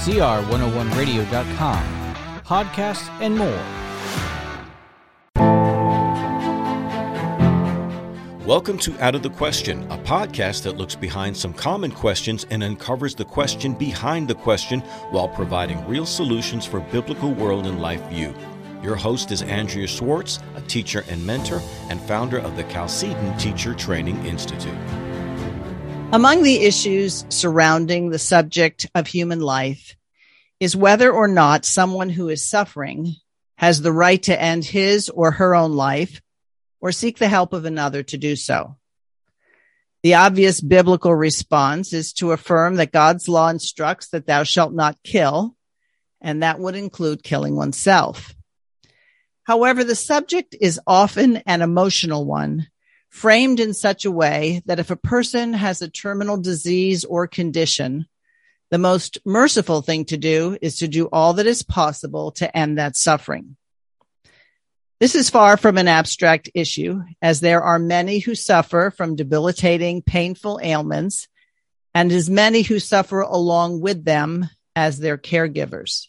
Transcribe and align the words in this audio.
CR101radio.com, 0.00 1.84
podcasts, 2.42 3.10
and 3.20 3.36
more. 3.36 3.62
Welcome 8.46 8.78
to 8.78 8.98
Out 8.98 9.14
of 9.14 9.22
the 9.22 9.28
Question, 9.28 9.82
a 9.92 9.98
podcast 9.98 10.62
that 10.62 10.78
looks 10.78 10.94
behind 10.94 11.36
some 11.36 11.52
common 11.52 11.90
questions 11.90 12.46
and 12.48 12.62
uncovers 12.64 13.14
the 13.14 13.26
question 13.26 13.74
behind 13.74 14.26
the 14.26 14.34
question 14.34 14.80
while 15.10 15.28
providing 15.28 15.86
real 15.86 16.06
solutions 16.06 16.64
for 16.64 16.80
biblical 16.80 17.34
world 17.34 17.66
and 17.66 17.82
life 17.82 18.02
view. 18.08 18.34
Your 18.82 18.96
host 18.96 19.30
is 19.30 19.42
Andrea 19.42 19.86
Schwartz, 19.86 20.38
a 20.56 20.62
teacher 20.62 21.04
and 21.10 21.26
mentor 21.26 21.60
and 21.90 22.00
founder 22.00 22.38
of 22.38 22.56
the 22.56 22.64
Chalcedon 22.64 23.36
Teacher 23.36 23.74
Training 23.74 24.24
Institute. 24.24 24.78
Among 26.12 26.42
the 26.42 26.62
issues 26.62 27.24
surrounding 27.28 28.10
the 28.10 28.18
subject 28.18 28.84
of 28.96 29.06
human 29.06 29.38
life 29.38 29.96
is 30.58 30.74
whether 30.74 31.12
or 31.12 31.28
not 31.28 31.64
someone 31.64 32.10
who 32.10 32.28
is 32.28 32.44
suffering 32.44 33.14
has 33.56 33.80
the 33.80 33.92
right 33.92 34.20
to 34.24 34.42
end 34.42 34.64
his 34.64 35.08
or 35.08 35.30
her 35.30 35.54
own 35.54 35.74
life 35.74 36.20
or 36.80 36.90
seek 36.90 37.18
the 37.18 37.28
help 37.28 37.52
of 37.52 37.64
another 37.64 38.02
to 38.02 38.18
do 38.18 38.34
so. 38.34 38.76
The 40.02 40.14
obvious 40.14 40.60
biblical 40.60 41.14
response 41.14 41.92
is 41.92 42.12
to 42.14 42.32
affirm 42.32 42.74
that 42.76 42.90
God's 42.90 43.28
law 43.28 43.48
instructs 43.48 44.08
that 44.08 44.26
thou 44.26 44.42
shalt 44.42 44.72
not 44.72 44.98
kill, 45.04 45.54
and 46.20 46.42
that 46.42 46.58
would 46.58 46.74
include 46.74 47.22
killing 47.22 47.54
oneself. 47.54 48.34
However, 49.44 49.84
the 49.84 49.94
subject 49.94 50.56
is 50.60 50.80
often 50.88 51.36
an 51.46 51.62
emotional 51.62 52.24
one, 52.24 52.66
framed 53.10 53.60
in 53.60 53.74
such 53.74 54.04
a 54.04 54.10
way 54.10 54.62
that 54.66 54.78
if 54.78 54.90
a 54.90 54.96
person 54.96 55.52
has 55.52 55.82
a 55.82 55.90
terminal 55.90 56.36
disease 56.36 57.04
or 57.04 57.26
condition, 57.26 58.06
the 58.70 58.78
most 58.78 59.18
merciful 59.26 59.82
thing 59.82 60.04
to 60.06 60.16
do 60.16 60.56
is 60.62 60.78
to 60.78 60.88
do 60.88 61.08
all 61.12 61.34
that 61.34 61.46
is 61.46 61.62
possible 61.62 62.30
to 62.32 62.56
end 62.56 62.78
that 62.78 62.96
suffering. 62.96 63.56
This 65.00 65.14
is 65.14 65.30
far 65.30 65.56
from 65.56 65.76
an 65.76 65.88
abstract 65.88 66.50
issue, 66.54 67.02
as 67.20 67.40
there 67.40 67.62
are 67.62 67.78
many 67.78 68.18
who 68.18 68.34
suffer 68.34 68.92
from 68.96 69.16
debilitating, 69.16 70.02
painful 70.02 70.60
ailments, 70.62 71.26
and 71.94 72.12
as 72.12 72.30
many 72.30 72.62
who 72.62 72.78
suffer 72.78 73.22
along 73.22 73.80
with 73.80 74.04
them 74.04 74.48
as 74.76 74.98
their 74.98 75.18
caregivers. 75.18 76.06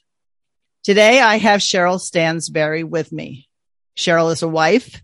Today, 0.83 1.19
I 1.19 1.37
have 1.37 1.61
Cheryl 1.61 1.99
Stansberry 1.99 2.83
with 2.83 3.11
me. 3.11 3.47
Cheryl 3.95 4.31
is 4.33 4.41
a 4.43 4.47
wife, 4.47 5.01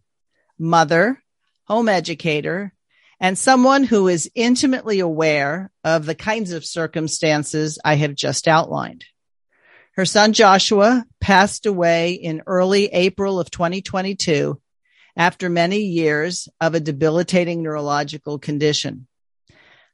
mother, 0.59 1.23
home 1.67 1.89
educator, 1.89 2.73
and 3.19 3.37
someone 3.37 3.83
who 3.83 4.07
is 4.07 4.31
intimately 4.35 4.99
aware 4.99 5.71
of 5.83 6.05
the 6.05 6.15
kinds 6.15 6.51
of 6.51 6.65
circumstances 6.65 7.79
I 7.83 7.95
have 7.95 8.15
just 8.15 8.47
outlined. 8.47 9.05
Her 9.93 10.05
son 10.05 10.33
Joshua 10.33 11.05
passed 11.19 11.65
away 11.65 12.13
in 12.13 12.43
early 12.45 12.85
April 12.85 13.39
of 13.39 13.49
2022 13.49 14.61
after 15.15 15.49
many 15.49 15.79
years 15.79 16.47
of 16.61 16.75
a 16.75 16.79
debilitating 16.79 17.63
neurological 17.63 18.37
condition. 18.37 19.07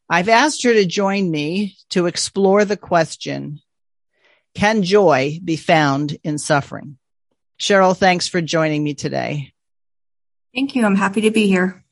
I've 0.09 0.27
asked 0.27 0.63
her 0.63 0.73
to 0.73 0.85
join 0.85 1.31
me 1.31 1.77
to 1.91 2.07
explore 2.07 2.66
the 2.66 2.77
question, 2.77 3.61
can 4.53 4.83
joy 4.83 5.39
be 5.44 5.55
found 5.55 6.17
in 6.23 6.38
suffering? 6.38 6.97
Cheryl, 7.57 7.97
thanks 7.97 8.27
for 8.27 8.41
joining 8.41 8.83
me 8.83 8.94
today. 8.94 9.53
Thank 10.54 10.76
you. 10.76 10.86
I'm 10.86 10.96
happy 10.96 11.22
to 11.22 11.32
be 11.32 11.48
here. 11.48 11.84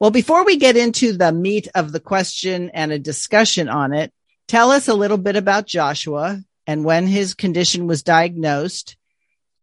Well, 0.00 0.10
before 0.10 0.44
we 0.44 0.56
get 0.56 0.76
into 0.76 1.12
the 1.12 1.32
meat 1.32 1.68
of 1.74 1.92
the 1.92 2.00
question 2.00 2.70
and 2.74 2.90
a 2.90 2.98
discussion 2.98 3.68
on 3.68 3.92
it, 3.92 4.12
tell 4.48 4.72
us 4.72 4.88
a 4.88 4.94
little 4.94 5.18
bit 5.18 5.36
about 5.36 5.66
Joshua 5.66 6.42
and 6.66 6.84
when 6.84 7.06
his 7.06 7.34
condition 7.34 7.86
was 7.86 8.02
diagnosed, 8.02 8.96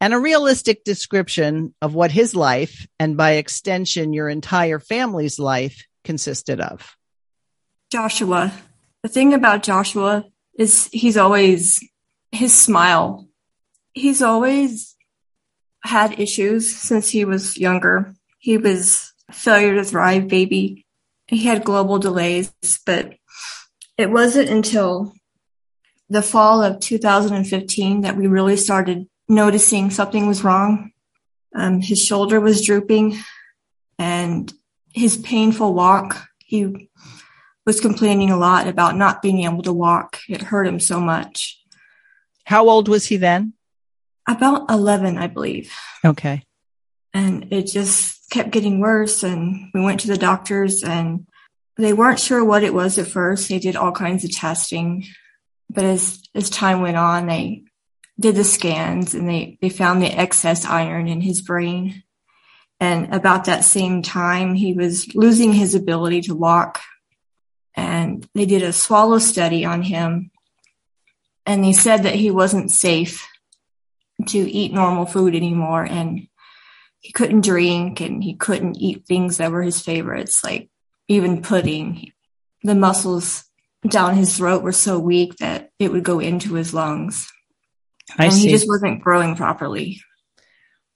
and 0.02 0.14
a 0.14 0.20
realistic 0.20 0.84
description 0.84 1.74
of 1.82 1.94
what 1.94 2.12
his 2.12 2.36
life, 2.36 2.88
and 3.00 3.18
by 3.18 3.32
extension, 3.32 4.14
your 4.14 4.30
entire 4.30 4.80
family's 4.80 5.40
life, 5.40 5.86
consisted 6.04 6.62
of. 6.62 6.96
Joshua. 7.90 8.54
The 9.04 9.10
thing 9.10 9.34
about 9.34 9.64
Joshua 9.64 10.26
is 10.58 10.90
he's 10.92 11.18
always 11.18 11.84
his 12.32 12.54
smile. 12.54 13.28
He's 13.94 14.22
always 14.22 14.96
had 15.84 16.20
issues 16.20 16.76
since 16.76 17.10
he 17.10 17.26
was 17.26 17.58
younger. 17.58 18.14
He 18.40 18.58
was 18.58 19.14
failure 19.32 19.76
to 19.76 19.84
thrive 19.84 20.28
baby. 20.28 20.86
He 21.28 21.46
had 21.46 21.64
global 21.64 22.00
delays, 22.00 22.52
but 22.86 23.14
it 23.98 24.10
wasn't 24.10 24.50
until 24.50 25.14
the 26.10 26.24
fall 26.24 26.64
of 26.64 26.80
2015 26.80 28.02
that 28.02 28.18
we 28.18 28.28
really 28.28 28.58
started 28.58 29.08
noticing 29.28 29.92
something 29.92 30.26
was 30.26 30.44
wrong. 30.44 30.92
Um, 31.54 31.82
his 31.82 32.04
shoulder 32.04 32.40
was 32.40 32.66
drooping 32.66 33.20
and 34.00 34.52
his 34.94 35.18
painful 35.18 35.74
walk. 35.74 36.28
He 36.40 36.90
was 37.66 37.80
complaining 37.80 38.32
a 38.32 38.38
lot 38.38 38.68
about 38.68 38.96
not 38.96 39.22
being 39.22 39.44
able 39.44 39.62
to 39.64 39.74
walk. 39.74 40.20
It 40.28 40.42
hurt 40.42 40.66
him 40.66 40.80
so 40.80 41.00
much. 41.00 41.62
How 42.46 42.68
old 42.68 42.88
was 42.88 43.06
he 43.06 43.18
then? 43.18 43.54
About 44.28 44.70
11, 44.72 45.18
I 45.18 45.28
believe. 45.28 45.72
Okay. 46.04 46.44
And 47.14 47.52
it 47.52 47.64
just 47.68 48.19
kept 48.30 48.52
getting 48.52 48.80
worse. 48.80 49.24
And 49.24 49.70
we 49.74 49.82
went 49.82 50.02
to 50.02 50.08
the 50.08 50.18
doctors 50.18 50.84
and 50.84 51.28
they 51.78 51.94
weren't 51.94 52.20
sure 52.20 52.44
what 52.44 52.64
it 52.64 52.74
was 52.74 52.98
at 52.98 53.08
first. 53.08 53.50
They 53.50 53.60
did 53.60 53.76
all 53.76 53.92
kinds 53.92 54.24
of 54.24 54.32
testing 54.32 55.06
but 55.70 55.84
as 55.84 56.22
as 56.34 56.50
time 56.50 56.82
went 56.82 56.98
on, 56.98 57.28
they 57.28 57.64
did 58.20 58.36
the 58.36 58.44
scans 58.44 59.14
and 59.14 59.30
they 59.30 59.58
they 59.62 59.70
found 59.70 60.02
the 60.02 60.08
excess 60.08 60.66
iron 60.66 61.08
in 61.08 61.22
his 61.22 61.42
brain. 61.42 62.04
And 62.80 63.14
about 63.14 63.46
that 63.46 63.66
same 63.66 64.02
time, 64.02 64.56
he 64.56 64.74
was 64.74 65.14
losing 65.14 65.52
his 65.52 65.76
ability 65.76 66.22
to 66.22 66.36
walk. 66.36 66.80
And 67.76 68.28
they 68.34 68.46
did 68.46 68.64
a 68.64 68.74
swallow 68.74 69.20
study 69.20 69.66
on 69.66 69.82
him. 69.82 70.32
And 71.46 71.64
they 71.64 71.74
said 71.74 72.04
that 72.04 72.16
he 72.16 72.32
wasn't 72.32 72.72
safe 72.72 73.28
to 74.30 74.38
eat 74.38 74.74
normal 74.74 75.06
food 75.06 75.36
anymore. 75.36 75.84
And 75.84 76.29
he 77.00 77.12
couldn't 77.12 77.42
drink 77.42 78.02
and 78.02 78.24
he 78.24 78.36
couldn't 78.36 78.78
eat 78.78 79.06
things 79.06 79.38
that 79.38 79.52
were 79.52 79.62
his 79.62 79.80
favorites, 79.80 80.44
like 80.44 80.70
even 81.08 81.42
pudding. 81.42 82.12
The 82.64 82.76
muscles 82.76 83.46
down 83.88 84.16
his 84.16 84.36
throat 84.36 84.64
were 84.64 84.74
so 84.74 85.00
weak 85.00 85.38
that 85.38 85.72
it 85.80 85.92
would 85.92 86.04
go 86.04 86.20
into 86.20 86.56
his 86.56 86.74
lungs. 86.74 87.32
I 88.18 88.26
and 88.26 88.34
see. 88.34 88.48
he 88.48 88.50
just 88.50 88.68
wasn't 88.68 89.02
growing 89.02 89.36
properly. 89.36 90.02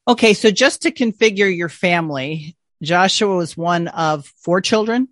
Okay, 0.07 0.33
so 0.33 0.51
just 0.51 0.81
to 0.81 0.91
configure 0.91 1.55
your 1.55 1.69
family, 1.69 2.57
Joshua 2.81 3.35
was 3.35 3.55
one 3.55 3.87
of 3.87 4.25
four 4.41 4.59
children? 4.59 5.07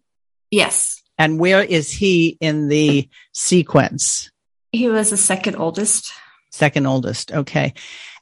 Yes. 0.50 1.02
And 1.18 1.40
where 1.40 1.62
is 1.62 1.91
he 1.91 2.38
in 2.41 2.68
the 2.68 3.08
sequence? 3.31 4.29
He 4.72 4.90
was 4.90 5.09
the 5.09 5.18
second 5.18 5.56
oldest. 5.56 6.12
Second 6.52 6.85
oldest. 6.88 7.31
Okay. 7.31 7.73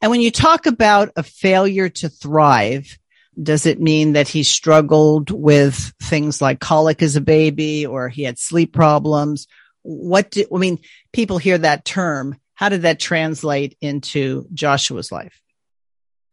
And 0.02 0.12
when 0.12 0.22
you 0.22 0.32
talk 0.32 0.66
about 0.66 1.12
a 1.16 1.24
failure 1.24 1.90
to 1.90 2.10
thrive, 2.10 2.98
does 3.42 3.66
it 3.66 3.82
mean 3.82 4.14
that 4.14 4.28
he 4.28 4.44
struggled 4.44 5.32
with 5.32 5.94
things 6.02 6.42
like 6.42 6.60
colic 6.60 7.02
as 7.02 7.16
a 7.16 7.22
baby 7.22 7.86
or 7.86 8.10
he 8.10 8.24
had 8.24 8.40
sleep 8.40 8.74
problems? 8.74 9.48
What 9.82 10.32
do, 10.32 10.46
I 10.54 10.58
mean, 10.58 10.80
people 11.14 11.38
hear 11.38 11.58
that 11.58 11.86
term. 11.86 12.38
How 12.54 12.70
did 12.70 12.82
that 12.84 13.00
translate 13.00 13.78
into 13.82 14.46
Joshua's 14.54 15.12
life? 15.12 15.42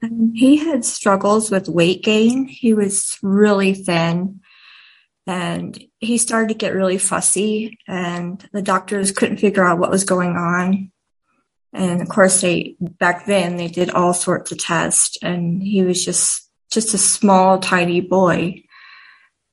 Um, 0.02 0.32
he 0.34 0.56
had 0.56 0.84
struggles 0.84 1.50
with 1.50 1.68
weight 1.68 2.02
gain. 2.02 2.46
He 2.46 2.74
was 2.74 3.18
really 3.22 3.74
thin 3.74 4.40
and 5.26 5.82
he 5.98 6.18
started 6.18 6.48
to 6.48 6.54
get 6.54 6.74
really 6.74 6.98
fussy 6.98 7.78
and 7.88 8.48
the 8.52 8.62
doctors 8.62 9.12
couldn't 9.12 9.38
figure 9.38 9.64
out 9.64 9.78
what 9.78 9.90
was 9.90 10.04
going 10.04 10.36
on. 10.36 10.92
And 11.72 12.00
of 12.00 12.08
course 12.08 12.40
they, 12.40 12.76
back 12.80 13.26
then 13.26 13.56
they 13.56 13.68
did 13.68 13.90
all 13.90 14.14
sorts 14.14 14.52
of 14.52 14.58
tests 14.58 15.18
and 15.22 15.62
he 15.62 15.82
was 15.82 16.04
just 16.04 16.46
just 16.70 16.94
a 16.94 16.98
small, 16.98 17.58
tiny 17.58 18.00
boy. 18.00 18.62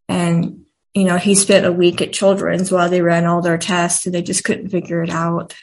And, 0.09 0.65
you 0.93 1.05
know, 1.05 1.17
he 1.17 1.35
spent 1.35 1.65
a 1.65 1.71
week 1.71 2.01
at 2.01 2.13
Children's 2.13 2.71
while 2.71 2.89
they 2.89 3.01
ran 3.01 3.25
all 3.25 3.41
their 3.41 3.57
tests 3.57 4.05
and 4.05 4.13
they 4.13 4.21
just 4.21 4.43
couldn't 4.43 4.69
figure 4.69 5.01
it 5.03 5.09
out. 5.09 5.55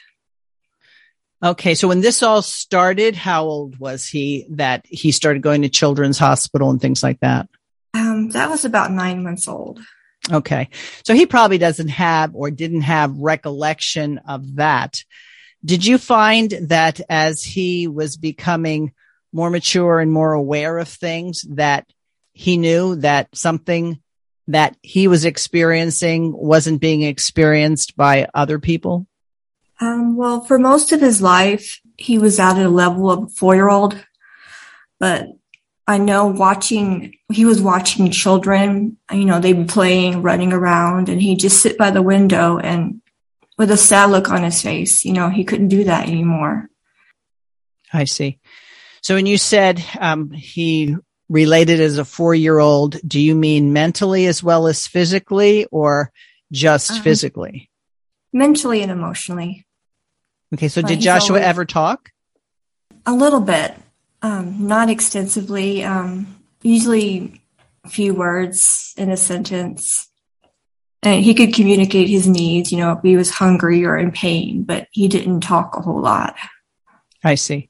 Okay. 1.43 1.73
So 1.73 1.87
when 1.87 2.01
this 2.01 2.21
all 2.21 2.41
started, 2.41 3.15
how 3.15 3.45
old 3.45 3.79
was 3.79 4.07
he 4.07 4.45
that 4.51 4.85
he 4.87 5.11
started 5.11 5.41
going 5.41 5.63
to 5.63 5.69
Children's 5.69 6.19
Hospital 6.19 6.69
and 6.69 6.79
things 6.79 7.01
like 7.01 7.19
that? 7.21 7.49
Um, 7.93 8.29
that 8.29 8.49
was 8.49 8.63
about 8.63 8.91
nine 8.91 9.23
months 9.23 9.47
old. 9.47 9.79
Okay. 10.31 10.69
So 11.03 11.15
he 11.15 11.25
probably 11.25 11.57
doesn't 11.57 11.87
have 11.89 12.35
or 12.35 12.51
didn't 12.51 12.81
have 12.81 13.17
recollection 13.17 14.19
of 14.19 14.55
that. 14.57 15.03
Did 15.63 15.85
you 15.85 15.97
find 15.97 16.51
that 16.61 17.01
as 17.09 17.43
he 17.43 17.87
was 17.87 18.17
becoming 18.17 18.93
more 19.31 19.49
mature 19.49 19.99
and 19.99 20.11
more 20.11 20.33
aware 20.33 20.77
of 20.77 20.87
things 20.87 21.43
that 21.51 21.87
he 22.33 22.57
knew 22.57 22.95
that 22.97 23.29
something 23.35 24.01
that 24.47 24.75
he 24.81 25.07
was 25.07 25.23
experiencing 25.25 26.33
wasn't 26.35 26.81
being 26.81 27.03
experienced 27.03 27.95
by 27.95 28.27
other 28.33 28.59
people? 28.59 29.07
Um, 29.79 30.15
well, 30.15 30.41
for 30.41 30.59
most 30.59 30.91
of 30.91 31.01
his 31.01 31.21
life, 31.21 31.79
he 31.97 32.17
was 32.17 32.39
at 32.39 32.57
a 32.57 32.69
level 32.69 33.09
of 33.11 33.23
a 33.23 33.27
four 33.27 33.55
year 33.55 33.69
old, 33.69 34.03
but 34.99 35.27
I 35.87 35.97
know 35.97 36.27
watching, 36.27 37.15
he 37.31 37.45
was 37.45 37.61
watching 37.61 38.11
children, 38.11 38.97
you 39.11 39.25
know, 39.25 39.39
they'd 39.39 39.53
be 39.53 39.63
playing, 39.65 40.21
running 40.21 40.53
around, 40.53 41.09
and 41.09 41.21
he'd 41.21 41.39
just 41.39 41.61
sit 41.61 41.77
by 41.77 41.91
the 41.91 42.01
window 42.01 42.57
and 42.57 43.01
with 43.61 43.69
a 43.69 43.77
sad 43.77 44.09
look 44.09 44.31
on 44.31 44.41
his 44.41 44.59
face, 44.59 45.05
you 45.05 45.13
know, 45.13 45.29
he 45.29 45.43
couldn't 45.43 45.67
do 45.67 45.83
that 45.83 46.07
anymore. 46.07 46.67
I 47.93 48.05
see. 48.05 48.39
So 49.03 49.13
when 49.13 49.27
you 49.27 49.37
said 49.37 49.85
um, 49.99 50.31
he 50.31 50.95
related 51.29 51.79
as 51.79 51.99
a 51.99 52.03
four 52.03 52.33
year 52.33 52.57
old, 52.57 52.97
do 53.07 53.19
you 53.19 53.35
mean 53.35 53.71
mentally 53.71 54.25
as 54.25 54.41
well 54.41 54.65
as 54.65 54.87
physically 54.87 55.65
or 55.65 56.11
just 56.51 56.89
um, 56.89 57.03
physically? 57.03 57.69
Mentally 58.33 58.81
and 58.81 58.91
emotionally. 58.91 59.67
Okay. 60.55 60.67
So 60.67 60.81
but 60.81 60.87
did 60.87 60.99
Joshua 60.99 61.35
always, 61.35 61.45
ever 61.45 61.63
talk? 61.63 62.09
A 63.05 63.13
little 63.13 63.41
bit, 63.41 63.75
um, 64.23 64.67
not 64.67 64.89
extensively. 64.89 65.83
Um, 65.83 66.41
usually 66.63 67.39
a 67.83 67.89
few 67.89 68.15
words 68.15 68.95
in 68.97 69.11
a 69.11 69.17
sentence. 69.17 70.10
And 71.03 71.23
he 71.23 71.33
could 71.33 71.53
communicate 71.53 72.09
his 72.09 72.27
needs, 72.27 72.71
you 72.71 72.77
know, 72.77 72.91
if 72.91 72.99
he 73.01 73.17
was 73.17 73.31
hungry 73.31 73.85
or 73.85 73.97
in 73.97 74.11
pain, 74.11 74.63
but 74.63 74.87
he 74.91 75.07
didn't 75.07 75.41
talk 75.41 75.75
a 75.75 75.81
whole 75.81 76.01
lot. 76.01 76.35
I 77.23 77.35
see. 77.35 77.69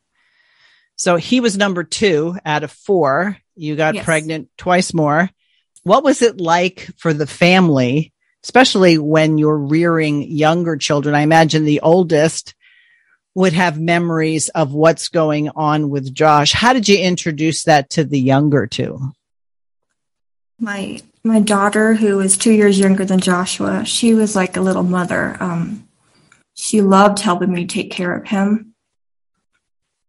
So 0.97 1.15
he 1.15 1.39
was 1.39 1.57
number 1.57 1.83
two 1.83 2.37
out 2.45 2.63
of 2.63 2.71
four. 2.71 3.37
You 3.55 3.75
got 3.75 3.95
yes. 3.95 4.05
pregnant 4.05 4.49
twice 4.57 4.93
more. 4.93 5.29
What 5.83 6.03
was 6.03 6.21
it 6.21 6.39
like 6.39 6.89
for 6.97 7.13
the 7.13 7.25
family, 7.25 8.13
especially 8.43 8.97
when 8.97 9.37
you're 9.37 9.57
rearing 9.57 10.29
younger 10.29 10.75
children? 10.77 11.15
I 11.15 11.21
imagine 11.21 11.63
the 11.63 11.81
oldest 11.81 12.53
would 13.33 13.53
have 13.53 13.79
memories 13.79 14.49
of 14.49 14.73
what's 14.73 15.07
going 15.07 15.49
on 15.49 15.89
with 15.89 16.13
Josh. 16.13 16.51
How 16.51 16.73
did 16.73 16.89
you 16.89 16.99
introduce 16.99 17.63
that 17.63 17.89
to 17.91 18.03
the 18.03 18.19
younger 18.19 18.67
two? 18.67 18.99
My 20.59 21.01
my 21.23 21.39
daughter, 21.39 21.93
who 21.93 22.19
is 22.19 22.37
two 22.37 22.51
years 22.51 22.79
younger 22.79 23.05
than 23.05 23.19
Joshua, 23.19 23.85
she 23.85 24.13
was 24.13 24.35
like 24.35 24.57
a 24.57 24.61
little 24.61 24.83
mother. 24.83 25.37
Um, 25.39 25.87
she 26.53 26.81
loved 26.81 27.19
helping 27.19 27.53
me 27.53 27.65
take 27.67 27.91
care 27.91 28.15
of 28.15 28.27
him. 28.27 28.73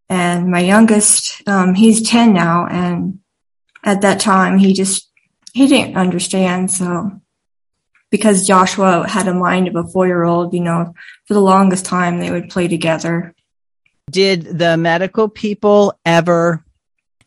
And 0.08 0.50
my 0.50 0.60
youngest, 0.60 1.46
um, 1.48 1.74
he's 1.74 2.08
10 2.08 2.32
now. 2.32 2.66
And 2.66 3.20
at 3.84 4.02
that 4.02 4.20
time, 4.20 4.58
he 4.58 4.74
just, 4.74 5.10
he 5.52 5.66
didn't 5.66 5.96
understand. 5.96 6.70
So 6.70 7.20
because 8.10 8.46
Joshua 8.46 9.08
had 9.08 9.26
a 9.26 9.34
mind 9.34 9.68
of 9.68 9.74
a 9.74 9.88
four 9.88 10.06
year 10.06 10.22
old, 10.22 10.52
you 10.52 10.60
know, 10.60 10.94
for 11.26 11.34
the 11.34 11.40
longest 11.40 11.86
time 11.86 12.18
they 12.18 12.30
would 12.30 12.50
play 12.50 12.68
together. 12.68 13.34
Did 14.10 14.58
the 14.58 14.76
medical 14.76 15.28
people 15.28 15.98
ever 16.04 16.64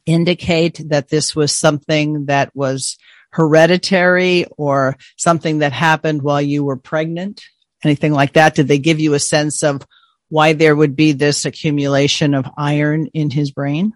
indicate 0.05 0.79
that 0.89 1.09
this 1.09 1.35
was 1.35 1.53
something 1.53 2.27
that 2.27 2.55
was 2.55 2.97
hereditary 3.35 4.45
or 4.57 4.95
something 5.17 5.59
that 5.59 5.73
happened 5.73 6.21
while 6.21 6.41
you 6.41 6.63
were 6.63 6.77
pregnant? 6.77 7.43
Anything 7.83 8.13
like 8.13 8.33
that? 8.33 8.55
Did 8.55 8.67
they 8.67 8.79
give 8.79 8.99
you 8.99 9.13
a 9.13 9.19
sense 9.19 9.63
of 9.63 9.85
why 10.29 10.53
there 10.53 10.75
would 10.75 10.95
be 10.95 11.11
this 11.11 11.45
accumulation 11.45 12.33
of 12.33 12.45
iron 12.57 13.07
in 13.07 13.29
his 13.29 13.51
brain? 13.51 13.93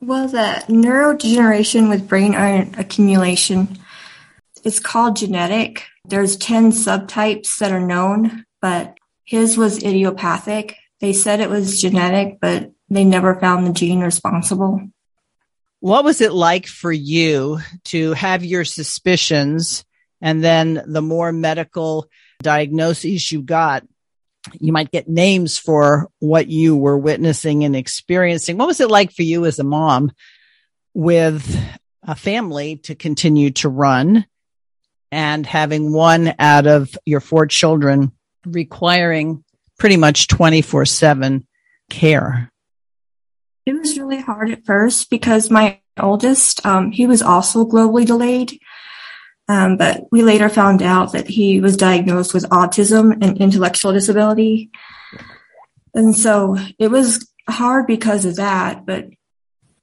Well, 0.00 0.28
the 0.28 0.64
neurodegeneration 0.68 1.88
with 1.88 2.08
brain 2.08 2.34
iron 2.34 2.74
accumulation 2.78 3.78
it's 4.64 4.80
called 4.80 5.16
genetic. 5.16 5.84
There's 6.04 6.36
10 6.36 6.72
subtypes 6.72 7.58
that 7.58 7.72
are 7.72 7.80
known, 7.80 8.44
but 8.60 8.98
his 9.24 9.56
was 9.56 9.82
idiopathic. 9.82 10.76
They 11.00 11.12
said 11.12 11.40
it 11.40 11.50
was 11.50 11.80
genetic, 11.80 12.38
but 12.40 12.70
they 12.88 13.04
never 13.04 13.38
found 13.40 13.66
the 13.66 13.72
gene 13.72 14.00
responsible. 14.00 14.80
What 15.82 16.04
was 16.04 16.20
it 16.20 16.32
like 16.32 16.68
for 16.68 16.92
you 16.92 17.58
to 17.86 18.12
have 18.12 18.44
your 18.44 18.64
suspicions 18.64 19.84
and 20.20 20.42
then 20.42 20.80
the 20.86 21.02
more 21.02 21.32
medical 21.32 22.08
diagnoses 22.40 23.32
you 23.32 23.42
got? 23.42 23.82
You 24.60 24.72
might 24.72 24.92
get 24.92 25.08
names 25.08 25.58
for 25.58 26.08
what 26.20 26.46
you 26.46 26.76
were 26.76 26.96
witnessing 26.96 27.64
and 27.64 27.74
experiencing. 27.74 28.58
What 28.58 28.68
was 28.68 28.78
it 28.78 28.90
like 28.90 29.10
for 29.10 29.24
you 29.24 29.44
as 29.44 29.58
a 29.58 29.64
mom 29.64 30.12
with 30.94 31.60
a 32.04 32.14
family 32.14 32.76
to 32.84 32.94
continue 32.94 33.50
to 33.50 33.68
run 33.68 34.24
and 35.10 35.44
having 35.44 35.92
one 35.92 36.32
out 36.38 36.68
of 36.68 36.96
your 37.04 37.20
four 37.20 37.48
children 37.48 38.12
requiring 38.46 39.42
pretty 39.80 39.96
much 39.96 40.28
24 40.28 40.84
7 40.84 41.44
care? 41.90 42.51
It 43.64 43.74
was 43.74 43.98
really 43.98 44.20
hard 44.20 44.50
at 44.50 44.64
first 44.64 45.10
because 45.10 45.50
my 45.50 45.80
oldest, 45.98 46.64
um, 46.66 46.90
he 46.90 47.06
was 47.06 47.22
also 47.22 47.64
globally 47.64 48.06
delayed. 48.06 48.58
Um, 49.48 49.76
but 49.76 50.04
we 50.10 50.22
later 50.22 50.48
found 50.48 50.82
out 50.82 51.12
that 51.12 51.28
he 51.28 51.60
was 51.60 51.76
diagnosed 51.76 52.32
with 52.32 52.48
autism 52.50 53.12
and 53.22 53.38
intellectual 53.38 53.92
disability. 53.92 54.70
And 55.94 56.16
so 56.16 56.56
it 56.78 56.88
was 56.88 57.30
hard 57.48 57.86
because 57.86 58.24
of 58.24 58.36
that. 58.36 58.86
But 58.86 59.08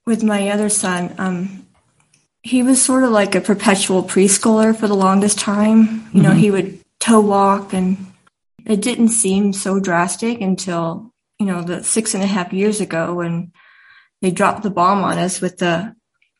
with 0.05 0.23
my 0.23 0.49
other 0.49 0.69
son, 0.69 1.13
um, 1.17 1.67
he 2.41 2.63
was 2.63 2.81
sort 2.81 3.03
of 3.03 3.11
like 3.11 3.35
a 3.35 3.41
perpetual 3.41 4.03
preschooler 4.03 4.75
for 4.75 4.87
the 4.87 4.95
longest 4.95 5.39
time. 5.39 5.81
You 5.81 5.85
mm-hmm. 5.85 6.21
know, 6.21 6.31
he 6.31 6.51
would 6.51 6.79
toe 6.99 7.19
walk 7.19 7.73
and 7.73 7.97
it 8.65 8.81
didn't 8.81 9.09
seem 9.09 9.53
so 9.53 9.79
drastic 9.79 10.41
until, 10.41 11.13
you 11.37 11.45
know, 11.45 11.61
the 11.61 11.83
six 11.83 12.13
and 12.13 12.23
a 12.23 12.27
half 12.27 12.53
years 12.53 12.81
ago 12.81 13.13
when 13.15 13.51
they 14.21 14.31
dropped 14.31 14.63
the 14.63 14.69
bomb 14.69 15.03
on 15.03 15.17
us 15.17 15.41
with 15.41 15.57
the, 15.57 15.95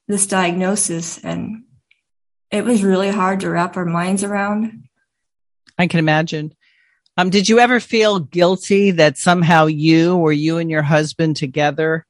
this 0.08 0.28
diagnosis. 0.28 1.18
And 1.18 1.64
it 2.52 2.64
was 2.64 2.84
really 2.84 3.10
hard 3.10 3.42
to 3.42 3.50
wrap 3.50 3.78
our 3.78 3.86
minds 3.86 4.24
around. 4.24 4.88
I 5.78 5.88
can 5.88 6.00
imagine. 6.00 6.54
Um, 7.18 7.30
did 7.30 7.50
you 7.50 7.60
ever 7.60 7.80
feel 7.80 8.20
guilty 8.20 8.92
that 8.92 9.18
somehow 9.18 9.66
you 9.66 10.16
or 10.16 10.32
you 10.32 10.58
and 10.58 10.70
your 10.70 10.82
husband 10.82 11.36
together 11.36 12.06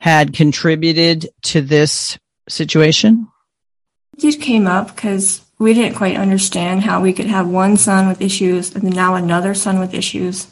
had 0.00 0.32
contributed 0.32 1.28
to 1.42 1.60
this 1.60 2.18
situation? 2.48 3.28
It 4.16 4.20
just 4.20 4.40
came 4.40 4.66
up 4.66 4.94
because 4.94 5.44
we 5.58 5.74
didn't 5.74 5.96
quite 5.96 6.16
understand 6.16 6.82
how 6.82 7.00
we 7.00 7.12
could 7.12 7.26
have 7.26 7.48
one 7.48 7.76
son 7.76 8.06
with 8.06 8.20
issues 8.20 8.74
and 8.74 8.94
now 8.94 9.14
another 9.14 9.54
son 9.54 9.78
with 9.78 9.94
issues. 9.94 10.46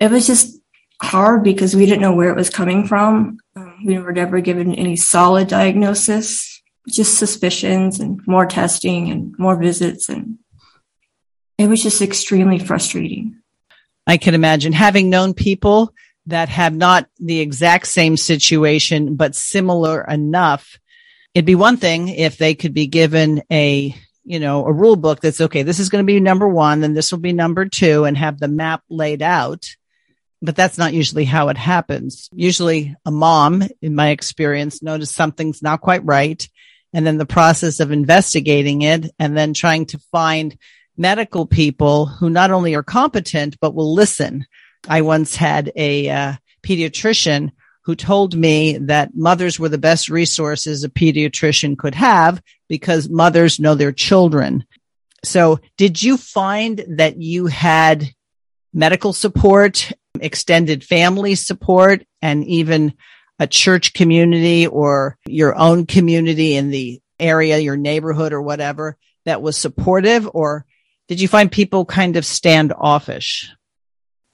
It 0.00 0.10
was 0.10 0.26
just 0.26 0.57
hard 1.00 1.42
because 1.44 1.76
we 1.76 1.86
didn't 1.86 2.02
know 2.02 2.14
where 2.14 2.30
it 2.30 2.36
was 2.36 2.50
coming 2.50 2.86
from. 2.86 3.38
Um, 3.56 3.84
we 3.84 3.98
were 3.98 4.12
never 4.12 4.40
given 4.40 4.74
any 4.74 4.96
solid 4.96 5.48
diagnosis, 5.48 6.62
just 6.88 7.18
suspicions 7.18 8.00
and 8.00 8.20
more 8.26 8.46
testing 8.46 9.10
and 9.10 9.34
more 9.38 9.56
visits. 9.56 10.08
And 10.08 10.38
it 11.56 11.68
was 11.68 11.82
just 11.82 12.02
extremely 12.02 12.58
frustrating. 12.58 13.36
I 14.06 14.16
can 14.16 14.34
imagine 14.34 14.72
having 14.72 15.10
known 15.10 15.34
people 15.34 15.92
that 16.26 16.48
have 16.48 16.74
not 16.74 17.08
the 17.18 17.40
exact 17.40 17.86
same 17.86 18.16
situation, 18.16 19.16
but 19.16 19.34
similar 19.34 20.02
enough 20.02 20.78
it'd 21.34 21.46
be 21.46 21.54
one 21.54 21.76
thing 21.76 22.08
if 22.08 22.36
they 22.36 22.54
could 22.54 22.74
be 22.74 22.86
given 22.86 23.42
a 23.50 23.94
you 24.24 24.40
know 24.40 24.66
a 24.66 24.72
rule 24.72 24.96
book 24.96 25.20
that's 25.20 25.40
okay 25.40 25.62
this 25.62 25.78
is 25.78 25.88
going 25.88 26.02
to 26.02 26.06
be 26.06 26.18
number 26.20 26.48
one 26.48 26.80
then 26.80 26.94
this 26.94 27.12
will 27.12 27.18
be 27.18 27.32
number 27.32 27.64
two 27.64 28.04
and 28.04 28.16
have 28.16 28.38
the 28.38 28.48
map 28.48 28.82
laid 28.88 29.22
out 29.22 29.76
but 30.40 30.54
that's 30.54 30.78
not 30.78 30.92
usually 30.92 31.24
how 31.24 31.48
it 31.48 31.56
happens 31.56 32.28
usually 32.32 32.94
a 33.04 33.10
mom 33.10 33.62
in 33.82 33.94
my 33.94 34.10
experience 34.10 34.82
notices 34.82 35.14
something's 35.14 35.62
not 35.62 35.80
quite 35.80 36.04
right 36.04 36.48
and 36.92 37.06
then 37.06 37.18
the 37.18 37.26
process 37.26 37.80
of 37.80 37.92
investigating 37.92 38.82
it 38.82 39.10
and 39.18 39.36
then 39.36 39.52
trying 39.52 39.86
to 39.86 39.98
find 40.10 40.56
medical 40.96 41.46
people 41.46 42.06
who 42.06 42.30
not 42.30 42.50
only 42.50 42.74
are 42.74 42.82
competent 42.82 43.56
but 43.60 43.74
will 43.74 43.94
listen 43.94 44.46
i 44.88 45.00
once 45.00 45.36
had 45.36 45.72
a 45.76 46.08
uh, 46.08 46.32
pediatrician 46.62 47.50
who 47.88 47.94
told 47.94 48.36
me 48.36 48.76
that 48.76 49.14
mothers 49.14 49.58
were 49.58 49.70
the 49.70 49.78
best 49.78 50.10
resources 50.10 50.84
a 50.84 50.90
pediatrician 50.90 51.74
could 51.78 51.94
have 51.94 52.42
because 52.68 53.08
mothers 53.08 53.58
know 53.58 53.74
their 53.74 53.92
children. 53.92 54.62
So 55.24 55.60
did 55.78 56.02
you 56.02 56.18
find 56.18 56.84
that 56.86 57.16
you 57.16 57.46
had 57.46 58.04
medical 58.74 59.14
support, 59.14 59.90
extended 60.22 60.84
family 60.84 61.34
support, 61.34 62.04
and 62.22 62.44
even 62.44 62.94
a 63.38 63.46
church 63.46 63.92
community 63.92 64.66
or 64.66 65.16
your 65.26 65.56
own 65.56 65.86
community 65.86 66.54
in 66.54 66.70
the 66.70 67.00
area, 67.20 67.58
your 67.58 67.76
neighborhood 67.76 68.32
or 68.32 68.42
whatever 68.42 68.96
that 69.24 69.42
was 69.42 69.56
supportive? 69.56 70.28
Or 70.32 70.66
did 71.06 71.20
you 71.20 71.28
find 71.28 71.50
people 71.50 71.84
kind 71.84 72.16
of 72.16 72.26
standoffish? 72.26 73.50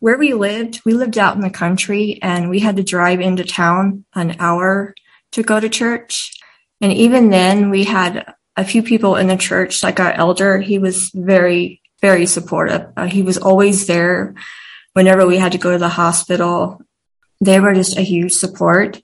where 0.04 0.18
we 0.18 0.34
lived, 0.34 0.82
we 0.84 0.92
lived 0.92 1.16
out 1.16 1.34
in 1.34 1.40
the 1.40 1.48
country 1.48 2.18
and 2.20 2.50
we 2.50 2.58
had 2.58 2.76
to 2.76 2.82
drive 2.82 3.22
into 3.22 3.42
town 3.42 4.04
an 4.14 4.36
hour 4.38 4.94
to 5.32 5.42
go 5.42 5.58
to 5.58 5.70
church. 5.70 6.38
And 6.82 6.92
even 6.92 7.30
then 7.30 7.70
we 7.70 7.84
had 7.84 8.34
a 8.54 8.66
few 8.66 8.82
people 8.82 9.16
in 9.16 9.28
the 9.28 9.38
church, 9.38 9.82
like 9.82 10.00
our 10.00 10.12
elder, 10.12 10.58
he 10.60 10.78
was 10.78 11.10
very, 11.14 11.80
very 12.02 12.26
supportive. 12.26 12.86
Uh, 12.94 13.06
he 13.06 13.22
was 13.22 13.38
always 13.38 13.86
there 13.86 14.34
whenever 14.94 15.26
we 15.26 15.36
had 15.36 15.52
to 15.52 15.58
go 15.58 15.72
to 15.72 15.78
the 15.78 15.88
hospital, 15.88 16.80
they 17.40 17.60
were 17.60 17.74
just 17.74 17.98
a 17.98 18.02
huge 18.02 18.32
support. 18.32 19.00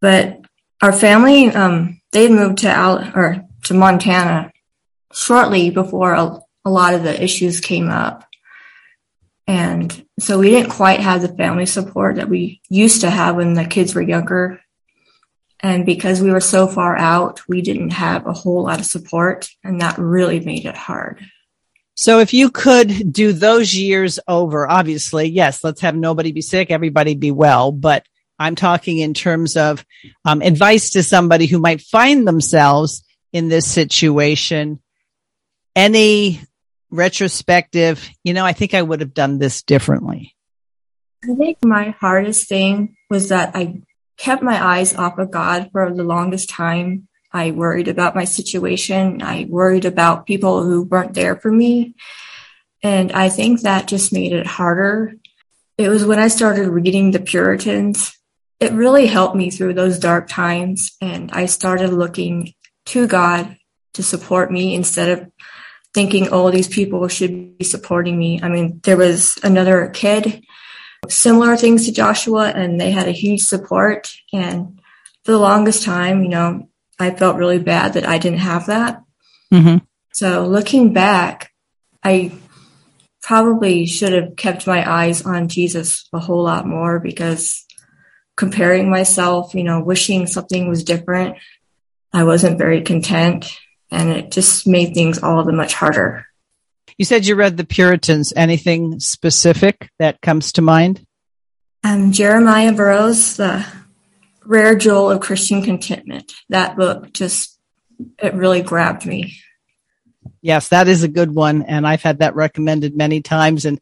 But 0.00 0.40
our 0.80 0.92
family, 0.92 1.48
um, 1.48 2.00
they 2.12 2.28
moved 2.28 2.58
to 2.58 2.70
Al- 2.70 3.12
or 3.14 3.44
to 3.64 3.74
Montana 3.74 4.52
shortly 5.12 5.70
before 5.70 6.14
a, 6.14 6.40
a 6.64 6.70
lot 6.70 6.94
of 6.94 7.02
the 7.02 7.22
issues 7.22 7.60
came 7.60 7.88
up. 7.88 8.24
And 9.46 10.06
so 10.20 10.38
we 10.38 10.50
didn't 10.50 10.70
quite 10.70 11.00
have 11.00 11.22
the 11.22 11.28
family 11.28 11.66
support 11.66 12.16
that 12.16 12.28
we 12.28 12.60
used 12.68 13.00
to 13.00 13.10
have 13.10 13.36
when 13.36 13.54
the 13.54 13.64
kids 13.64 13.94
were 13.94 14.02
younger. 14.02 14.60
And 15.60 15.84
because 15.84 16.20
we 16.20 16.30
were 16.30 16.40
so 16.40 16.68
far 16.68 16.96
out, 16.96 17.40
we 17.48 17.62
didn't 17.62 17.90
have 17.90 18.26
a 18.26 18.32
whole 18.32 18.64
lot 18.64 18.78
of 18.78 18.86
support 18.86 19.48
and 19.64 19.80
that 19.80 19.98
really 19.98 20.38
made 20.38 20.66
it 20.66 20.76
hard. 20.76 21.24
So 21.98 22.20
if 22.20 22.32
you 22.32 22.50
could 22.50 23.12
do 23.12 23.32
those 23.32 23.74
years 23.74 24.20
over, 24.28 24.70
obviously, 24.70 25.28
yes, 25.30 25.64
let's 25.64 25.80
have 25.80 25.96
nobody 25.96 26.30
be 26.30 26.42
sick, 26.42 26.70
everybody 26.70 27.16
be 27.16 27.32
well. 27.32 27.72
But 27.72 28.06
I'm 28.38 28.54
talking 28.54 28.98
in 28.98 29.14
terms 29.14 29.56
of 29.56 29.84
um, 30.24 30.40
advice 30.40 30.90
to 30.90 31.02
somebody 31.02 31.46
who 31.46 31.58
might 31.58 31.80
find 31.80 32.24
themselves 32.24 33.02
in 33.32 33.48
this 33.48 33.66
situation. 33.66 34.80
Any 35.74 36.40
retrospective, 36.88 38.08
you 38.22 38.32
know, 38.32 38.46
I 38.46 38.52
think 38.52 38.74
I 38.74 38.82
would 38.82 39.00
have 39.00 39.12
done 39.12 39.40
this 39.40 39.64
differently. 39.64 40.36
I 41.24 41.34
think 41.34 41.64
my 41.64 41.96
hardest 41.98 42.48
thing 42.48 42.94
was 43.10 43.30
that 43.30 43.56
I 43.56 43.82
kept 44.16 44.40
my 44.40 44.64
eyes 44.64 44.94
off 44.94 45.18
of 45.18 45.32
God 45.32 45.70
for 45.72 45.92
the 45.92 46.04
longest 46.04 46.48
time. 46.48 47.07
I 47.32 47.50
worried 47.50 47.88
about 47.88 48.14
my 48.14 48.24
situation. 48.24 49.22
I 49.22 49.46
worried 49.48 49.84
about 49.84 50.26
people 50.26 50.62
who 50.62 50.82
weren't 50.82 51.14
there 51.14 51.36
for 51.36 51.50
me. 51.50 51.94
And 52.82 53.12
I 53.12 53.28
think 53.28 53.60
that 53.62 53.88
just 53.88 54.12
made 54.12 54.32
it 54.32 54.46
harder. 54.46 55.14
It 55.76 55.88
was 55.88 56.04
when 56.04 56.18
I 56.18 56.28
started 56.28 56.68
reading 56.68 57.10
the 57.10 57.20
Puritans. 57.20 58.16
It 58.60 58.72
really 58.72 59.06
helped 59.06 59.36
me 59.36 59.50
through 59.50 59.74
those 59.74 59.98
dark 59.98 60.28
times. 60.28 60.96
And 61.00 61.30
I 61.32 61.46
started 61.46 61.92
looking 61.92 62.54
to 62.86 63.06
God 63.06 63.56
to 63.94 64.02
support 64.02 64.50
me 64.50 64.74
instead 64.74 65.18
of 65.18 65.30
thinking, 65.94 66.28
oh, 66.30 66.50
these 66.50 66.68
people 66.68 67.06
should 67.08 67.58
be 67.58 67.64
supporting 67.64 68.18
me. 68.18 68.40
I 68.42 68.48
mean, 68.48 68.80
there 68.84 68.96
was 68.96 69.38
another 69.42 69.88
kid, 69.88 70.44
similar 71.08 71.56
things 71.56 71.86
to 71.86 71.92
Joshua, 71.92 72.50
and 72.50 72.80
they 72.80 72.90
had 72.90 73.08
a 73.08 73.12
huge 73.12 73.42
support. 73.42 74.12
And 74.32 74.80
for 75.24 75.32
the 75.32 75.38
longest 75.38 75.82
time, 75.82 76.22
you 76.22 76.28
know, 76.28 76.67
I 76.98 77.10
felt 77.10 77.36
really 77.36 77.58
bad 77.58 77.94
that 77.94 78.06
I 78.06 78.18
didn't 78.18 78.40
have 78.40 78.66
that. 78.66 79.02
Mm-hmm. 79.52 79.84
So 80.12 80.46
looking 80.46 80.92
back, 80.92 81.52
I 82.02 82.32
probably 83.22 83.86
should 83.86 84.12
have 84.12 84.36
kept 84.36 84.66
my 84.66 84.88
eyes 84.88 85.24
on 85.24 85.48
Jesus 85.48 86.08
a 86.12 86.18
whole 86.18 86.42
lot 86.42 86.66
more 86.66 86.98
because 86.98 87.64
comparing 88.36 88.90
myself, 88.90 89.54
you 89.54 89.64
know, 89.64 89.80
wishing 89.80 90.26
something 90.26 90.68
was 90.68 90.84
different, 90.84 91.36
I 92.12 92.24
wasn't 92.24 92.58
very 92.58 92.82
content 92.82 93.58
and 93.90 94.10
it 94.10 94.30
just 94.30 94.66
made 94.66 94.94
things 94.94 95.22
all 95.22 95.44
the 95.44 95.52
much 95.52 95.74
harder. 95.74 96.26
You 96.96 97.04
said 97.04 97.26
you 97.26 97.36
read 97.36 97.56
the 97.56 97.64
Puritans. 97.64 98.32
Anything 98.34 98.98
specific 98.98 99.90
that 99.98 100.20
comes 100.20 100.52
to 100.52 100.62
mind? 100.62 101.04
Um, 101.84 102.10
Jeremiah 102.10 102.72
Burroughs, 102.72 103.36
the 103.36 103.64
Rare 104.48 104.74
Jewel 104.76 105.10
of 105.10 105.20
Christian 105.20 105.62
Contentment. 105.62 106.32
That 106.48 106.74
book 106.74 107.12
just, 107.12 107.58
it 108.18 108.32
really 108.32 108.62
grabbed 108.62 109.04
me. 109.04 109.36
Yes, 110.40 110.70
that 110.70 110.88
is 110.88 111.02
a 111.02 111.08
good 111.08 111.34
one. 111.34 111.62
And 111.62 111.86
I've 111.86 112.00
had 112.00 112.20
that 112.20 112.34
recommended 112.34 112.96
many 112.96 113.20
times. 113.20 113.66
And 113.66 113.78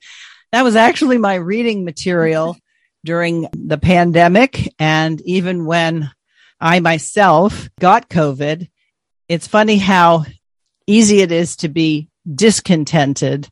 that 0.50 0.62
was 0.62 0.74
actually 0.74 1.18
my 1.18 1.36
reading 1.36 1.84
material 1.84 2.56
during 3.04 3.46
the 3.52 3.78
pandemic. 3.78 4.74
And 4.76 5.20
even 5.20 5.66
when 5.66 6.10
I 6.60 6.80
myself 6.80 7.68
got 7.78 8.08
COVID, 8.08 8.68
it's 9.28 9.46
funny 9.46 9.78
how 9.78 10.24
easy 10.88 11.20
it 11.20 11.30
is 11.30 11.56
to 11.58 11.68
be 11.68 12.08
discontented 12.28 13.48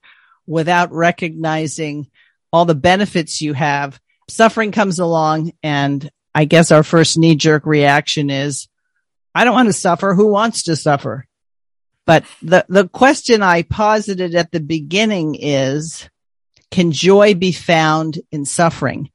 without 0.49 0.91
recognizing 0.91 2.11
all 2.53 2.65
the 2.65 2.75
benefits 2.75 3.41
you 3.41 3.53
have. 3.53 4.01
Suffering 4.29 4.73
comes 4.73 4.99
along 4.99 5.53
and 5.63 6.11
I 6.35 6.45
guess 6.47 6.73
our 6.73 6.83
first 6.83 7.17
knee 7.17 7.37
jerk 7.37 7.65
reaction 7.65 8.29
is, 8.29 8.69
I 9.35 9.45
don't 9.45 9.55
want 9.55 9.69
to 9.69 9.73
suffer. 9.73 10.15
Who 10.15 10.29
wants 10.29 10.65
to 10.65 10.77
suffer? 10.77 11.27
But 12.07 12.25
the, 12.43 12.67
the 12.69 12.89
question 12.89 13.43
I 13.43 13.63
posited 13.63 14.35
at 14.35 14.53
the 14.53 14.61
beginning 14.61 15.37
is, 15.37 16.09
can 16.71 16.93
joy 16.93 17.35
be 17.35 17.53
found 17.53 18.21
in 18.31 18.45
suffering? 18.45 19.11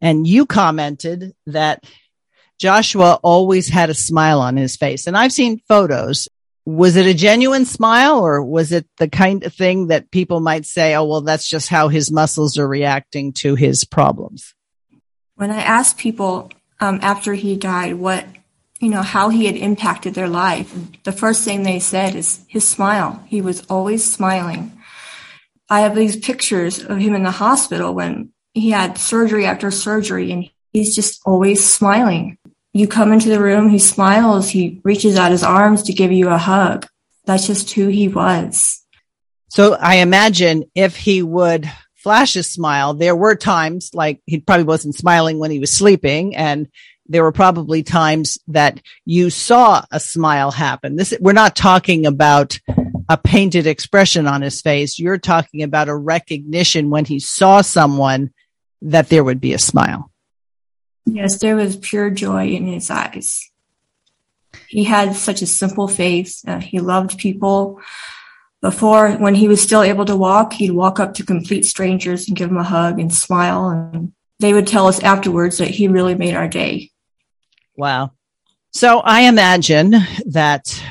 And 0.00 0.26
you 0.26 0.46
commented 0.46 1.34
that 1.46 1.84
Joshua 2.58 3.18
always 3.22 3.68
had 3.68 3.88
a 3.88 3.94
smile 3.94 4.40
on 4.40 4.56
his 4.56 4.76
face. 4.76 5.06
And 5.06 5.16
I've 5.16 5.32
seen 5.32 5.62
photos. 5.68 6.28
Was 6.66 6.96
it 6.96 7.06
a 7.06 7.14
genuine 7.14 7.66
smile 7.66 8.20
or 8.20 8.42
was 8.42 8.72
it 8.72 8.86
the 8.98 9.08
kind 9.08 9.44
of 9.44 9.52
thing 9.52 9.88
that 9.88 10.10
people 10.10 10.40
might 10.40 10.66
say, 10.66 10.94
oh, 10.94 11.04
well, 11.04 11.20
that's 11.20 11.48
just 11.48 11.68
how 11.68 11.88
his 11.88 12.10
muscles 12.10 12.58
are 12.58 12.66
reacting 12.66 13.32
to 13.34 13.54
his 13.54 13.84
problems? 13.84 14.54
When 15.36 15.50
I 15.50 15.60
ask 15.60 15.98
people 15.98 16.50
um, 16.84 17.00
after 17.02 17.34
he 17.34 17.56
died 17.56 17.94
what, 17.94 18.26
you 18.80 18.90
know, 18.90 19.02
how 19.02 19.30
he 19.30 19.46
had 19.46 19.56
impacted 19.56 20.14
their 20.14 20.28
life, 20.28 20.74
the 21.04 21.12
first 21.12 21.44
thing 21.44 21.62
they 21.62 21.80
said 21.80 22.14
is 22.14 22.44
his 22.48 22.66
smile. 22.66 23.22
He 23.26 23.40
was 23.40 23.64
always 23.66 24.04
smiling. 24.04 24.72
I 25.68 25.80
have 25.80 25.94
these 25.94 26.16
pictures 26.16 26.84
of 26.84 26.98
him 26.98 27.14
in 27.14 27.22
the 27.22 27.30
hospital 27.30 27.94
when 27.94 28.32
he 28.52 28.70
had 28.70 28.98
surgery 28.98 29.46
after 29.46 29.70
surgery 29.70 30.30
and 30.30 30.50
he's 30.72 30.94
just 30.94 31.22
always 31.24 31.64
smiling 31.64 32.38
you 32.74 32.88
come 32.88 33.12
into 33.12 33.28
the 33.28 33.40
room, 33.40 33.68
he 33.68 33.78
smiles, 33.78 34.50
he 34.50 34.80
reaches 34.82 35.16
out 35.16 35.30
his 35.30 35.44
arms 35.44 35.84
to 35.84 35.92
give 35.92 36.10
you 36.10 36.28
a 36.28 36.36
hug. 36.36 36.86
That's 37.24 37.46
just 37.46 37.70
who 37.72 37.86
he 37.86 38.08
was. 38.08 38.84
So 39.48 39.74
I 39.74 39.96
imagine 39.96 40.64
if 40.74 40.96
he 40.96 41.22
would 41.22 41.70
flash 42.04 42.36
a 42.36 42.42
smile, 42.42 42.92
there 42.92 43.16
were 43.16 43.34
times 43.34 43.90
like 43.94 44.20
he 44.26 44.38
probably 44.38 44.64
wasn't 44.64 44.94
smiling 44.94 45.38
when 45.38 45.50
he 45.50 45.58
was 45.58 45.72
sleeping 45.72 46.36
and 46.36 46.68
there 47.06 47.22
were 47.22 47.32
probably 47.32 47.82
times 47.82 48.38
that 48.48 48.80
you 49.06 49.30
saw 49.30 49.82
a 49.90 49.98
smile 49.98 50.50
happen. 50.50 50.96
This, 50.96 51.14
we're 51.18 51.32
not 51.32 51.56
talking 51.56 52.04
about 52.04 52.60
a 53.08 53.16
painted 53.16 53.66
expression 53.66 54.26
on 54.26 54.42
his 54.42 54.60
face. 54.60 54.98
You're 54.98 55.18
talking 55.18 55.62
about 55.62 55.88
a 55.88 55.96
recognition 55.96 56.90
when 56.90 57.06
he 57.06 57.20
saw 57.20 57.62
someone 57.62 58.32
that 58.82 59.08
there 59.08 59.24
would 59.24 59.40
be 59.40 59.54
a 59.54 59.58
smile. 59.58 60.10
Yes, 61.06 61.38
there 61.38 61.56
was 61.56 61.76
pure 61.76 62.10
joy 62.10 62.48
in 62.48 62.66
his 62.66 62.90
eyes. 62.90 63.50
He 64.68 64.84
had 64.84 65.16
such 65.16 65.40
a 65.40 65.46
simple 65.46 65.88
face. 65.88 66.44
Uh, 66.46 66.60
he 66.60 66.80
loved 66.80 67.18
people. 67.18 67.80
Before, 68.64 69.10
when 69.12 69.34
he 69.34 69.46
was 69.46 69.60
still 69.60 69.82
able 69.82 70.06
to 70.06 70.16
walk, 70.16 70.54
he'd 70.54 70.70
walk 70.70 70.98
up 70.98 71.12
to 71.14 71.22
complete 71.22 71.66
strangers 71.66 72.26
and 72.26 72.34
give 72.34 72.48
them 72.48 72.56
a 72.56 72.62
hug 72.62 72.98
and 72.98 73.12
smile. 73.12 73.68
And 73.68 74.14
they 74.38 74.54
would 74.54 74.66
tell 74.66 74.86
us 74.86 75.02
afterwards 75.02 75.58
that 75.58 75.68
he 75.68 75.86
really 75.86 76.14
made 76.14 76.32
our 76.32 76.48
day. 76.48 76.90
Wow. 77.76 78.12
So 78.70 79.00
I 79.00 79.28
imagine 79.28 79.94
that 80.28 80.82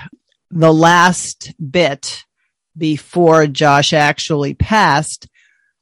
the 0.51 0.71
last 0.71 1.51
bit 1.71 2.25
before 2.77 3.47
Josh 3.47 3.91
actually 3.91 4.53
passed 4.53 5.27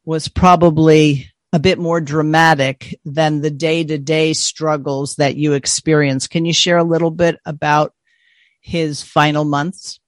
was 0.05 0.29
probably 0.29 1.29
a 1.51 1.59
bit 1.59 1.77
more 1.77 1.99
dramatic 1.99 2.97
than 3.03 3.41
the 3.41 3.51
day 3.51 3.83
to 3.83 3.97
day 3.97 4.31
struggles 4.31 5.17
that 5.17 5.35
you 5.35 5.51
experience. 5.51 6.29
Can 6.29 6.45
you 6.45 6.53
share 6.53 6.77
a 6.77 6.85
little 6.85 7.11
bit 7.11 7.37
about 7.45 7.93
his 8.61 9.01
final 9.01 9.43
months? 9.43 9.99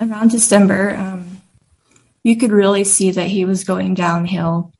Around 0.00 0.30
December, 0.30 0.94
um, 0.94 1.42
you 2.22 2.36
could 2.36 2.52
really 2.52 2.84
see 2.84 3.12
that 3.12 3.28
he 3.28 3.44
was 3.44 3.64
going 3.64 3.94
downhill. 3.94 4.72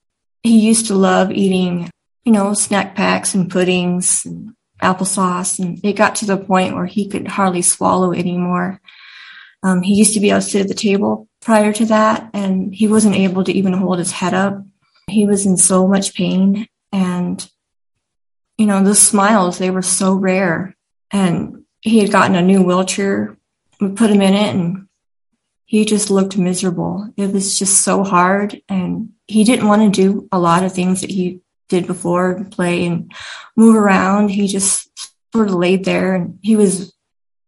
He 0.42 0.60
used 0.60 0.88
to 0.88 0.94
love 0.94 1.30
eating, 1.30 1.90
you 2.24 2.32
know, 2.32 2.52
snack 2.54 2.94
packs 2.94 3.34
and 3.34 3.50
puddings 3.50 4.26
and 4.26 4.54
applesauce. 4.82 5.58
And 5.58 5.82
it 5.84 5.94
got 5.94 6.16
to 6.16 6.26
the 6.26 6.36
point 6.36 6.74
where 6.74 6.86
he 6.86 7.08
could 7.08 7.26
hardly 7.26 7.62
swallow 7.62 8.12
anymore. 8.12 8.80
Um, 9.62 9.82
he 9.82 9.94
used 9.94 10.14
to 10.14 10.20
be 10.20 10.30
able 10.30 10.40
to 10.40 10.46
sit 10.46 10.62
at 10.62 10.68
the 10.68 10.74
table 10.74 11.28
prior 11.40 11.72
to 11.72 11.86
that, 11.86 12.30
and 12.34 12.74
he 12.74 12.86
wasn't 12.88 13.16
able 13.16 13.42
to 13.44 13.52
even 13.52 13.72
hold 13.72 13.98
his 13.98 14.12
head 14.12 14.34
up. 14.34 14.62
He 15.08 15.26
was 15.26 15.46
in 15.46 15.56
so 15.56 15.88
much 15.88 16.14
pain, 16.14 16.68
and 16.92 17.48
you 18.58 18.66
know, 18.66 18.82
the 18.82 18.94
smiles, 18.94 19.58
they 19.58 19.70
were 19.70 19.82
so 19.82 20.14
rare. 20.14 20.74
And 21.10 21.64
he 21.80 21.98
had 21.98 22.10
gotten 22.10 22.36
a 22.36 22.42
new 22.42 22.62
wheelchair. 22.62 23.36
We 23.80 23.90
put 23.90 24.10
him 24.10 24.22
in 24.22 24.34
it, 24.34 24.54
and 24.54 24.85
he 25.66 25.84
just 25.84 26.10
looked 26.10 26.38
miserable. 26.38 27.12
It 27.16 27.32
was 27.32 27.58
just 27.58 27.82
so 27.82 28.02
hard, 28.02 28.62
and 28.68 29.10
he 29.26 29.44
didn't 29.44 29.68
want 29.68 29.82
to 29.82 30.02
do 30.02 30.28
a 30.32 30.38
lot 30.38 30.64
of 30.64 30.72
things 30.72 31.02
that 31.02 31.10
he 31.10 31.40
did 31.68 31.86
before 31.86 32.44
play 32.50 32.86
and 32.86 33.12
move 33.56 33.76
around. 33.76 34.30
He 34.30 34.46
just 34.46 34.88
sort 35.34 35.48
of 35.48 35.54
laid 35.54 35.84
there 35.84 36.14
and 36.14 36.38
he 36.40 36.56
was 36.56 36.94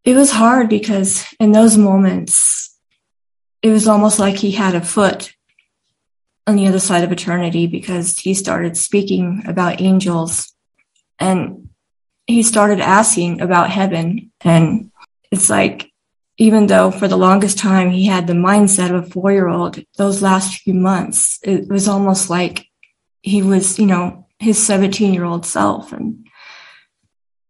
it 0.04 0.14
was 0.14 0.30
hard 0.30 0.68
because 0.68 1.26
in 1.38 1.52
those 1.52 1.76
moments, 1.76 2.74
it 3.62 3.70
was 3.70 3.86
almost 3.86 4.18
like 4.18 4.36
he 4.36 4.52
had 4.52 4.74
a 4.74 4.80
foot 4.80 5.34
on 6.46 6.56
the 6.56 6.66
other 6.66 6.78
side 6.78 7.04
of 7.04 7.12
eternity 7.12 7.66
because 7.66 8.16
he 8.16 8.32
started 8.32 8.76
speaking 8.76 9.42
about 9.46 9.82
angels 9.82 10.54
and 11.18 11.68
he 12.26 12.42
started 12.42 12.80
asking 12.80 13.42
about 13.42 13.70
heaven. 13.70 14.30
And 14.40 14.90
it's 15.30 15.50
like, 15.50 15.92
even 16.38 16.68
though 16.68 16.92
for 16.92 17.08
the 17.08 17.18
longest 17.18 17.58
time 17.58 17.90
he 17.90 18.06
had 18.06 18.26
the 18.26 18.32
mindset 18.32 18.94
of 18.94 19.04
a 19.04 19.10
four 19.10 19.32
year 19.32 19.48
old, 19.48 19.82
those 19.96 20.22
last 20.22 20.62
few 20.62 20.72
months, 20.72 21.40
it 21.42 21.68
was 21.68 21.88
almost 21.88 22.30
like 22.30 22.66
he 23.22 23.42
was, 23.42 23.78
you 23.78 23.86
know, 23.86 24.26
his 24.38 24.64
17 24.64 25.12
year 25.12 25.24
old 25.24 25.44
self. 25.44 25.92
And 25.92 26.28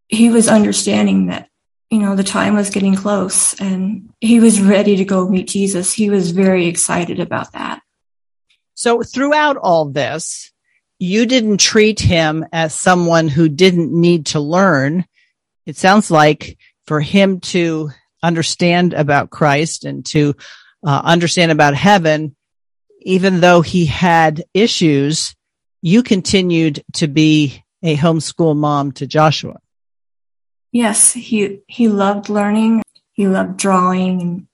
he 0.08 0.30
was 0.30 0.48
understanding 0.48 1.26
that, 1.26 1.50
you 1.90 1.98
know, 1.98 2.16
the 2.16 2.24
time 2.24 2.54
was 2.54 2.70
getting 2.70 2.94
close 2.94 3.58
and 3.60 4.10
he 4.20 4.40
was 4.40 4.60
ready 4.60 4.96
to 4.96 5.04
go 5.04 5.28
meet 5.28 5.48
Jesus. 5.48 5.92
He 5.92 6.08
was 6.08 6.30
very 6.30 6.66
excited 6.66 7.20
about 7.20 7.52
that. 7.52 7.82
So 8.74 9.02
throughout 9.02 9.58
all 9.58 9.84
this, 9.84 10.50
you 10.98 11.26
didn't 11.26 11.58
treat 11.58 12.00
him 12.00 12.46
as 12.52 12.74
someone 12.74 13.28
who 13.28 13.50
didn't 13.50 13.92
need 13.92 14.26
to 14.26 14.40
learn. 14.40 15.04
It 15.66 15.76
sounds 15.76 16.10
like 16.10 16.56
for 16.86 17.00
him 17.00 17.40
to 17.40 17.90
understand 18.22 18.94
about 18.94 19.30
Christ 19.30 19.84
and 19.84 20.04
to 20.06 20.34
uh, 20.84 21.00
understand 21.04 21.52
about 21.52 21.74
heaven, 21.74 22.36
even 23.00 23.40
though 23.40 23.62
he 23.62 23.86
had 23.86 24.44
issues, 24.54 25.34
you 25.82 26.02
continued 26.02 26.82
to 26.94 27.06
be 27.06 27.64
a 27.82 27.96
homeschool 27.96 28.56
mom 28.56 28.92
to 28.92 29.06
Joshua. 29.06 29.58
Yes, 30.72 31.12
he 31.12 31.60
he 31.66 31.88
loved 31.88 32.28
learning. 32.28 32.82
He 33.12 33.26
loved 33.26 33.56
drawing 33.56 34.20
and 34.20 34.46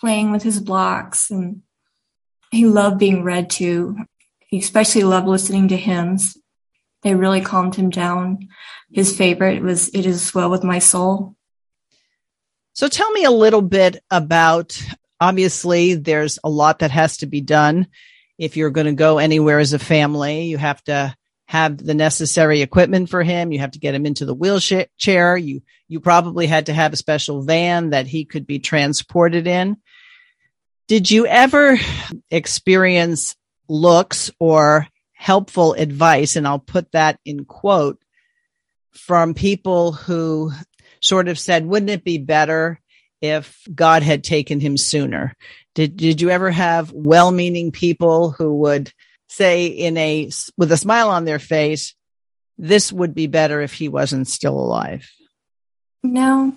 playing 0.00 0.32
with 0.32 0.42
his 0.42 0.60
blocks 0.60 1.30
and 1.30 1.62
he 2.50 2.66
loved 2.66 2.98
being 2.98 3.22
read 3.22 3.50
to. 3.50 3.96
He 4.46 4.58
especially 4.58 5.02
loved 5.04 5.26
listening 5.26 5.68
to 5.68 5.76
hymns. 5.76 6.36
They 7.02 7.14
really 7.14 7.40
calmed 7.40 7.74
him 7.74 7.90
down. 7.90 8.48
His 8.90 9.16
favorite 9.16 9.62
was 9.62 9.88
It 9.90 10.06
Is 10.06 10.34
Well 10.34 10.50
With 10.50 10.64
My 10.64 10.78
Soul. 10.78 11.36
So 12.78 12.86
tell 12.86 13.10
me 13.10 13.24
a 13.24 13.32
little 13.32 13.60
bit 13.60 14.04
about 14.08 14.80
obviously 15.18 15.94
there's 15.94 16.38
a 16.44 16.48
lot 16.48 16.78
that 16.78 16.92
has 16.92 17.16
to 17.16 17.26
be 17.26 17.40
done. 17.40 17.88
If 18.38 18.56
you're 18.56 18.70
going 18.70 18.86
to 18.86 18.92
go 18.92 19.18
anywhere 19.18 19.58
as 19.58 19.72
a 19.72 19.80
family, 19.80 20.44
you 20.44 20.58
have 20.58 20.84
to 20.84 21.12
have 21.46 21.76
the 21.76 21.94
necessary 21.94 22.62
equipment 22.62 23.10
for 23.10 23.24
him. 23.24 23.50
You 23.50 23.58
have 23.58 23.72
to 23.72 23.80
get 23.80 23.96
him 23.96 24.06
into 24.06 24.26
the 24.26 24.32
wheelchair. 24.32 25.36
You, 25.36 25.62
you 25.88 25.98
probably 25.98 26.46
had 26.46 26.66
to 26.66 26.72
have 26.72 26.92
a 26.92 26.96
special 26.96 27.42
van 27.42 27.90
that 27.90 28.06
he 28.06 28.24
could 28.24 28.46
be 28.46 28.60
transported 28.60 29.48
in. 29.48 29.78
Did 30.86 31.10
you 31.10 31.26
ever 31.26 31.80
experience 32.30 33.34
looks 33.68 34.30
or 34.38 34.86
helpful 35.14 35.72
advice? 35.72 36.36
And 36.36 36.46
I'll 36.46 36.60
put 36.60 36.92
that 36.92 37.18
in 37.24 37.44
quote 37.44 38.00
from 38.92 39.34
people 39.34 39.90
who 39.90 40.52
sort 41.00 41.28
of 41.28 41.38
said, 41.38 41.66
wouldn't 41.66 41.90
it 41.90 42.04
be 42.04 42.18
better 42.18 42.80
if 43.20 43.62
God 43.74 44.02
had 44.02 44.22
taken 44.24 44.60
him 44.60 44.76
sooner? 44.76 45.34
Did, 45.74 45.96
did 45.96 46.20
you 46.20 46.30
ever 46.30 46.50
have 46.50 46.92
well-meaning 46.92 47.72
people 47.72 48.30
who 48.30 48.56
would 48.58 48.92
say 49.28 49.66
in 49.66 49.96
a, 49.96 50.30
with 50.56 50.72
a 50.72 50.76
smile 50.76 51.10
on 51.10 51.24
their 51.24 51.38
face, 51.38 51.94
this 52.56 52.92
would 52.92 53.14
be 53.14 53.26
better 53.26 53.60
if 53.60 53.72
he 53.72 53.88
wasn't 53.88 54.28
still 54.28 54.58
alive? 54.58 55.08
No, 56.02 56.56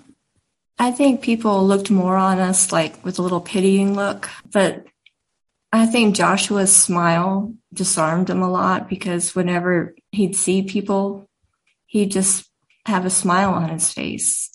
I 0.78 0.90
think 0.90 1.22
people 1.22 1.66
looked 1.66 1.90
more 1.90 2.16
on 2.16 2.38
us 2.38 2.72
like 2.72 3.04
with 3.04 3.18
a 3.18 3.22
little 3.22 3.40
pitying 3.40 3.94
look, 3.94 4.28
but 4.50 4.86
I 5.72 5.86
think 5.86 6.16
Joshua's 6.16 6.74
smile 6.74 7.54
disarmed 7.72 8.28
him 8.28 8.42
a 8.42 8.50
lot 8.50 8.88
because 8.88 9.34
whenever 9.34 9.94
he'd 10.10 10.36
see 10.36 10.62
people, 10.62 11.26
he'd 11.86 12.10
just 12.10 12.48
have 12.86 13.04
a 13.04 13.10
smile 13.10 13.52
on 13.54 13.68
his 13.68 13.92
face. 13.92 14.50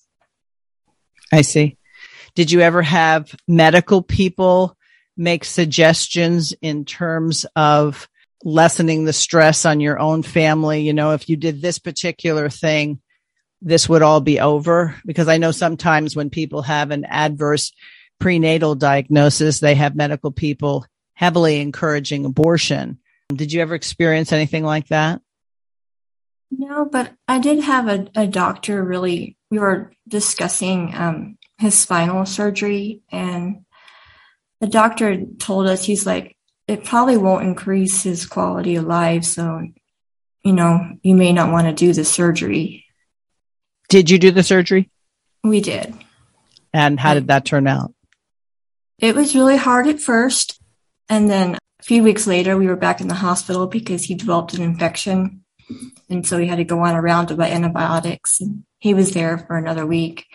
I 1.32 1.42
see. 1.42 1.78
Did 2.36 2.52
you 2.52 2.62
ever 2.62 2.82
have 2.82 3.34
medical 3.48 4.02
people 4.02 4.78
make 5.16 5.44
suggestions 5.44 6.54
in 6.62 6.86
terms 6.86 7.46
of 7.56 8.08
lessening 8.44 9.06
the 9.06 9.14
stress 9.14 9.66
on 9.66 9.80
your 9.80 10.00
own 10.00 10.24
family? 10.24 10.82
You 10.82 10.94
know, 10.94 11.12
if 11.12 11.30
you 11.30 11.36
did 11.36 11.62
this 11.62 11.80
particular 11.80 12.50
thing, 12.50 13.02
this 13.62 13.90
would 13.90 14.04
all 14.04 14.22
be 14.22 14.40
over? 14.40 14.96
Because 15.06 15.28
I 15.28 15.38
know 15.38 15.52
sometimes 15.52 16.16
when 16.16 16.30
people 16.30 16.62
have 16.62 16.92
an 16.92 17.06
adverse 17.06 17.72
prenatal 18.20 18.76
diagnosis, 18.76 19.60
they 19.60 19.76
have 19.76 19.96
medical 19.96 20.32
people 20.32 20.86
heavily 21.14 21.60
encouraging 21.60 22.26
abortion. 22.26 23.00
Did 23.34 23.52
you 23.52 23.62
ever 23.62 23.76
experience 23.76 24.32
anything 24.32 24.64
like 24.64 24.88
that? 24.90 25.22
No, 26.68 26.84
but 26.84 27.14
I 27.30 27.40
did 27.40 27.64
have 27.64 27.88
a, 27.88 28.08
a 28.14 28.28
doctor 28.28 28.84
really, 28.84 29.38
we 29.50 29.58
were 29.58 29.94
discussing 30.06 30.94
um, 30.94 31.38
his 31.58 31.76
spinal 31.76 32.26
surgery, 32.26 33.04
and 33.10 33.64
the 34.60 34.68
doctor 34.68 35.18
told 35.40 35.68
us, 35.68 35.86
he's 35.86 36.06
like, 36.06 36.36
it 36.68 36.84
probably 36.84 37.16
won't 37.16 37.48
increase 37.48 38.04
his 38.04 38.26
quality 38.26 38.76
of 38.76 38.84
life. 38.84 39.24
So, 39.24 39.62
you 40.44 40.52
know, 40.52 40.98
you 41.04 41.16
may 41.16 41.32
not 41.32 41.54
want 41.54 41.68
to 41.68 41.74
do 41.74 41.94
the 41.94 42.04
surgery. 42.04 42.84
Did 43.88 44.10
you 44.10 44.20
do 44.20 44.32
the 44.32 44.44
surgery? 44.44 44.90
We 45.46 45.62
did. 45.62 45.94
And 46.74 47.00
how 47.00 47.14
did 47.14 47.28
that 47.28 47.46
turn 47.46 47.68
out? 47.68 47.94
It 49.00 49.16
was 49.16 49.36
really 49.36 49.56
hard 49.56 49.88
at 49.88 50.02
first. 50.02 50.60
And 51.08 51.30
then 51.30 51.56
a 51.56 51.84
few 51.84 52.04
weeks 52.04 52.28
later, 52.28 52.58
we 52.58 52.68
were 52.68 52.76
back 52.76 53.00
in 53.00 53.08
the 53.08 53.14
hospital 53.14 53.68
because 53.68 54.04
he 54.04 54.16
developed 54.16 54.54
an 54.54 54.62
infection. 54.62 55.46
And 56.10 56.26
so 56.26 56.38
he 56.38 56.48
had 56.48 56.58
to 56.58 56.64
go 56.64 56.80
on 56.80 56.96
a 56.96 57.02
round 57.02 57.32
of 57.32 57.40
antibiotics. 57.40 58.40
And 58.40 58.64
he 58.80 58.94
was 58.94 59.12
there 59.12 59.38
for 59.38 59.58
another 59.58 59.86
week. 59.86 60.26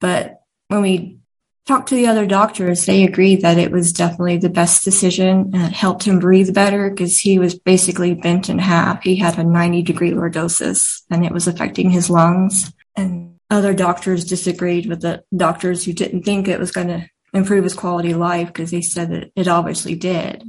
But 0.00 0.40
when 0.68 0.82
we 0.82 1.18
talked 1.66 1.88
to 1.88 1.94
the 1.94 2.06
other 2.06 2.26
doctors, 2.26 2.84
they 2.84 3.04
agreed 3.04 3.42
that 3.42 3.58
it 3.58 3.70
was 3.70 3.92
definitely 3.92 4.36
the 4.36 4.50
best 4.50 4.84
decision 4.84 5.50
and 5.54 5.62
it 5.62 5.72
helped 5.72 6.04
him 6.04 6.18
breathe 6.18 6.54
better 6.54 6.90
because 6.90 7.18
he 7.18 7.38
was 7.38 7.58
basically 7.58 8.14
bent 8.14 8.48
in 8.48 8.58
half. 8.58 9.02
He 9.02 9.16
had 9.16 9.38
a 9.38 9.44
90 9.44 9.82
degree 9.82 10.10
lordosis 10.10 11.02
and 11.10 11.24
it 11.24 11.32
was 11.32 11.46
affecting 11.46 11.90
his 11.90 12.10
lungs. 12.10 12.72
And 12.96 13.38
other 13.50 13.74
doctors 13.74 14.24
disagreed 14.24 14.86
with 14.86 15.00
the 15.00 15.24
doctors 15.34 15.84
who 15.84 15.92
didn't 15.92 16.22
think 16.22 16.48
it 16.48 16.60
was 16.60 16.70
going 16.70 16.88
to 16.88 17.08
improve 17.32 17.64
his 17.64 17.74
quality 17.74 18.12
of 18.12 18.18
life 18.18 18.48
because 18.48 18.70
they 18.70 18.80
said 18.80 19.10
that 19.10 19.30
it 19.34 19.48
obviously 19.48 19.94
did. 19.94 20.44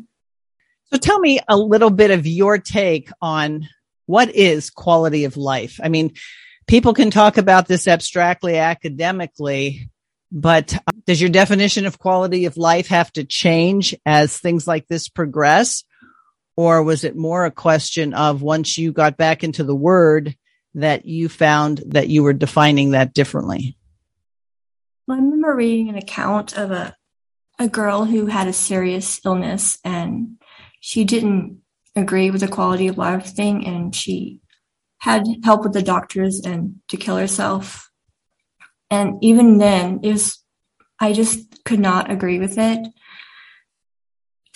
So 0.95 0.99
tell 0.99 1.19
me 1.19 1.41
a 1.49 1.57
little 1.57 1.89
bit 1.89 2.09
of 2.11 2.25
your 2.25 2.57
take 2.57 3.09
on 3.21 3.67
what 4.05 4.33
is 4.33 4.69
quality 4.69 5.25
of 5.25 5.35
life. 5.35 5.77
I 5.83 5.89
mean, 5.89 6.13
people 6.67 6.93
can 6.93 7.11
talk 7.11 7.35
about 7.35 7.67
this 7.67 7.85
abstractly 7.85 8.57
academically, 8.57 9.89
but 10.31 10.73
uh, 10.73 10.79
does 11.05 11.19
your 11.19 11.29
definition 11.29 11.85
of 11.85 11.99
quality 11.99 12.45
of 12.45 12.55
life 12.55 12.87
have 12.87 13.11
to 13.11 13.25
change 13.25 13.93
as 14.05 14.37
things 14.37 14.67
like 14.67 14.87
this 14.87 15.09
progress? 15.09 15.83
Or 16.55 16.81
was 16.81 17.03
it 17.03 17.17
more 17.17 17.43
a 17.43 17.51
question 17.51 18.13
of 18.13 18.41
once 18.41 18.77
you 18.77 18.93
got 18.93 19.17
back 19.17 19.43
into 19.43 19.65
the 19.65 19.75
word 19.75 20.33
that 20.75 21.03
you 21.03 21.27
found 21.27 21.83
that 21.87 22.07
you 22.07 22.23
were 22.23 22.31
defining 22.31 22.91
that 22.91 23.13
differently? 23.13 23.75
I 25.09 25.15
remember 25.15 25.53
reading 25.55 25.89
an 25.89 25.97
account 25.97 26.57
of 26.57 26.71
a, 26.71 26.95
a 27.59 27.67
girl 27.67 28.05
who 28.05 28.27
had 28.27 28.47
a 28.47 28.53
serious 28.53 29.19
illness 29.25 29.77
and 29.83 30.37
she 30.85 31.03
didn't 31.03 31.63
agree 31.95 32.29
with 32.29 32.41
the 32.41 32.47
quality 32.47 32.87
of 32.87 32.95
life 32.95 33.25
thing 33.35 33.65
and 33.65 33.95
she 33.95 34.39
had 34.99 35.25
help 35.43 35.63
with 35.63 35.73
the 35.73 35.81
doctors 35.81 36.41
and 36.41 36.75
to 36.89 36.95
kill 36.95 37.17
herself. 37.17 37.89
And 38.91 39.15
even 39.23 39.57
then, 39.57 40.01
it 40.03 40.11
was 40.11 40.43
I 40.99 41.11
just 41.11 41.63
could 41.65 41.79
not 41.79 42.11
agree 42.11 42.37
with 42.37 42.59
it. 42.59 42.87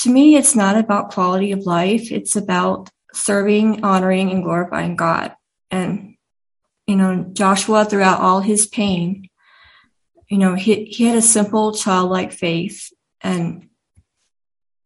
To 0.02 0.12
me, 0.12 0.36
it's 0.36 0.56
not 0.56 0.78
about 0.78 1.10
quality 1.10 1.52
of 1.52 1.66
life. 1.66 2.12
It's 2.12 2.36
about 2.36 2.92
serving, 3.12 3.84
honoring, 3.84 4.30
and 4.30 4.44
glorifying 4.44 4.96
God. 4.96 5.34
And, 5.72 6.14
you 6.86 6.96
know, 6.96 7.26
Joshua, 7.34 7.86
throughout 7.86 8.22
all 8.22 8.42
his 8.42 8.68
pain, 8.68 9.30
you 10.30 10.38
know, 10.38 10.54
he, 10.54 10.86
he 10.86 11.06
had 11.06 11.18
a 11.18 11.24
simple 11.24 11.74
childlike 11.74 12.32
faith 12.32 12.94
and 13.20 13.68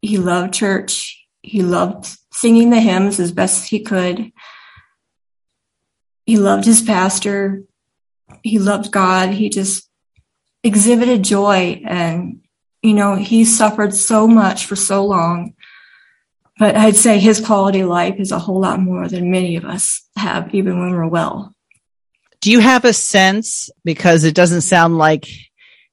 he 0.01 0.17
loved 0.17 0.53
church. 0.53 1.12
He 1.43 1.61
loved 1.61 2.07
singing 2.31 2.71
the 2.71 2.79
hymns 2.79 3.19
as 3.19 3.31
best 3.31 3.69
he 3.69 3.81
could. 3.81 4.31
He 6.25 6.37
loved 6.37 6.65
his 6.65 6.81
pastor. 6.81 7.63
He 8.41 8.57
loved 8.57 8.91
God. 8.91 9.29
He 9.29 9.49
just 9.49 9.87
exhibited 10.63 11.23
joy 11.23 11.81
and 11.85 12.41
you 12.81 12.93
know 12.93 13.15
he 13.15 13.43
suffered 13.43 13.93
so 13.93 14.27
much 14.27 14.65
for 14.65 14.77
so 14.77 15.05
long 15.05 15.53
but 16.57 16.75
i'd 16.77 16.95
say 16.95 17.19
his 17.19 17.41
quality 17.41 17.81
of 17.81 17.89
life 17.89 18.15
is 18.17 18.31
a 18.31 18.39
whole 18.39 18.61
lot 18.61 18.79
more 18.79 19.09
than 19.09 19.29
many 19.29 19.57
of 19.57 19.65
us 19.65 20.07
have 20.15 20.55
even 20.55 20.79
when 20.79 20.91
we're 20.91 21.07
well 21.07 21.53
do 22.39 22.49
you 22.49 22.59
have 22.59 22.85
a 22.85 22.93
sense 22.93 23.69
because 23.83 24.23
it 24.23 24.33
doesn't 24.33 24.61
sound 24.61 24.97
like 24.97 25.27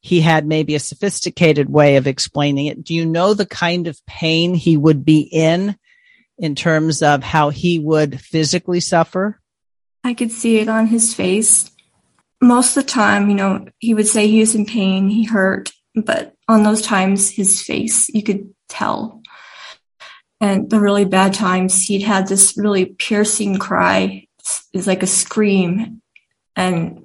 he 0.01 0.21
had 0.21 0.47
maybe 0.47 0.75
a 0.75 0.81
sophisticated 0.81 1.69
way 1.69 1.97
of 1.97 2.07
explaining 2.07 2.67
it. 2.67 2.83
Do 2.83 2.95
you 2.95 3.05
know 3.05 3.35
the 3.35 3.47
kind 3.47 3.87
of 3.87 4.05
pain 4.07 4.55
he 4.55 4.77
would 4.77 5.05
be 5.05 5.21
in 5.21 5.77
in 6.39 6.55
terms 6.55 7.03
of 7.03 7.23
how 7.23 7.51
he 7.51 7.79
would 7.79 8.21
physically 8.21 8.81
suffer? 8.81 9.41
I 10.03 10.15
could 10.15 10.33
see 10.33 10.59
it 10.59 10.69
on 10.69 10.87
his 10.87 11.15
face. 11.15 11.71
Most 12.41 12.77
of 12.77 12.85
the 12.85 12.91
time, 12.91 13.29
you 13.29 13.37
know, 13.37 13.67
he 13.79 13.93
would 13.93 14.07
say 14.07 14.27
he 14.27 14.41
was 14.41 14.55
in 14.55 14.65
pain, 14.65 15.11
he 15.11 15.25
hurt, 15.25 15.71
but 15.95 16.35
on 16.49 16.63
those 16.63 16.81
times, 16.81 17.29
his 17.29 17.63
face, 17.63 18.09
you 18.09 18.23
could 18.23 18.55
tell. 18.69 19.21
And 20.41 20.71
the 20.71 20.81
really 20.81 21.05
bad 21.05 21.35
times, 21.35 21.83
he'd 21.83 22.03
had 22.03 22.27
this 22.27 22.57
really 22.57 22.87
piercing 22.87 23.59
cry. 23.59 24.27
It's 24.73 24.87
like 24.87 25.03
a 25.03 25.07
scream. 25.07 26.01
And 26.57 27.05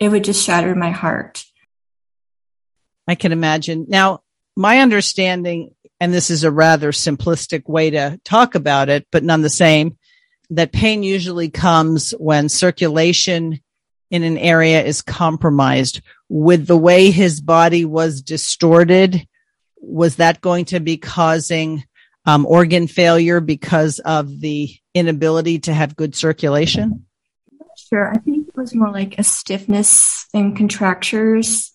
it 0.00 0.08
would 0.08 0.24
just 0.24 0.44
shatter 0.44 0.74
my 0.74 0.90
heart. 0.90 1.44
I 3.06 3.14
can 3.14 3.32
imagine. 3.32 3.86
Now, 3.88 4.22
my 4.56 4.78
understanding, 4.78 5.74
and 6.00 6.12
this 6.12 6.30
is 6.30 6.44
a 6.44 6.50
rather 6.50 6.92
simplistic 6.92 7.68
way 7.68 7.90
to 7.90 8.20
talk 8.24 8.54
about 8.54 8.88
it, 8.88 9.06
but 9.10 9.24
none 9.24 9.42
the 9.42 9.50
same, 9.50 9.98
that 10.50 10.72
pain 10.72 11.02
usually 11.02 11.50
comes 11.50 12.12
when 12.12 12.48
circulation 12.48 13.60
in 14.10 14.22
an 14.22 14.38
area 14.38 14.82
is 14.82 15.02
compromised. 15.02 16.00
With 16.28 16.66
the 16.66 16.76
way 16.76 17.10
his 17.10 17.40
body 17.40 17.84
was 17.84 18.22
distorted, 18.22 19.26
was 19.76 20.16
that 20.16 20.40
going 20.40 20.66
to 20.66 20.80
be 20.80 20.96
causing 20.96 21.84
um, 22.26 22.46
organ 22.46 22.86
failure 22.86 23.40
because 23.40 23.98
of 23.98 24.40
the 24.40 24.74
inability 24.94 25.58
to 25.60 25.74
have 25.74 25.96
good 25.96 26.14
circulation? 26.14 27.06
Sure. 27.76 28.10
I 28.10 28.18
think 28.18 28.48
it 28.48 28.56
was 28.56 28.74
more 28.74 28.90
like 28.90 29.18
a 29.18 29.22
stiffness 29.22 30.26
and 30.32 30.56
contractures. 30.56 31.73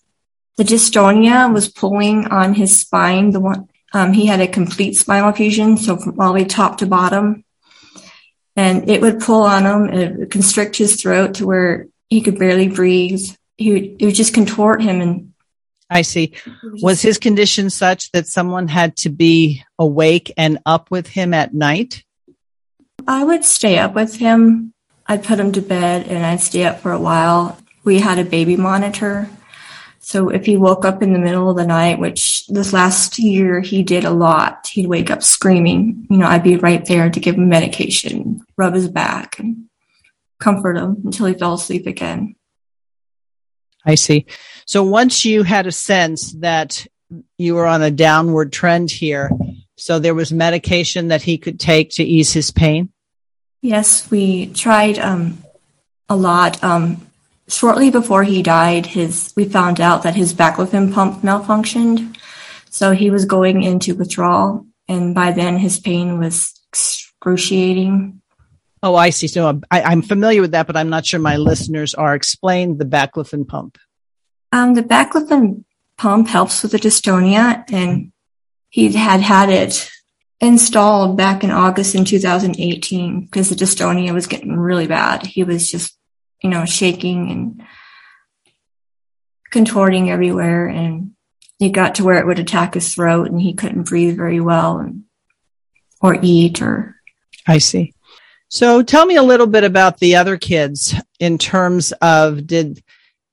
The 0.56 0.64
dystonia 0.64 1.52
was 1.52 1.68
pulling 1.68 2.26
on 2.26 2.54
his 2.54 2.76
spine. 2.76 3.30
The 3.30 3.40
one 3.40 3.68
um, 3.92 4.12
he 4.12 4.26
had 4.26 4.40
a 4.40 4.46
complete 4.46 4.96
spinal 4.96 5.32
fusion, 5.32 5.76
so 5.76 5.96
from 5.96 6.20
all 6.20 6.28
the 6.28 6.40
way 6.40 6.44
top 6.44 6.78
to 6.78 6.86
bottom, 6.86 7.44
and 8.54 8.88
it 8.88 9.00
would 9.00 9.20
pull 9.20 9.42
on 9.42 9.64
him 9.64 9.88
and 9.88 10.00
it 10.00 10.16
would 10.16 10.30
constrict 10.30 10.76
his 10.76 11.00
throat 11.00 11.34
to 11.34 11.46
where 11.46 11.88
he 12.08 12.20
could 12.20 12.38
barely 12.38 12.68
breathe. 12.68 13.22
He 13.56 13.72
would, 13.72 13.84
it 14.00 14.04
would 14.06 14.14
just 14.14 14.34
contort 14.34 14.82
him 14.82 15.00
and 15.00 15.32
I 15.92 16.02
see. 16.02 16.34
Was 16.82 17.02
his 17.02 17.18
condition 17.18 17.68
such 17.68 18.12
that 18.12 18.28
someone 18.28 18.68
had 18.68 18.96
to 18.98 19.08
be 19.08 19.64
awake 19.76 20.32
and 20.36 20.58
up 20.64 20.88
with 20.90 21.08
him 21.08 21.34
at 21.34 21.52
night? 21.52 22.04
I 23.08 23.24
would 23.24 23.44
stay 23.44 23.78
up 23.78 23.94
with 23.94 24.14
him. 24.14 24.72
I'd 25.06 25.24
put 25.24 25.40
him 25.40 25.50
to 25.52 25.60
bed 25.60 26.06
and 26.06 26.24
I'd 26.24 26.40
stay 26.40 26.64
up 26.64 26.78
for 26.78 26.92
a 26.92 27.00
while. 27.00 27.58
We 27.82 27.98
had 27.98 28.20
a 28.20 28.24
baby 28.24 28.56
monitor. 28.56 29.28
So 30.02 30.30
if 30.30 30.46
he 30.46 30.56
woke 30.56 30.84
up 30.84 31.02
in 31.02 31.12
the 31.12 31.18
middle 31.18 31.50
of 31.50 31.56
the 31.56 31.66
night, 31.66 31.98
which 31.98 32.46
this 32.48 32.72
last 32.72 33.18
year 33.18 33.60
he 33.60 33.82
did 33.82 34.04
a 34.04 34.10
lot, 34.10 34.66
he'd 34.72 34.86
wake 34.86 35.10
up 35.10 35.22
screaming. 35.22 36.06
You 36.10 36.16
know, 36.16 36.26
I'd 36.26 36.42
be 36.42 36.56
right 36.56 36.84
there 36.84 37.10
to 37.10 37.20
give 37.20 37.36
him 37.36 37.48
medication, 37.48 38.40
rub 38.56 38.74
his 38.74 38.88
back 38.88 39.38
and 39.38 39.66
comfort 40.40 40.78
him 40.78 41.02
until 41.04 41.26
he 41.26 41.34
fell 41.34 41.54
asleep 41.54 41.86
again. 41.86 42.34
I 43.84 43.94
see. 43.94 44.26
So 44.64 44.82
once 44.82 45.24
you 45.24 45.42
had 45.42 45.66
a 45.66 45.72
sense 45.72 46.32
that 46.32 46.86
you 47.36 47.54
were 47.54 47.66
on 47.66 47.82
a 47.82 47.90
downward 47.90 48.52
trend 48.52 48.90
here, 48.90 49.30
so 49.76 49.98
there 49.98 50.14
was 50.14 50.32
medication 50.32 51.08
that 51.08 51.22
he 51.22 51.38
could 51.38 51.60
take 51.60 51.90
to 51.90 52.04
ease 52.04 52.32
his 52.32 52.50
pain? 52.50 52.90
Yes, 53.62 54.10
we 54.10 54.46
tried 54.46 54.98
um, 54.98 55.42
a 56.08 56.16
lot. 56.16 56.62
Um, 56.64 57.06
shortly 57.50 57.90
before 57.90 58.22
he 58.22 58.42
died, 58.42 58.86
his 58.86 59.32
we 59.36 59.44
found 59.44 59.80
out 59.80 60.02
that 60.02 60.14
his 60.14 60.32
baclofen 60.32 60.92
pump 60.92 61.22
malfunctioned, 61.22 62.16
so 62.70 62.92
he 62.92 63.10
was 63.10 63.24
going 63.24 63.62
into 63.62 63.94
withdrawal, 63.94 64.66
and 64.88 65.14
by 65.14 65.32
then 65.32 65.58
his 65.58 65.78
pain 65.78 66.18
was 66.18 66.60
excruciating. 66.68 68.20
Oh, 68.82 68.94
I 68.94 69.10
see. 69.10 69.26
So 69.26 69.60
I, 69.70 69.92
am 69.92 70.02
familiar 70.02 70.40
with 70.40 70.52
that, 70.52 70.66
but 70.66 70.76
I'm 70.76 70.88
not 70.88 71.04
sure 71.04 71.20
my 71.20 71.36
listeners 71.36 71.94
are. 71.94 72.14
Explain 72.14 72.78
the 72.78 72.86
baclofen 72.86 73.46
pump. 73.46 73.76
Um, 74.52 74.74
the 74.74 74.82
baclofen 74.82 75.64
pump 75.98 76.28
helps 76.28 76.62
with 76.62 76.72
the 76.72 76.78
dystonia, 76.78 77.64
and 77.70 78.12
he 78.70 78.92
had 78.92 79.20
had 79.20 79.50
it 79.50 79.90
installed 80.40 81.16
back 81.18 81.44
in 81.44 81.50
August 81.50 81.94
in 81.94 82.04
2018 82.04 83.26
because 83.26 83.50
the 83.50 83.54
dystonia 83.54 84.14
was 84.14 84.26
getting 84.26 84.58
really 84.58 84.86
bad. 84.86 85.26
He 85.26 85.44
was 85.44 85.70
just, 85.70 85.96
you 86.42 86.50
know, 86.50 86.64
shaking 86.64 87.30
and 87.30 87.62
contorting 89.50 90.10
everywhere, 90.10 90.66
and 90.66 91.12
he 91.58 91.70
got 91.70 91.96
to 91.96 92.04
where 92.04 92.18
it 92.18 92.26
would 92.26 92.38
attack 92.38 92.74
his 92.74 92.94
throat, 92.94 93.30
and 93.30 93.40
he 93.40 93.54
couldn't 93.54 93.88
breathe 93.88 94.16
very 94.16 94.40
well, 94.40 94.78
and, 94.78 95.04
or 96.00 96.18
eat, 96.22 96.62
or. 96.62 96.96
I 97.46 97.58
see. 97.58 97.94
So 98.48 98.82
tell 98.82 99.06
me 99.06 99.16
a 99.16 99.22
little 99.22 99.46
bit 99.46 99.64
about 99.64 99.98
the 99.98 100.16
other 100.16 100.36
kids 100.36 100.94
in 101.20 101.38
terms 101.38 101.92
of 102.02 102.46
did, 102.46 102.82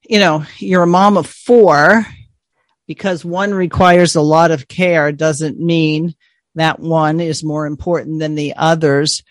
you 0.08 0.20
know, 0.20 0.46
you're 0.60 0.84
a 0.84 0.88
mom 0.88 1.18
of 1.18 1.26
four 1.26 2.06
because 2.88 3.26
one 3.26 3.52
requires 3.52 4.16
a 4.16 4.22
lot 4.22 4.52
of 4.52 4.68
care 4.68 5.12
doesn't 5.12 5.60
mean 5.60 6.14
that 6.54 6.80
one 6.80 7.20
is 7.20 7.44
more 7.44 7.66
important 7.66 8.20
than 8.20 8.36
the 8.36 8.54
others. 8.56 9.24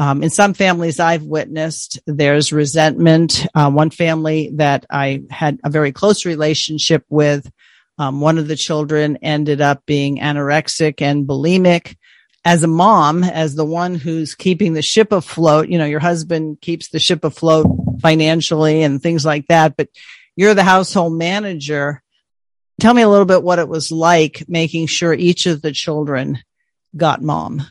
Um, 0.00 0.22
in 0.22 0.30
some 0.30 0.54
families 0.54 0.98
I've 0.98 1.24
witnessed, 1.24 2.00
there's 2.06 2.54
resentment. 2.54 3.46
Uh, 3.54 3.70
one 3.70 3.90
family 3.90 4.50
that 4.54 4.86
I 4.88 5.24
had 5.28 5.60
a 5.62 5.68
very 5.68 5.92
close 5.92 6.24
relationship 6.24 7.04
with, 7.10 7.52
um, 7.98 8.22
one 8.22 8.38
of 8.38 8.48
the 8.48 8.56
children 8.56 9.18
ended 9.20 9.60
up 9.60 9.84
being 9.84 10.16
anorexic 10.16 11.02
and 11.02 11.28
bulimic 11.28 11.96
as 12.46 12.62
a 12.62 12.66
mom, 12.66 13.22
as 13.24 13.54
the 13.54 13.64
one 13.66 13.94
who's 13.94 14.34
keeping 14.34 14.72
the 14.72 14.80
ship 14.80 15.12
afloat, 15.12 15.68
you 15.68 15.76
know, 15.76 15.84
your 15.84 16.00
husband 16.00 16.62
keeps 16.62 16.88
the 16.88 16.98
ship 16.98 17.22
afloat 17.22 17.66
financially 18.00 18.82
and 18.82 19.02
things 19.02 19.26
like 19.26 19.48
that, 19.48 19.76
but 19.76 19.90
you're 20.34 20.54
the 20.54 20.64
household 20.64 21.12
manager. 21.12 22.02
Tell 22.80 22.94
me 22.94 23.02
a 23.02 23.08
little 23.10 23.26
bit 23.26 23.42
what 23.42 23.58
it 23.58 23.68
was 23.68 23.92
like 23.92 24.44
making 24.48 24.86
sure 24.86 25.12
each 25.12 25.44
of 25.44 25.60
the 25.60 25.72
children 25.72 26.38
got 26.96 27.20
mom. 27.20 27.66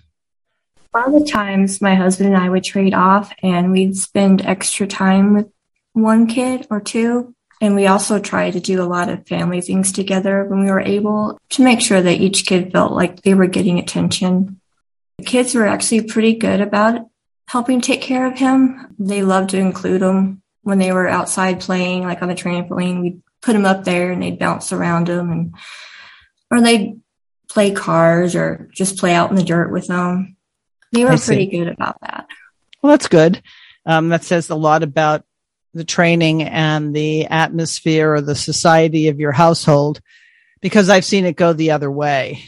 A 0.91 0.97
lot 0.97 1.08
of 1.08 1.19
the 1.19 1.30
times 1.30 1.82
my 1.82 1.93
husband 1.93 2.34
and 2.34 2.43
I 2.43 2.49
would 2.49 2.63
trade 2.63 2.95
off 2.95 3.32
and 3.43 3.71
we'd 3.71 3.95
spend 3.95 4.43
extra 4.43 4.88
time 4.88 5.36
with 5.36 5.47
one 5.93 6.25
kid 6.25 6.65
or 6.71 6.82
two. 6.82 7.36
And 7.62 7.75
we 7.75 7.88
also 7.88 8.19
try 8.19 8.49
to 8.49 8.60
do 8.60 8.82
a 8.82 8.88
lot 8.88 9.10
of 9.10 9.28
family 9.28 9.62
things 9.62 9.91
together 9.91 10.45
when 10.45 10.63
we 10.63 10.71
were 10.71 10.80
able 10.80 11.39
to 11.49 11.62
make 11.62 11.82
sure 11.82 12.02
that 12.02 12.21
each 12.21 12.45
kid 12.45 12.71
felt 12.71 12.93
like 12.93 13.21
they 13.21 13.34
were 13.34 13.47
getting 13.47 13.78
attention 13.78 14.60
The 15.17 15.25
kids 15.25 15.54
were 15.54 15.67
actually 15.67 16.04
pretty 16.04 16.36
good 16.36 16.62
about 16.62 17.02
helping 17.47 17.82
take 17.82 18.02
care 18.02 18.25
of 18.25 18.39
him. 18.39 18.95
They 18.97 19.21
loved 19.21 19.49
to 19.52 19.58
include 19.58 20.02
him 20.02 20.41
when 20.62 20.80
they 20.80 20.91
were 20.91 21.08
outside 21.08 21.60
playing, 21.60 22.04
like 22.04 22.21
on 22.21 22.30
the 22.30 22.36
trampoline. 22.36 23.02
We'd 23.02 23.21
put 23.41 23.56
him 23.56 23.65
up 23.65 23.84
there 23.84 24.12
and 24.12 24.23
they'd 24.23 24.39
bounce 24.39 24.71
around 24.71 25.10
him 25.10 25.32
and, 25.32 25.56
or 26.49 26.62
they'd 26.62 26.99
play 27.49 27.71
cars 27.71 28.36
or 28.36 28.69
just 28.73 28.97
play 28.97 29.13
out 29.13 29.30
in 29.30 29.36
the 29.36 29.43
dirt 29.43 29.71
with 29.71 29.88
them. 29.88 30.38
They 30.91 31.06
were 31.06 31.17
pretty 31.17 31.47
good 31.47 31.67
about 31.67 31.99
that. 32.02 32.28
Well, 32.82 32.91
that's 32.91 33.08
good. 33.08 33.41
Um, 33.86 34.10
that 34.10 34.23
says 34.23 34.49
a 34.49 34.56
lot 34.56 34.84
about 34.84 35.23
the 35.73 35.84
training 35.84 36.43
and 36.43 36.95
the 36.95 37.28
atmosphere 37.28 38.13
or 38.13 38.21
the 38.21 38.36
society 38.36 39.08
of 39.08 39.19
your 39.19 39.32
household 39.32 40.02
because 40.62 40.89
I've 40.89 41.06
seen 41.06 41.25
it 41.25 41.36
go 41.36 41.54
the 41.54 41.71
other 41.71 41.91
way. 41.91 42.43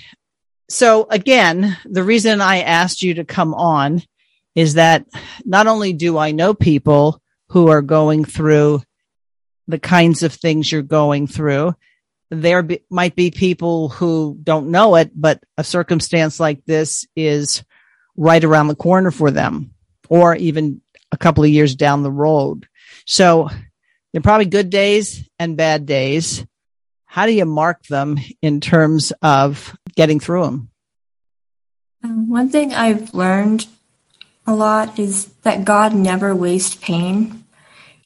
So 0.70 1.08
again, 1.10 1.78
the 1.86 2.04
reason 2.04 2.42
I 2.42 2.62
asked 2.62 3.04
you 3.04 3.16
to 3.16 3.26
come 3.26 3.54
on 3.54 4.02
is 4.56 4.76
that 4.76 5.06
not 5.46 5.68
only 5.68 5.94
do 5.94 6.18
I 6.18 6.32
know 6.32 6.54
people 6.54 7.22
who 7.50 7.70
are 7.70 7.82
going 7.82 8.26
through 8.26 8.82
the 9.68 9.80
kinds 9.80 10.24
of 10.24 10.34
things 10.34 10.72
you're 10.72 10.82
going 10.82 11.28
through, 11.28 11.76
there 12.30 12.64
be, 12.64 12.80
might 12.90 13.16
be 13.16 13.32
people 13.32 13.90
who 13.90 14.38
don't 14.42 14.72
know 14.72 14.96
it, 14.96 15.12
but 15.14 15.44
a 15.58 15.64
circumstance 15.64 16.40
like 16.40 16.66
this 16.66 17.06
is 17.16 17.64
right 18.18 18.44
around 18.44 18.68
the 18.68 18.76
corner 18.76 19.12
for 19.12 19.32
them 19.32 19.72
or 20.10 20.36
even 20.36 20.82
a 21.12 21.18
couple 21.18 21.44
of 21.44 21.50
years 21.50 21.76
down 21.76 22.04
the 22.04 22.12
road. 22.12 22.68
So 23.06 23.50
there 24.12 24.20
are 24.20 24.24
probably 24.24 24.46
good 24.46 24.70
days 24.70 25.28
and 25.40 25.58
bad 25.58 25.86
days 25.86 26.46
how 27.12 27.26
do 27.26 27.34
you 27.34 27.44
mark 27.44 27.84
them 27.88 28.18
in 28.42 28.62
terms 28.62 29.12
of 29.22 29.76
getting 29.98 30.22
through 30.22 30.46
them? 30.46 30.70
Um, 32.06 32.30
one 32.30 32.48
thing 32.48 32.74
I've 32.74 33.14
learned 33.14 33.68
a 34.48 34.56
lot 34.56 34.98
is 34.98 35.26
that 35.44 35.66
God 35.66 35.94
never 35.94 36.34
wastes 36.34 36.76
pain. 36.76 37.44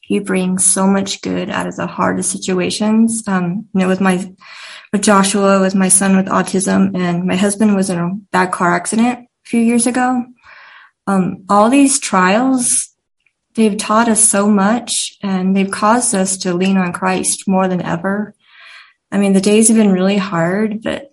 He 0.02 0.18
brings 0.18 0.64
so 0.66 0.88
much 0.88 1.22
good 1.22 1.50
out 1.50 1.68
of 1.68 1.76
the 1.76 1.86
hardest 1.86 2.32
situations. 2.32 3.22
Um, 3.28 3.68
you 3.72 3.82
know, 3.82 3.86
with 3.86 4.00
my, 4.00 4.28
with 4.92 5.02
Joshua, 5.02 5.60
with 5.60 5.76
my 5.76 5.88
son 5.88 6.16
with 6.16 6.26
autism, 6.26 6.96
and 6.96 7.26
my 7.26 7.36
husband 7.36 7.76
was 7.76 7.90
in 7.90 8.00
a 8.00 8.16
bad 8.32 8.50
car 8.50 8.74
accident 8.74 9.25
few 9.46 9.60
years 9.60 9.86
ago. 9.86 10.26
Um, 11.06 11.44
all 11.48 11.70
these 11.70 11.98
trials, 11.98 12.90
they've 13.54 13.76
taught 13.76 14.08
us 14.08 14.22
so 14.22 14.48
much 14.48 15.16
and 15.22 15.56
they've 15.56 15.70
caused 15.70 16.14
us 16.14 16.36
to 16.38 16.52
lean 16.52 16.76
on 16.76 16.92
Christ 16.92 17.48
more 17.48 17.68
than 17.68 17.80
ever 17.80 18.34
I 19.10 19.18
mean, 19.18 19.32
the 19.32 19.40
days 19.40 19.68
have 19.68 19.76
been 19.76 19.92
really 19.92 20.16
hard, 20.16 20.82
but 20.82 21.12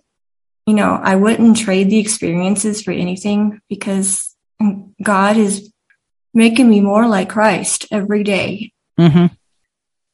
you 0.66 0.74
know, 0.74 0.98
I 1.02 1.16
wouldn't 1.16 1.58
trade 1.58 1.90
the 1.90 1.98
experiences 1.98 2.82
for 2.82 2.90
anything 2.90 3.60
because 3.68 4.34
God 5.02 5.36
is 5.36 5.72
making 6.32 6.68
me 6.68 6.80
more 6.80 7.06
like 7.06 7.28
Christ 7.28 7.86
every 7.90 8.24
day. 8.24 8.72
Mm-hmm. 8.98 9.32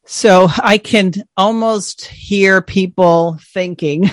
So 0.07 0.49
I 0.59 0.79
can 0.79 1.13
almost 1.37 2.05
hear 2.05 2.61
people 2.61 3.39
thinking, 3.53 4.11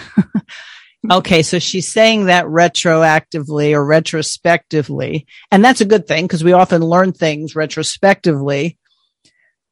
okay, 1.12 1.44
so 1.44 1.60
she's 1.60 1.88
saying 1.88 2.26
that 2.26 2.46
retroactively 2.46 3.74
or 3.74 3.86
retrospectively. 3.86 5.28
And 5.52 5.64
that's 5.64 5.82
a 5.82 5.86
good 5.86 6.08
thing 6.08 6.26
because 6.26 6.44
we 6.44 6.54
often 6.54 6.82
learn 6.82 7.14
things 7.14 7.56
retrospectively. 7.56 8.78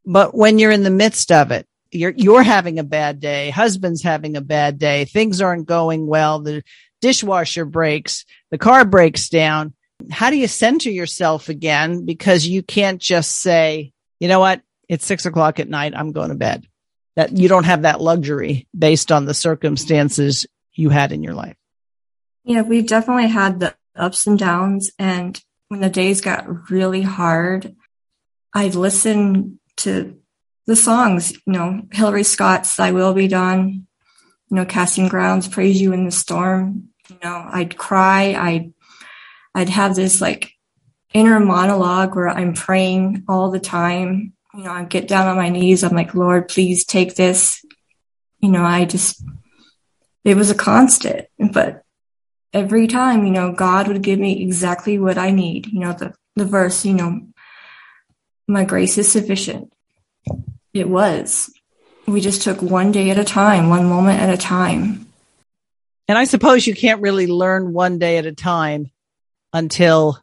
But 0.04 0.34
when 0.34 0.58
you're 0.58 0.70
in 0.70 0.82
the 0.82 0.90
midst 0.90 1.32
of 1.32 1.50
it, 1.50 1.66
you're, 1.90 2.14
you're 2.16 2.42
having 2.42 2.78
a 2.78 2.84
bad 2.84 3.20
day. 3.20 3.50
Husband's 3.50 4.02
having 4.02 4.36
a 4.36 4.40
bad 4.40 4.78
day. 4.78 5.04
Things 5.04 5.40
aren't 5.40 5.66
going 5.66 6.06
well. 6.06 6.40
The 6.40 6.62
dishwasher 7.00 7.64
breaks. 7.64 8.24
The 8.50 8.58
car 8.58 8.84
breaks 8.84 9.28
down. 9.28 9.74
How 10.10 10.30
do 10.30 10.36
you 10.36 10.46
center 10.46 10.90
yourself 10.90 11.48
again? 11.48 12.04
Because 12.04 12.46
you 12.46 12.62
can't 12.62 13.00
just 13.00 13.36
say, 13.36 13.92
you 14.20 14.28
know 14.28 14.40
what? 14.40 14.62
It's 14.88 15.06
six 15.06 15.26
o'clock 15.26 15.58
at 15.58 15.68
night. 15.68 15.94
I'm 15.96 16.12
going 16.12 16.28
to 16.28 16.34
bed. 16.34 16.66
That 17.16 17.36
you 17.36 17.48
don't 17.48 17.64
have 17.64 17.82
that 17.82 18.00
luxury 18.00 18.68
based 18.76 19.10
on 19.10 19.24
the 19.24 19.34
circumstances 19.34 20.46
you 20.76 20.90
had 20.90 21.12
in 21.12 21.22
your 21.22 21.34
life. 21.34 21.56
Yeah, 22.44 22.62
we 22.62 22.82
definitely 22.82 23.28
had 23.28 23.58
the 23.60 23.74
ups 23.96 24.26
and 24.26 24.38
downs. 24.38 24.92
And 24.98 25.42
when 25.68 25.80
the 25.80 25.90
days 25.90 26.20
got 26.20 26.70
really 26.70 27.02
hard, 27.02 27.74
I'd 28.54 28.74
listen 28.74 29.58
to 29.78 30.18
the 30.66 30.76
songs, 30.76 31.32
you 31.32 31.52
know, 31.52 31.82
Hillary 31.92 32.22
Scott's 32.22 32.76
Thy 32.76 32.92
Will 32.92 33.14
Be 33.14 33.28
Done, 33.28 33.86
you 34.48 34.56
know, 34.56 34.64
Casting 34.64 35.08
Crowns, 35.08 35.48
Praise 35.48 35.80
You 35.80 35.92
in 35.92 36.04
the 36.04 36.10
Storm. 36.10 36.88
You 37.08 37.16
know, 37.22 37.48
I'd 37.52 37.76
cry. 37.76 38.34
I'd, 38.34 38.72
I'd 39.54 39.68
have 39.68 39.94
this 39.94 40.20
like 40.20 40.52
inner 41.12 41.40
monologue 41.40 42.14
where 42.14 42.28
I'm 42.28 42.54
praying 42.54 43.24
all 43.28 43.50
the 43.50 43.60
time. 43.60 44.32
You 44.54 44.64
know, 44.64 44.72
I 44.72 44.84
get 44.84 45.08
down 45.08 45.28
on 45.28 45.36
my 45.36 45.48
knees. 45.50 45.84
I'm 45.84 45.94
like, 45.94 46.14
Lord, 46.14 46.48
please 46.48 46.84
take 46.84 47.14
this. 47.14 47.64
You 48.40 48.50
know, 48.50 48.64
I 48.64 48.84
just, 48.86 49.22
it 50.26 50.36
was 50.36 50.50
a 50.50 50.56
constant, 50.56 51.28
but 51.52 51.84
every 52.52 52.88
time, 52.88 53.24
you 53.24 53.30
know, 53.30 53.52
God 53.52 53.86
would 53.86 54.02
give 54.02 54.18
me 54.18 54.42
exactly 54.42 54.98
what 54.98 55.18
I 55.18 55.30
need. 55.30 55.68
You 55.68 55.78
know, 55.78 55.92
the, 55.92 56.14
the 56.34 56.44
verse, 56.44 56.84
you 56.84 56.94
know, 56.94 57.28
my 58.48 58.64
grace 58.64 58.98
is 58.98 59.10
sufficient. 59.10 59.72
It 60.74 60.88
was. 60.88 61.52
We 62.08 62.20
just 62.20 62.42
took 62.42 62.60
one 62.60 62.90
day 62.90 63.10
at 63.10 63.18
a 63.18 63.24
time, 63.24 63.68
one 63.68 63.88
moment 63.88 64.20
at 64.20 64.34
a 64.34 64.36
time. 64.36 65.06
And 66.08 66.18
I 66.18 66.24
suppose 66.24 66.66
you 66.66 66.74
can't 66.74 67.00
really 67.00 67.28
learn 67.28 67.72
one 67.72 68.00
day 68.00 68.18
at 68.18 68.26
a 68.26 68.32
time 68.32 68.90
until 69.52 70.18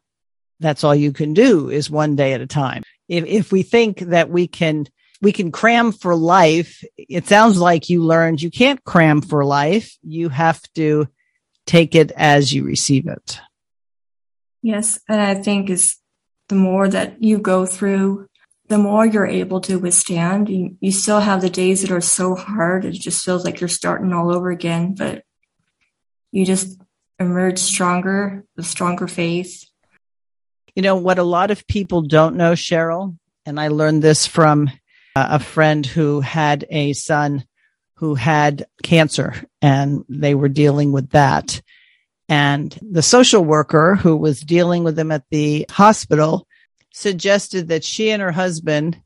that's 0.60 0.84
all 0.84 0.94
you 0.94 1.14
can 1.14 1.34
do 1.34 1.70
is 1.70 1.90
one 1.90 2.18
day 2.18 2.34
at 2.34 2.42
a 2.42 2.48
time. 2.48 2.84
If, 3.08 3.26
if 3.26 3.52
we 3.54 3.64
think 3.64 4.00
that 4.00 4.30
we 4.30 4.48
can, 4.48 4.86
we 5.24 5.32
can 5.32 5.52
cram 5.52 5.94
for 5.94 6.16
life, 6.16 6.84
it 6.98 7.28
sounds 7.28 7.58
like 7.58 7.90
you 7.90 8.04
learned 8.04 8.42
you 8.42 8.52
can't 8.52 8.84
cram 8.84 9.22
for 9.22 9.46
life. 9.46 9.98
You 10.04 10.28
have 10.28 10.62
to 10.76 11.08
take 11.66 11.96
it 11.96 12.12
as 12.12 12.54
you 12.54 12.66
receive 12.66 13.08
it. 13.08 13.40
Yes. 14.62 15.00
And 15.08 15.22
I 15.22 15.36
think 15.36 15.70
is 15.70 15.96
the 16.50 16.56
more 16.56 16.90
that 16.90 17.24
you 17.24 17.38
go 17.38 17.66
through 17.66 18.28
the 18.70 18.78
more 18.78 19.06
you're 19.06 19.28
able 19.28 19.62
to 19.62 19.78
withstand. 19.78 20.50
You, 20.50 20.78
you 20.80 20.92
still 20.92 21.20
have 21.20 21.42
the 21.42 21.50
days 21.50 21.82
that 21.82 21.92
are 21.92 22.02
so 22.02 22.34
hard. 22.34 22.86
It 22.86 22.94
just 22.94 23.24
feels 23.24 23.46
like 23.46 23.60
you're 23.60 23.68
starting 23.68 24.14
all 24.14 24.34
over 24.34 24.50
again, 24.50 24.96
but 24.96 25.24
you 26.32 26.46
just 26.46 26.82
emerge 27.20 27.60
stronger 27.60 28.46
with 28.56 28.66
stronger 28.66 29.08
faith. 29.08 29.66
You 30.76 30.82
know, 30.82 30.96
what 30.96 31.20
a 31.20 31.24
lot 31.24 31.52
of 31.52 31.68
people 31.68 32.02
don't 32.02 32.36
know, 32.36 32.54
Cheryl, 32.54 33.18
and 33.46 33.60
I 33.60 33.68
learned 33.68 34.02
this 34.02 34.26
from 34.26 34.72
a 35.16 35.40
friend 35.40 35.86
who 35.86 36.22
had 36.22 36.66
a 36.70 36.94
son 36.94 37.46
who 37.96 38.16
had 38.16 38.66
cancer 38.82 39.34
and 39.62 40.04
they 40.10 40.36
were 40.36 40.50
dealing 40.50 40.92
with 40.92 41.12
that. 41.12 41.62
And 42.28 42.78
the 42.82 43.02
social 43.02 43.44
worker 43.44 43.96
who 43.96 44.18
was 44.18 44.40
dealing 44.40 44.84
with 44.84 44.96
them 44.96 45.12
at 45.12 45.24
the 45.30 45.66
hospital 45.70 46.48
suggested 46.92 47.68
that 47.68 47.84
she 47.84 48.12
and 48.12 48.22
her 48.22 48.32
husband 48.32 49.00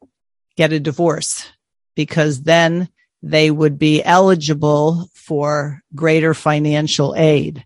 get 0.56 0.74
a 0.74 0.80
divorce 0.80 1.48
because 1.96 2.44
then 2.44 2.90
they 3.22 3.52
would 3.52 3.78
be 3.78 4.04
eligible 4.04 5.10
for 5.14 5.82
greater 5.96 6.34
financial 6.34 7.16
aid. 7.16 7.66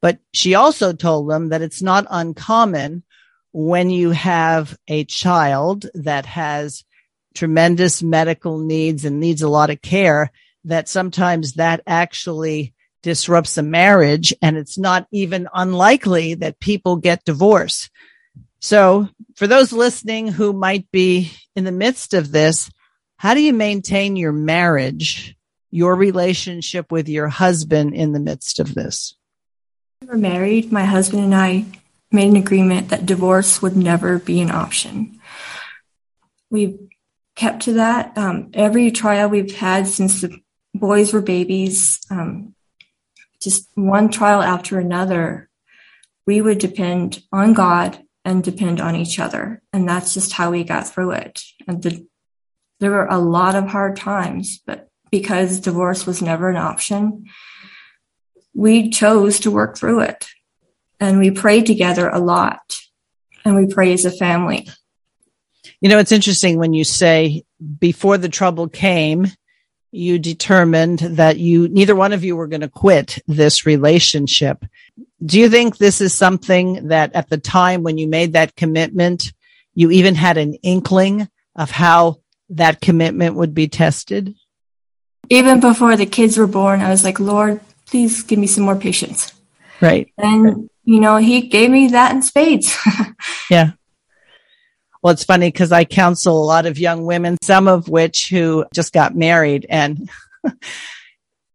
But 0.00 0.18
she 0.32 0.54
also 0.54 0.92
told 0.92 1.28
them 1.28 1.50
that 1.50 1.62
it's 1.62 1.82
not 1.82 2.06
uncommon 2.10 3.02
when 3.52 3.90
you 3.90 4.10
have 4.10 4.76
a 4.88 5.04
child 5.04 5.86
that 5.94 6.26
has 6.26 6.84
tremendous 7.34 8.02
medical 8.02 8.58
needs 8.58 9.04
and 9.04 9.20
needs 9.20 9.42
a 9.42 9.48
lot 9.48 9.70
of 9.70 9.82
care 9.82 10.30
that 10.64 10.88
sometimes 10.88 11.54
that 11.54 11.82
actually 11.86 12.74
disrupts 13.02 13.58
a 13.58 13.62
marriage 13.62 14.32
and 14.40 14.56
it's 14.56 14.78
not 14.78 15.06
even 15.10 15.48
unlikely 15.52 16.34
that 16.34 16.60
people 16.60 16.96
get 16.96 17.24
divorced. 17.24 17.90
So 18.60 19.08
for 19.34 19.46
those 19.46 19.72
listening 19.72 20.28
who 20.28 20.52
might 20.52 20.90
be 20.92 21.32
in 21.56 21.64
the 21.64 21.72
midst 21.72 22.14
of 22.14 22.30
this, 22.30 22.70
how 23.16 23.34
do 23.34 23.40
you 23.40 23.52
maintain 23.52 24.16
your 24.16 24.32
marriage, 24.32 25.36
your 25.70 25.96
relationship 25.96 26.92
with 26.92 27.08
your 27.08 27.28
husband 27.28 27.94
in 27.94 28.12
the 28.12 28.20
midst 28.20 28.60
of 28.60 28.74
this? 28.74 29.16
We 30.00 30.08
were 30.08 30.16
married. 30.16 30.70
My 30.70 30.84
husband 30.84 31.24
and 31.24 31.34
I 31.34 31.64
made 32.12 32.28
an 32.28 32.36
agreement 32.36 32.90
that 32.90 33.06
divorce 33.06 33.62
would 33.62 33.76
never 33.76 34.18
be 34.18 34.40
an 34.40 34.50
option. 34.50 35.20
We've 36.50 36.78
kept 37.36 37.62
to 37.62 37.74
that. 37.74 38.16
Um, 38.16 38.50
every 38.54 38.90
trial 38.90 39.28
we've 39.28 39.54
had 39.54 39.86
since 39.86 40.20
the 40.20 40.38
boys 40.74 41.12
were 41.12 41.22
babies, 41.22 42.00
um, 42.10 42.54
just 43.40 43.68
one 43.74 44.08
trial 44.08 44.42
after 44.42 44.78
another, 44.78 45.48
we 46.26 46.40
would 46.40 46.58
depend 46.58 47.22
on 47.32 47.52
God 47.52 48.02
and 48.24 48.44
depend 48.44 48.80
on 48.80 48.94
each 48.94 49.18
other. 49.18 49.62
And 49.72 49.88
that's 49.88 50.14
just 50.14 50.32
how 50.32 50.50
we 50.50 50.64
got 50.64 50.86
through 50.86 51.12
it. 51.12 51.42
And 51.66 51.82
the, 51.82 52.06
there 52.78 52.90
were 52.90 53.06
a 53.06 53.18
lot 53.18 53.54
of 53.54 53.68
hard 53.68 53.96
times, 53.96 54.62
but 54.64 54.88
because 55.10 55.60
divorce 55.60 56.06
was 56.06 56.22
never 56.22 56.48
an 56.48 56.56
option, 56.56 57.26
we 58.54 58.90
chose 58.90 59.40
to 59.40 59.50
work 59.50 59.76
through 59.76 60.00
it. 60.00 60.26
And 61.00 61.18
we 61.18 61.30
prayed 61.30 61.66
together 61.66 62.08
a 62.08 62.20
lot 62.20 62.78
and 63.44 63.56
we 63.56 63.66
pray 63.66 63.92
as 63.92 64.04
a 64.04 64.10
family. 64.10 64.68
You 65.82 65.88
know, 65.88 65.98
it's 65.98 66.12
interesting 66.12 66.58
when 66.58 66.74
you 66.74 66.84
say 66.84 67.42
before 67.80 68.16
the 68.16 68.28
trouble 68.28 68.68
came, 68.68 69.26
you 69.90 70.16
determined 70.16 71.00
that 71.00 71.38
you, 71.38 71.66
neither 71.66 71.96
one 71.96 72.12
of 72.12 72.22
you 72.22 72.36
were 72.36 72.46
going 72.46 72.60
to 72.60 72.68
quit 72.68 73.18
this 73.26 73.66
relationship. 73.66 74.64
Do 75.26 75.40
you 75.40 75.50
think 75.50 75.76
this 75.76 76.00
is 76.00 76.14
something 76.14 76.86
that 76.86 77.16
at 77.16 77.28
the 77.30 77.36
time 77.36 77.82
when 77.82 77.98
you 77.98 78.06
made 78.06 78.34
that 78.34 78.54
commitment, 78.54 79.32
you 79.74 79.90
even 79.90 80.14
had 80.14 80.38
an 80.38 80.54
inkling 80.62 81.28
of 81.56 81.72
how 81.72 82.20
that 82.50 82.80
commitment 82.80 83.34
would 83.34 83.52
be 83.52 83.66
tested? 83.66 84.36
Even 85.30 85.58
before 85.58 85.96
the 85.96 86.06
kids 86.06 86.38
were 86.38 86.46
born, 86.46 86.80
I 86.80 86.90
was 86.90 87.02
like, 87.02 87.18
Lord, 87.18 87.60
please 87.86 88.22
give 88.22 88.38
me 88.38 88.46
some 88.46 88.62
more 88.62 88.76
patience. 88.76 89.32
Right. 89.80 90.12
And, 90.16 90.70
you 90.84 91.00
know, 91.00 91.16
he 91.16 91.48
gave 91.48 91.70
me 91.70 91.88
that 91.88 92.12
in 92.12 92.22
spades. 92.22 92.78
yeah. 93.50 93.72
Well, 95.02 95.12
it's 95.12 95.24
funny 95.24 95.48
because 95.48 95.72
I 95.72 95.84
counsel 95.84 96.42
a 96.42 96.46
lot 96.46 96.66
of 96.66 96.78
young 96.78 97.04
women, 97.04 97.36
some 97.42 97.66
of 97.66 97.88
which 97.88 98.28
who 98.28 98.64
just 98.72 98.92
got 98.92 99.16
married 99.16 99.66
and 99.68 100.08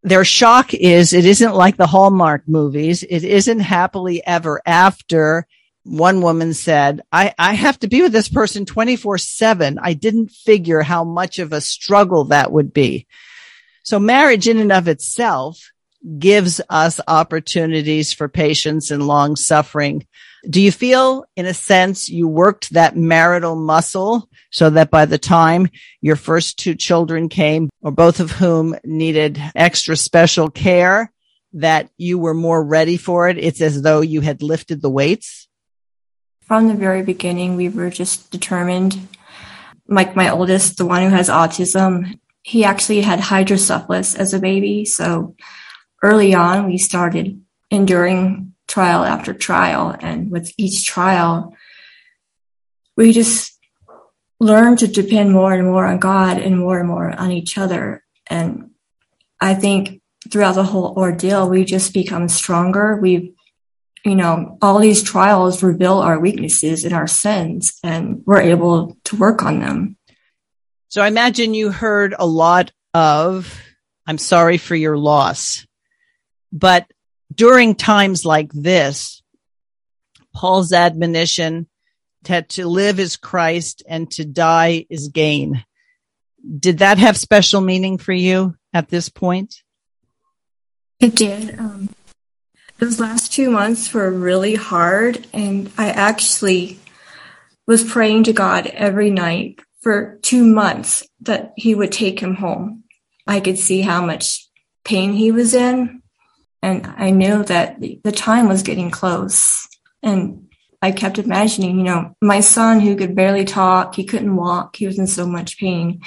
their 0.04 0.26
shock 0.26 0.74
is 0.74 1.14
it 1.14 1.26
isn't 1.26 1.56
like 1.56 1.78
the 1.78 1.88
Hallmark 1.88 2.48
movies. 2.48 3.04
It 3.04 3.24
isn't 3.24 3.60
happily 3.60 4.26
ever 4.26 4.62
after. 4.66 5.48
One 5.84 6.22
woman 6.22 6.54
said, 6.54 7.02
I, 7.14 7.34
I 7.40 7.54
have 7.54 7.80
to 7.80 7.88
be 7.88 8.02
with 8.02 8.12
this 8.12 8.28
person 8.28 8.66
24 8.66 9.18
seven. 9.18 9.80
I 9.82 9.94
didn't 9.94 10.32
figure 10.32 10.82
how 10.82 11.06
much 11.06 11.40
of 11.40 11.54
a 11.54 11.62
struggle 11.62 12.26
that 12.26 12.52
would 12.52 12.74
be. 12.74 13.08
So 13.84 13.98
marriage 13.98 14.50
in 14.50 14.58
and 14.58 14.74
of 14.74 14.90
itself 14.90 15.72
gives 16.20 16.60
us 16.70 17.00
opportunities 17.08 18.12
for 18.12 18.28
patience 18.28 18.92
and 18.92 19.08
long 19.08 19.38
suffering 19.38 20.06
do 20.50 20.62
you 20.62 20.72
feel, 20.72 21.26
in 21.36 21.46
a 21.46 21.54
sense, 21.54 22.10
you 22.10 22.28
worked 22.28 22.74
that 22.74 22.96
marital 22.96 23.56
muscle 23.56 24.30
so 24.52 24.70
that 24.70 24.90
by 24.90 25.06
the 25.06 25.18
time 25.18 25.68
your 26.02 26.16
first 26.16 26.60
two 26.60 26.76
children 26.76 27.30
came, 27.30 27.70
or 27.82 27.92
both 27.92 28.20
of 28.20 28.32
whom 28.32 28.76
needed 28.84 29.42
extra 29.56 29.96
special 29.96 30.50
care, 30.50 31.12
that 31.54 31.90
you 31.98 32.20
were 32.20 32.34
more 32.34 32.64
ready 32.64 32.98
for 32.98 33.30
it? 33.30 33.38
It's 33.38 33.62
as 33.62 33.82
though 33.82 34.02
you 34.02 34.22
had 34.22 34.44
lifted 34.44 34.82
the 34.82 34.90
weights? 34.90 35.48
From 36.42 36.68
the 36.68 36.76
very 36.76 37.04
beginning, 37.04 37.56
we 37.56 37.70
were 37.70 37.90
just 37.90 38.32
determined. 38.32 39.08
Like 39.88 40.16
my 40.16 40.30
oldest, 40.30 40.78
the 40.78 40.86
one 40.86 41.04
who 41.04 41.10
has 41.10 41.30
autism, 41.30 42.20
he 42.44 42.64
actually 42.64 43.02
had 43.02 43.20
hydrocephalus 43.20 44.16
as 44.16 44.34
a 44.34 44.40
baby. 44.40 44.86
So 44.86 45.36
early 46.04 46.34
on, 46.34 46.68
we 46.68 46.78
started 46.78 47.42
enduring 47.70 48.54
trial 48.68 49.04
after 49.04 49.34
trial. 49.34 49.96
And 50.00 50.30
with 50.30 50.52
each 50.58 50.86
trial, 50.86 51.56
we 52.96 53.12
just 53.12 53.58
learned 54.40 54.80
to 54.80 54.88
depend 54.88 55.32
more 55.32 55.54
and 55.54 55.68
more 55.68 55.86
on 55.86 56.00
God 56.00 56.38
and 56.38 56.60
more 56.60 56.80
and 56.80 56.88
more 56.88 57.10
on 57.10 57.32
each 57.32 57.58
other. 57.58 58.04
And 58.30 58.72
I 59.40 59.54
think 59.54 60.02
throughout 60.30 60.56
the 60.56 60.64
whole 60.64 60.94
ordeal, 60.98 61.50
we 61.50 61.64
just 61.64 61.94
become 61.94 62.28
stronger. 62.28 62.98
We've, 62.98 63.34
you 64.06 64.16
know, 64.16 64.58
all 64.62 64.80
these 64.80 65.04
trials 65.04 65.64
reveal 65.64 66.00
our 66.00 66.20
weaknesses 66.20 66.86
and 66.86 66.94
our 66.94 67.08
sins, 67.08 67.80
and 67.84 68.22
we're 68.26 68.42
able 68.42 68.98
to 69.06 69.16
work 69.16 69.44
on 69.44 69.60
them. 69.60 69.98
So 70.90 71.02
I 71.02 71.08
imagine 71.08 71.54
you 71.54 71.72
heard 71.72 72.16
a 72.18 72.26
lot 72.26 72.72
of, 72.94 73.62
I'm 74.06 74.18
sorry 74.18 74.58
for 74.58 74.76
your 74.76 74.98
loss. 74.98 75.66
But 76.52 76.86
during 77.38 77.76
times 77.76 78.26
like 78.26 78.52
this, 78.52 79.22
Paul's 80.36 80.74
admonition 80.74 81.68
that 82.24 82.50
to 82.50 82.68
live 82.68 83.00
is 83.00 83.16
Christ 83.16 83.84
and 83.88 84.12
to 84.12 84.26
die 84.26 84.86
is 84.90 85.08
gain. 85.08 85.64
Did 86.60 86.80
that 86.80 86.98
have 86.98 87.16
special 87.16 87.62
meaning 87.62 87.98
for 87.98 88.12
you 88.12 88.56
at 88.74 88.90
this 88.90 89.08
point? 89.08 89.64
It 91.00 91.16
did. 91.16 91.58
Um, 91.58 91.90
those 92.80 93.00
last 93.00 93.32
two 93.32 93.50
months 93.50 93.94
were 93.94 94.12
really 94.12 94.56
hard, 94.56 95.26
and 95.32 95.72
I 95.78 95.90
actually 95.90 96.80
was 97.68 97.84
praying 97.84 98.26
to 98.26 98.34
God 98.34 98.68
every 98.68 99.10
night 99.10 99.60
for 99.82 100.20
two 100.22 100.44
months 100.44 101.08
that 101.22 101.54
He 101.56 101.76
would 101.76 101.92
take 101.92 102.20
him 102.20 102.36
home. 102.36 102.84
I 103.28 103.40
could 103.42 103.60
see 103.60 103.82
how 103.82 104.06
much 104.06 104.48
pain 104.84 105.14
he 105.14 105.32
was 105.32 105.54
in, 105.54 106.02
and 106.62 106.88
I 106.98 107.12
knew 107.12 107.44
that 107.44 107.80
the 107.80 108.12
time 108.12 108.48
was 108.48 108.64
getting 108.64 108.92
close. 108.92 109.68
And 110.04 110.48
I 110.82 110.92
kept 110.92 111.20
imagining, 111.20 111.78
you 111.78 111.84
know, 111.84 112.16
my 112.22 112.40
son 112.40 112.80
who 112.80 112.96
could 112.96 113.16
barely 113.16 113.46
talk, 113.46 113.96
he 113.96 114.06
couldn't 114.06 114.36
walk, 114.36 114.76
he 114.76 114.88
was 114.88 115.00
in 115.00 115.08
so 115.08 115.26
much 115.26 115.58
pain, 115.58 116.02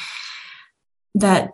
that 1.15 1.51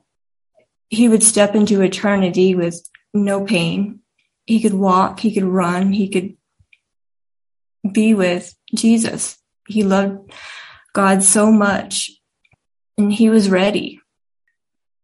he 0.88 1.08
would 1.08 1.22
step 1.22 1.54
into 1.54 1.80
eternity 1.80 2.54
with 2.54 2.88
no 3.14 3.44
pain. 3.44 4.00
He 4.46 4.60
could 4.60 4.74
walk, 4.74 5.20
he 5.20 5.34
could 5.34 5.44
run, 5.44 5.92
he 5.92 6.08
could 6.08 6.36
be 7.90 8.14
with 8.14 8.54
Jesus. 8.74 9.38
He 9.66 9.82
loved 9.82 10.30
God 10.92 11.22
so 11.22 11.50
much 11.50 12.10
and 12.96 13.12
he 13.12 13.28
was 13.30 13.50
ready. 13.50 14.00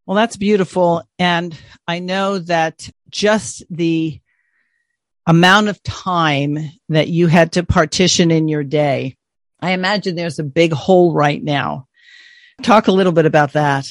Well, 0.07 0.17
that's 0.17 0.37
beautiful. 0.37 1.03
And 1.19 1.57
I 1.87 1.99
know 1.99 2.39
that 2.39 2.89
just 3.13 3.63
the 3.71 4.21
amount 5.27 5.69
of 5.69 5.83
time 5.83 6.59
that 6.89 7.09
you 7.09 7.29
had 7.29 7.53
to 7.53 7.63
partition 7.63 8.31
in 8.31 8.49
your 8.49 8.65
day, 8.65 9.17
I 9.61 9.73
imagine 9.73 10.17
there's 10.17 10.41
a 10.41 10.45
big 10.45 10.73
hole 10.73 11.13
right 11.13 11.43
now. 11.43 11.87
Talk 12.63 12.89
a 12.89 12.93
little 12.93 13.13
bit 13.13 13.27
about 13.27 13.53
that. 13.53 13.87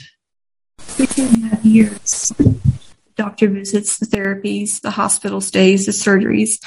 Three 0.80 1.08
and 1.18 1.46
a 1.46 1.48
half 1.48 1.66
years 1.66 2.32
doctor 3.22 3.48
visits, 3.48 4.00
the 4.00 4.06
therapies, 4.06 4.82
the 4.82 4.92
hospital 4.92 5.42
stays, 5.42 5.86
the 5.86 5.92
surgeries. 5.92 6.64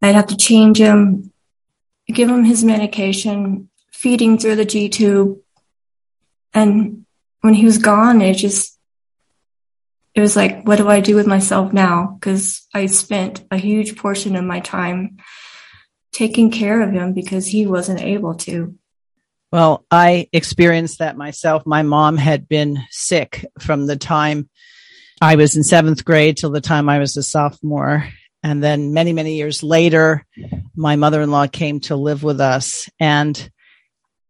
I'd 0.00 0.14
have 0.14 0.28
to 0.28 0.36
change 0.36 0.78
him, 0.78 1.30
give 2.08 2.28
him 2.28 2.44
his 2.44 2.64
medication, 2.64 3.68
feeding 3.92 4.38
through 4.38 4.56
the 4.56 4.64
G 4.64 4.88
tube. 4.88 5.38
And 6.54 7.04
when 7.42 7.54
he 7.54 7.64
was 7.64 7.78
gone, 7.78 8.22
it 8.22 8.34
just, 8.34 8.78
it 10.14 10.20
was 10.20 10.36
like, 10.36 10.66
what 10.66 10.76
do 10.76 10.88
I 10.88 11.00
do 11.00 11.16
with 11.16 11.26
myself 11.26 11.72
now? 11.72 12.16
Because 12.18 12.66
I 12.74 12.86
spent 12.86 13.44
a 13.50 13.56
huge 13.56 13.96
portion 13.96 14.36
of 14.36 14.44
my 14.44 14.60
time 14.60 15.18
taking 16.12 16.50
care 16.50 16.82
of 16.82 16.92
him 16.92 17.14
because 17.14 17.46
he 17.46 17.66
wasn't 17.66 18.00
able 18.00 18.34
to. 18.34 18.76
Well, 19.50 19.84
I 19.90 20.28
experienced 20.32 20.98
that 20.98 21.16
myself. 21.16 21.66
My 21.66 21.82
mom 21.82 22.16
had 22.16 22.48
been 22.48 22.78
sick 22.90 23.46
from 23.58 23.86
the 23.86 23.96
time 23.96 24.48
I 25.20 25.36
was 25.36 25.56
in 25.56 25.62
seventh 25.62 26.04
grade 26.04 26.36
till 26.36 26.50
the 26.50 26.60
time 26.60 26.88
I 26.88 26.98
was 26.98 27.16
a 27.16 27.22
sophomore. 27.22 28.08
And 28.42 28.62
then 28.62 28.92
many, 28.92 29.12
many 29.12 29.36
years 29.36 29.62
later, 29.62 30.26
my 30.74 30.96
mother-in-law 30.96 31.46
came 31.48 31.80
to 31.80 31.96
live 31.96 32.22
with 32.22 32.40
us. 32.40 32.90
And 32.98 33.50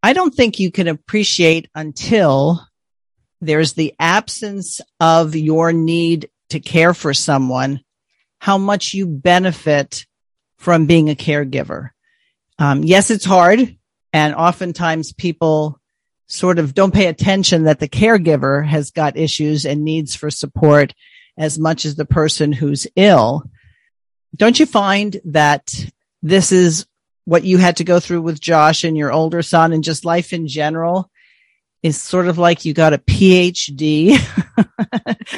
I 0.02 0.12
don't 0.12 0.34
think 0.34 0.60
you 0.60 0.70
can 0.70 0.88
appreciate 0.88 1.68
until 1.74 2.66
there's 3.42 3.74
the 3.74 3.92
absence 3.98 4.80
of 5.00 5.34
your 5.34 5.72
need 5.72 6.30
to 6.50 6.60
care 6.60 6.94
for 6.94 7.12
someone, 7.12 7.80
how 8.38 8.56
much 8.56 8.94
you 8.94 9.04
benefit 9.04 10.06
from 10.58 10.86
being 10.86 11.10
a 11.10 11.16
caregiver. 11.16 11.90
Um, 12.58 12.84
yes, 12.84 13.10
it's 13.10 13.24
hard. 13.24 13.76
And 14.12 14.34
oftentimes 14.34 15.12
people 15.12 15.80
sort 16.28 16.60
of 16.60 16.72
don't 16.72 16.94
pay 16.94 17.06
attention 17.06 17.64
that 17.64 17.80
the 17.80 17.88
caregiver 17.88 18.64
has 18.64 18.92
got 18.92 19.16
issues 19.16 19.66
and 19.66 19.84
needs 19.84 20.14
for 20.14 20.30
support 20.30 20.94
as 21.36 21.58
much 21.58 21.84
as 21.84 21.96
the 21.96 22.04
person 22.04 22.52
who's 22.52 22.86
ill. 22.94 23.42
Don't 24.36 24.60
you 24.60 24.66
find 24.66 25.20
that 25.24 25.74
this 26.22 26.52
is 26.52 26.86
what 27.24 27.42
you 27.42 27.58
had 27.58 27.78
to 27.78 27.84
go 27.84 27.98
through 27.98 28.22
with 28.22 28.40
Josh 28.40 28.84
and 28.84 28.96
your 28.96 29.12
older 29.12 29.42
son 29.42 29.72
and 29.72 29.82
just 29.82 30.04
life 30.04 30.32
in 30.32 30.46
general 30.46 31.10
is 31.82 32.00
sort 32.00 32.28
of 32.28 32.38
like 32.38 32.64
you 32.64 32.72
got 32.72 32.92
a 32.92 32.98
PhD 32.98 34.16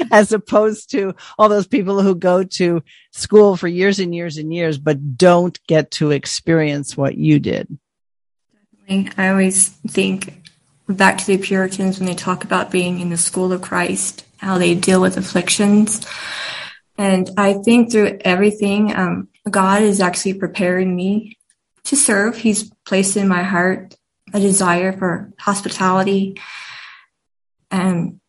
as 0.11 0.33
opposed 0.33 0.91
to 0.91 1.15
all 1.39 1.49
those 1.49 1.67
people 1.67 2.03
who 2.03 2.15
go 2.15 2.45
to 2.45 2.83
school 3.13 3.57
for 3.57 3.69
years 3.69 3.99
and 3.99 4.15
years 4.15 4.37
and 4.37 4.53
years, 4.53 4.77
but 4.79 5.17
don't 5.17 5.59
get 5.67 5.91
to 5.93 6.11
experience 6.11 6.97
what 6.97 7.17
you 7.17 7.39
did. 7.39 7.79
I 8.89 9.29
always 9.29 9.69
think 9.69 10.43
back 10.87 11.19
to 11.19 11.27
the 11.27 11.39
Puritans 11.39 11.99
when 11.99 12.07
they 12.07 12.15
talk 12.15 12.45
about 12.45 12.71
being 12.71 13.01
in 13.01 13.09
the 13.09 13.17
school 13.17 13.53
of 13.53 13.63
Christ, 13.63 14.27
how 14.37 14.59
they 14.59 14.75
deal 14.75 15.01
with 15.01 15.17
afflictions. 15.17 16.07
And 16.99 17.31
I 17.39 17.55
think 17.55 17.91
through 17.91 18.19
everything, 18.25 18.95
um, 18.95 19.29
God 19.51 19.83
is 19.83 20.01
actually 20.01 20.35
preparing 20.35 20.95
me 20.95 21.39
to 21.85 21.97
serve. 21.97 22.37
He's 22.37 22.71
placed 22.85 23.17
in 23.17 23.29
my 23.29 23.43
heart 23.43 23.97
a 24.35 24.41
desire 24.41 24.93
for 24.93 25.33
hospitality. 25.39 26.39
And 27.71 28.21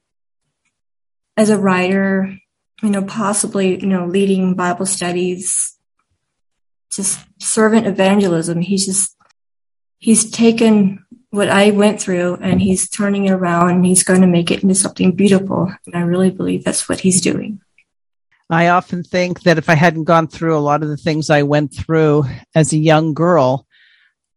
as 1.35 1.49
a 1.49 1.57
writer, 1.57 2.37
you 2.81 2.89
know, 2.89 3.03
possibly, 3.03 3.79
you 3.79 3.87
know, 3.87 4.05
leading 4.05 4.53
Bible 4.53 4.85
studies, 4.85 5.75
just 6.91 7.19
servant 7.41 7.87
evangelism. 7.87 8.61
He's 8.61 8.85
just, 8.85 9.17
he's 9.97 10.29
taken 10.29 11.03
what 11.31 11.49
I 11.49 11.71
went 11.71 11.99
through 11.99 12.35
and 12.35 12.61
he's 12.61 12.89
turning 12.89 13.25
it 13.25 13.31
around 13.31 13.71
and 13.71 13.85
he's 13.85 14.03
going 14.03 14.21
to 14.21 14.27
make 14.27 14.51
it 14.51 14.61
into 14.61 14.75
something 14.75 15.11
beautiful. 15.13 15.73
And 15.85 15.95
I 15.95 16.01
really 16.01 16.29
believe 16.29 16.63
that's 16.63 16.87
what 16.87 16.99
he's 16.99 17.19
doing. 17.19 17.59
I 18.49 18.67
often 18.67 19.03
think 19.03 19.41
that 19.41 19.57
if 19.57 19.69
I 19.69 19.73
hadn't 19.73 20.03
gone 20.03 20.27
through 20.27 20.55
a 20.55 20.59
lot 20.59 20.83
of 20.83 20.89
the 20.89 20.97
things 20.97 21.31
I 21.31 21.41
went 21.41 21.73
through 21.73 22.25
as 22.53 22.71
a 22.71 22.77
young 22.77 23.15
girl, 23.15 23.65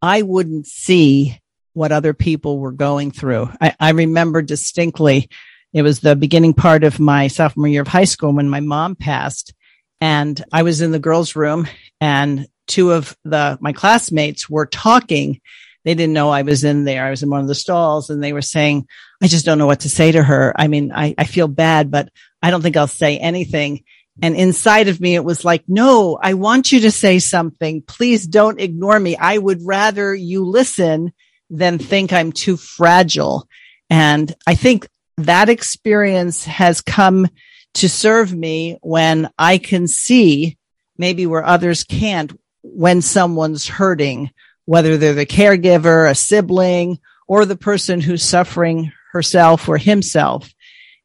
I 0.01 0.23
wouldn't 0.23 0.67
see 0.67 1.39
what 1.79 1.93
other 1.93 2.13
people 2.13 2.59
were 2.59 2.73
going 2.73 3.13
through. 3.13 3.51
I, 3.61 3.75
I 3.79 3.91
remember 3.91 4.43
distinctly, 4.43 5.31
it 5.73 5.83
was 5.83 6.01
the 6.01 6.17
beginning 6.17 6.55
part 6.55 6.83
of 6.83 6.99
my 6.99 7.29
sophomore 7.29 7.69
year 7.69 7.83
of 7.83 7.89
high 7.89 8.05
school 8.05 8.33
when 8.33 8.49
my 8.49 8.61
mom 8.61 8.97
passed 8.97 9.55
and 10.01 10.43
I 10.53 10.65
was 10.65 10.81
in 10.81 10.91
the 10.91 10.99
girls' 10.99 11.37
room 11.37 11.69
and 12.01 12.49
two 12.67 12.93
of 12.93 13.17
the, 13.25 13.59
my 13.61 13.73
classmates 13.73 14.51
were 14.51 14.67
talking 14.67 15.41
they 15.85 15.95
didn't 15.95 16.13
know 16.13 16.29
I 16.29 16.43
was 16.43 16.65
in 16.65 16.85
there. 16.85 17.07
I 17.07 17.11
was 17.11 17.23
in 17.23 17.31
one 17.31 17.41
of 17.41 17.47
the 17.47 17.55
stalls 17.55 18.11
and 18.11 18.23
they 18.23 18.35
were 18.35 18.43
saying, 18.43 18.87
I 19.23 19.27
just 19.27 19.47
don't 19.47 19.57
know 19.57 19.67
what 19.67 19.81
to 19.81 19.89
say 19.89 20.13
to 20.13 20.23
her. 20.23 20.53
I 20.55 20.69
mean, 20.69 20.93
I, 20.93 21.15
I 21.17 21.25
feel 21.25 21.49
bad, 21.49 21.91
but 21.91 22.11
I 22.43 22.51
don't 22.51 22.61
think 22.61 22.77
I'll 22.77 22.89
say 22.89 23.17
anything. 23.17 23.85
And 24.21 24.37
inside 24.37 24.89
of 24.89 25.01
me, 25.01 25.15
it 25.15 25.25
was 25.25 25.45
like, 25.45 25.65
no, 25.69 26.19
I 26.21 26.35
want 26.35 26.73
you 26.73 26.81
to 26.81 26.91
say 26.91 27.21
something. 27.21 27.81
Please 27.83 28.27
don't 28.27 28.61
ignore 28.61 28.99
me. 28.99 29.17
I 29.17 29.39
would 29.39 29.65
rather 29.65 30.15
you 30.15 30.45
listen 30.45 31.13
than 31.51 31.79
think 31.79 32.13
I'm 32.13 32.33
too 32.33 32.57
fragile. 32.57 33.49
And 33.91 34.35
I 34.47 34.55
think 34.55 34.89
that 35.17 35.49
experience 35.49 36.45
has 36.45 36.81
come 36.81 37.29
to 37.75 37.89
serve 37.89 38.35
me 38.35 38.79
when 38.83 39.31
I 39.39 39.59
can 39.59 39.89
see 39.89 40.57
maybe 40.97 41.27
where 41.27 41.45
others 41.45 41.85
can't 41.85 42.33
when 42.63 43.03
someone's 43.03 43.69
hurting 43.69 44.31
whether 44.69 44.99
they're 44.99 45.15
the 45.15 45.25
caregiver, 45.25 46.11
a 46.11 46.15
sibling, 46.15 46.99
or 47.27 47.47
the 47.47 47.57
person 47.57 48.03
who's 48.03 48.23
suffering 48.23 48.93
herself 49.13 49.67
or 49.67 49.79
himself. 49.79 50.53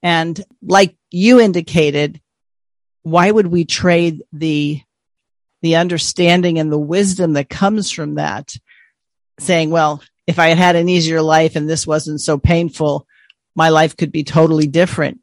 And 0.01 0.43
like 0.61 0.97
you 1.11 1.39
indicated, 1.39 2.19
why 3.03 3.31
would 3.31 3.47
we 3.47 3.63
trade 3.63 4.21
the, 4.33 4.81
the 5.61 5.77
understanding 5.77 6.59
and 6.59 6.69
the 6.69 6.77
wisdom 6.77 7.33
that 7.33 7.47
comes 7.47 7.89
from 7.89 8.15
that 8.15 8.53
saying, 9.39 9.69
well, 9.69 10.03
if 10.27 10.39
I 10.39 10.49
had 10.49 10.57
had 10.57 10.75
an 10.75 10.89
easier 10.89 11.21
life 11.21 11.55
and 11.55 11.69
this 11.69 11.85
wasn't 11.85 12.21
so 12.21 12.37
painful, 12.37 13.07
my 13.55 13.69
life 13.69 13.97
could 13.97 14.11
be 14.11 14.23
totally 14.23 14.67
different. 14.67 15.19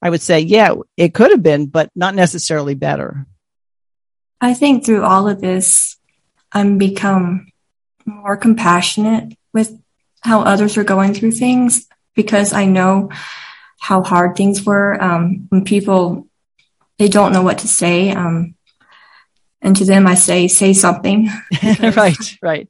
I 0.00 0.10
would 0.10 0.22
say, 0.22 0.40
yeah, 0.40 0.74
it 0.96 1.14
could 1.14 1.30
have 1.30 1.42
been, 1.42 1.66
but 1.66 1.90
not 1.94 2.14
necessarily 2.14 2.74
better. 2.74 3.26
I 4.40 4.54
think 4.54 4.84
through 4.84 5.02
all 5.02 5.28
of 5.28 5.40
this, 5.40 5.96
I'm 6.52 6.78
become 6.78 7.48
more 8.04 8.36
compassionate 8.36 9.36
with 9.52 9.78
how 10.20 10.42
others 10.42 10.76
are 10.76 10.84
going 10.84 11.14
through 11.14 11.32
things 11.32 11.86
because 12.14 12.52
I 12.52 12.66
know 12.66 13.10
how 13.80 14.02
hard 14.02 14.36
things 14.36 14.64
were. 14.64 15.02
Um, 15.02 15.46
when 15.48 15.64
people, 15.64 16.26
they 16.98 17.08
don't 17.08 17.32
know 17.32 17.42
what 17.42 17.58
to 17.58 17.68
say. 17.68 18.10
Um, 18.10 18.54
and 19.60 19.74
to 19.76 19.84
them, 19.84 20.06
I 20.06 20.14
say, 20.14 20.48
say 20.48 20.72
something. 20.72 21.28
right, 21.80 22.38
right. 22.42 22.68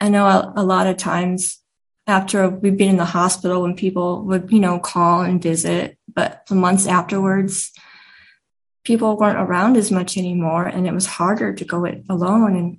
I 0.00 0.08
know 0.08 0.26
a, 0.26 0.52
a, 0.56 0.64
lot 0.64 0.86
of 0.86 0.96
times 0.96 1.60
after 2.06 2.48
we've 2.48 2.76
been 2.76 2.90
in 2.90 2.96
the 2.96 3.04
hospital 3.04 3.62
when 3.62 3.76
people 3.76 4.24
would, 4.24 4.52
you 4.52 4.60
know, 4.60 4.78
call 4.78 5.22
and 5.22 5.42
visit, 5.42 5.98
but 6.12 6.44
the 6.46 6.54
months 6.54 6.86
afterwards, 6.86 7.72
people 8.84 9.16
weren't 9.16 9.38
around 9.38 9.76
as 9.76 9.90
much 9.90 10.18
anymore 10.18 10.66
and 10.66 10.86
it 10.86 10.92
was 10.92 11.06
harder 11.06 11.54
to 11.54 11.64
go 11.64 11.84
it 11.84 12.04
alone. 12.08 12.56
And, 12.56 12.78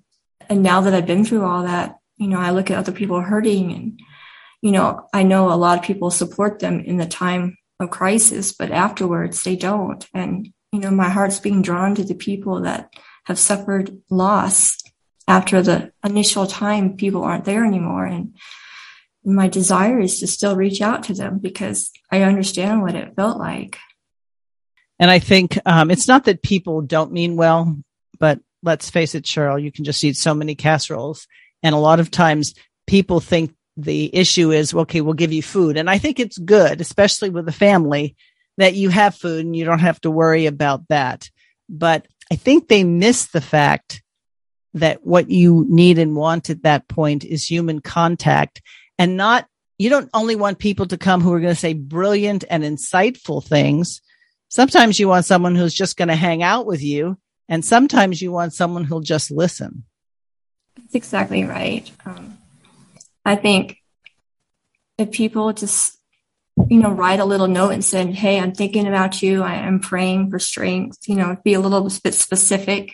and 0.50 0.64
now 0.64 0.82
that 0.82 0.94
I've 0.94 1.08
been 1.08 1.26
through 1.26 1.44
all 1.44 1.64
that, 1.64 1.98
you 2.18 2.28
know, 2.28 2.40
I 2.40 2.52
look 2.52 2.70
at 2.70 2.78
other 2.78 2.92
people 2.92 3.20
hurting 3.22 3.72
and, 3.72 4.00
you 4.62 4.72
know, 4.72 5.08
I 5.14 5.24
know 5.24 5.52
a 5.52 5.56
lot 5.56 5.80
of 5.80 5.84
people 5.84 6.12
support 6.12 6.60
them 6.60 6.80
in 6.82 6.98
the 6.98 7.08
time 7.08 7.58
of 7.80 7.90
crisis, 7.90 8.52
but 8.52 8.72
afterwards 8.72 9.44
they 9.44 9.56
don't. 9.56 10.08
And, 10.14 10.54
you 10.72 10.80
know, 10.80 10.92
my 10.92 11.10
heart's 11.10 11.40
being 11.40 11.62
drawn 11.62 11.96
to 11.96 12.04
the 12.04 12.16
people 12.16 12.62
that 12.62 12.94
have 13.26 13.40
suffered 13.40 14.02
loss 14.10 14.78
after 15.28 15.62
the 15.62 15.92
initial 16.04 16.48
time 16.48 16.98
people 16.98 17.24
aren't 17.24 17.46
there 17.46 17.66
anymore. 17.66 18.06
And 18.06 18.36
my 19.24 19.48
desire 19.48 20.00
is 20.00 20.20
to 20.20 20.28
still 20.28 20.56
reach 20.56 20.82
out 20.82 21.04
to 21.04 21.14
them 21.14 21.40
because 21.40 21.92
I 22.12 22.22
understand 22.22 22.82
what 22.82 22.96
it 22.96 23.16
felt 23.16 23.38
like. 23.38 23.78
And 25.00 25.12
I 25.12 25.20
think 25.20 25.58
um, 25.66 25.92
it's 25.92 26.08
not 26.08 26.26
that 26.26 26.42
people 26.42 26.82
don't 26.82 27.12
mean 27.12 27.36
well, 27.36 27.76
but 28.20 28.40
let's 28.64 28.90
face 28.90 29.16
it, 29.16 29.26
Cheryl, 29.26 29.62
you 29.62 29.72
can 29.72 29.84
just 29.84 30.04
eat 30.04 30.16
so 30.16 30.34
many 30.34 30.56
casseroles. 30.56 31.28
And 31.64 31.76
a 31.76 31.80
lot 31.80 32.00
of 32.00 32.12
times 32.12 32.54
people 32.88 33.20
think 33.20 33.54
the 33.76 34.16
issue 34.16 34.52
is, 34.52 34.74
okay, 34.74 35.02
we'll 35.02 35.14
give 35.14 35.34
you 35.34 35.42
food. 35.42 35.76
And 35.76 35.90
I 35.90 35.98
think 35.98 36.20
it's 36.20 36.38
good, 36.38 36.80
especially 36.80 37.30
with 37.30 37.48
a 37.50 37.54
family, 37.54 38.16
that 38.58 38.76
you 38.76 38.90
have 38.90 39.16
food 39.16 39.46
and 39.46 39.56
you 39.56 39.66
don't 39.66 39.80
have 39.80 40.00
to 40.02 40.12
worry 40.12 40.46
about 40.46 40.88
that. 40.88 41.30
But 41.68 42.08
I 42.32 42.36
think 42.36 42.68
they 42.68 42.84
miss 42.84 43.26
the 43.28 43.42
fact 43.42 44.02
that 44.76 45.06
what 45.06 45.30
you 45.30 45.66
need 45.70 45.98
and 45.98 46.16
want 46.16 46.50
at 46.50 46.64
that 46.64 46.88
point 46.88 47.24
is 47.24 47.50
human 47.50 47.80
contact 47.80 48.62
and 49.00 49.18
not, 49.18 49.48
you 49.78 49.90
don't 49.90 50.10
only 50.14 50.36
want 50.36 50.60
people 50.60 50.86
to 50.88 50.98
come 50.98 51.22
who 51.22 51.34
are 51.34 51.40
going 51.40 51.54
to 51.54 51.60
say 51.60 51.74
brilliant 51.74 52.44
and 52.50 52.64
insightful 52.64 53.44
things. 53.44 54.02
Sometimes 54.50 55.00
you 55.00 55.08
want 55.08 55.26
someone 55.26 55.56
who's 55.56 55.74
just 55.74 55.98
going 55.98 56.10
to 56.10 56.16
hang 56.16 56.44
out 56.44 56.66
with 56.66 56.84
you. 56.84 57.18
And 57.48 57.64
sometimes 57.64 58.22
you 58.22 58.32
want 58.32 58.54
someone 58.54 58.84
who'll 58.84 59.02
just 59.02 59.32
listen. 59.32 59.86
That's 60.78 60.96
exactly 60.96 61.44
right. 61.44 61.90
Um, 62.06 62.38
I 63.24 63.36
think 63.36 63.78
if 64.98 65.12
people 65.12 65.54
just, 65.54 65.98
you 66.68 66.80
know, 66.80 66.92
write 66.92 67.20
a 67.20 67.26
little 67.26 67.48
note 67.48 67.72
and 67.72 67.84
said, 67.84 68.14
Hey, 68.14 68.40
I'm 68.40 68.54
thinking 68.54 68.88
about 68.88 69.22
you. 69.22 69.44
I 69.44 69.56
am 69.56 69.80
praying 69.80 70.32
for 70.32 70.40
strength, 70.40 71.08
you 71.08 71.16
know, 71.16 71.38
be 71.44 71.54
a 71.54 71.60
little 71.60 71.90
bit 72.04 72.14
specific 72.14 72.94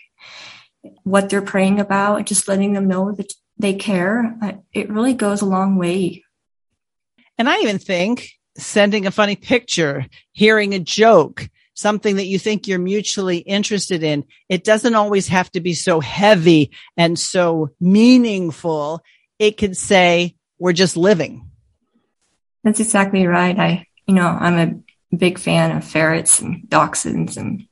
what 1.04 1.30
they're 1.30 1.42
praying 1.42 1.80
about 1.80 2.18
and 2.18 2.28
just 2.28 2.48
letting 2.48 2.74
them 2.74 2.88
know 2.88 3.12
that 3.12 3.34
they 3.58 3.74
care. 3.74 4.36
Uh, 4.42 4.54
it 4.74 4.90
really 4.90 5.14
goes 5.14 5.42
a 5.42 5.46
long 5.46 5.78
way. 5.78 6.24
And 7.38 7.50
I 7.50 7.60
even 7.60 7.80
think 7.80 8.30
sending 8.58 9.06
a 9.06 9.12
funny 9.12 9.36
picture, 9.36 10.06
hearing 10.32 10.74
a 10.74 10.80
joke, 10.80 11.50
something 11.74 12.18
that 12.18 12.26
you 12.26 12.38
think 12.38 12.68
you're 12.68 12.80
mutually 12.80 13.38
interested 13.38 14.04
in. 14.04 14.26
It 14.50 14.64
doesn't 14.64 14.96
always 14.96 15.28
have 15.30 15.52
to 15.52 15.62
be 15.62 15.74
so 15.74 16.00
heavy 16.00 16.72
and 16.98 17.18
so 17.18 17.70
meaningful. 17.80 19.02
It 19.40 19.58
could 19.58 19.78
say, 19.78 20.36
we're 20.60 20.74
just 20.74 20.98
living. 20.98 21.50
That's 22.64 22.80
exactly 22.80 23.26
right. 23.26 23.58
I, 23.58 23.88
you 24.06 24.14
know, 24.14 24.28
I'm 24.28 24.84
a 25.12 25.16
big 25.16 25.40
fan 25.40 25.76
of 25.76 25.84
ferrets 25.84 26.40
and 26.40 26.64
dachshunds 26.68 27.38
and 27.38 27.66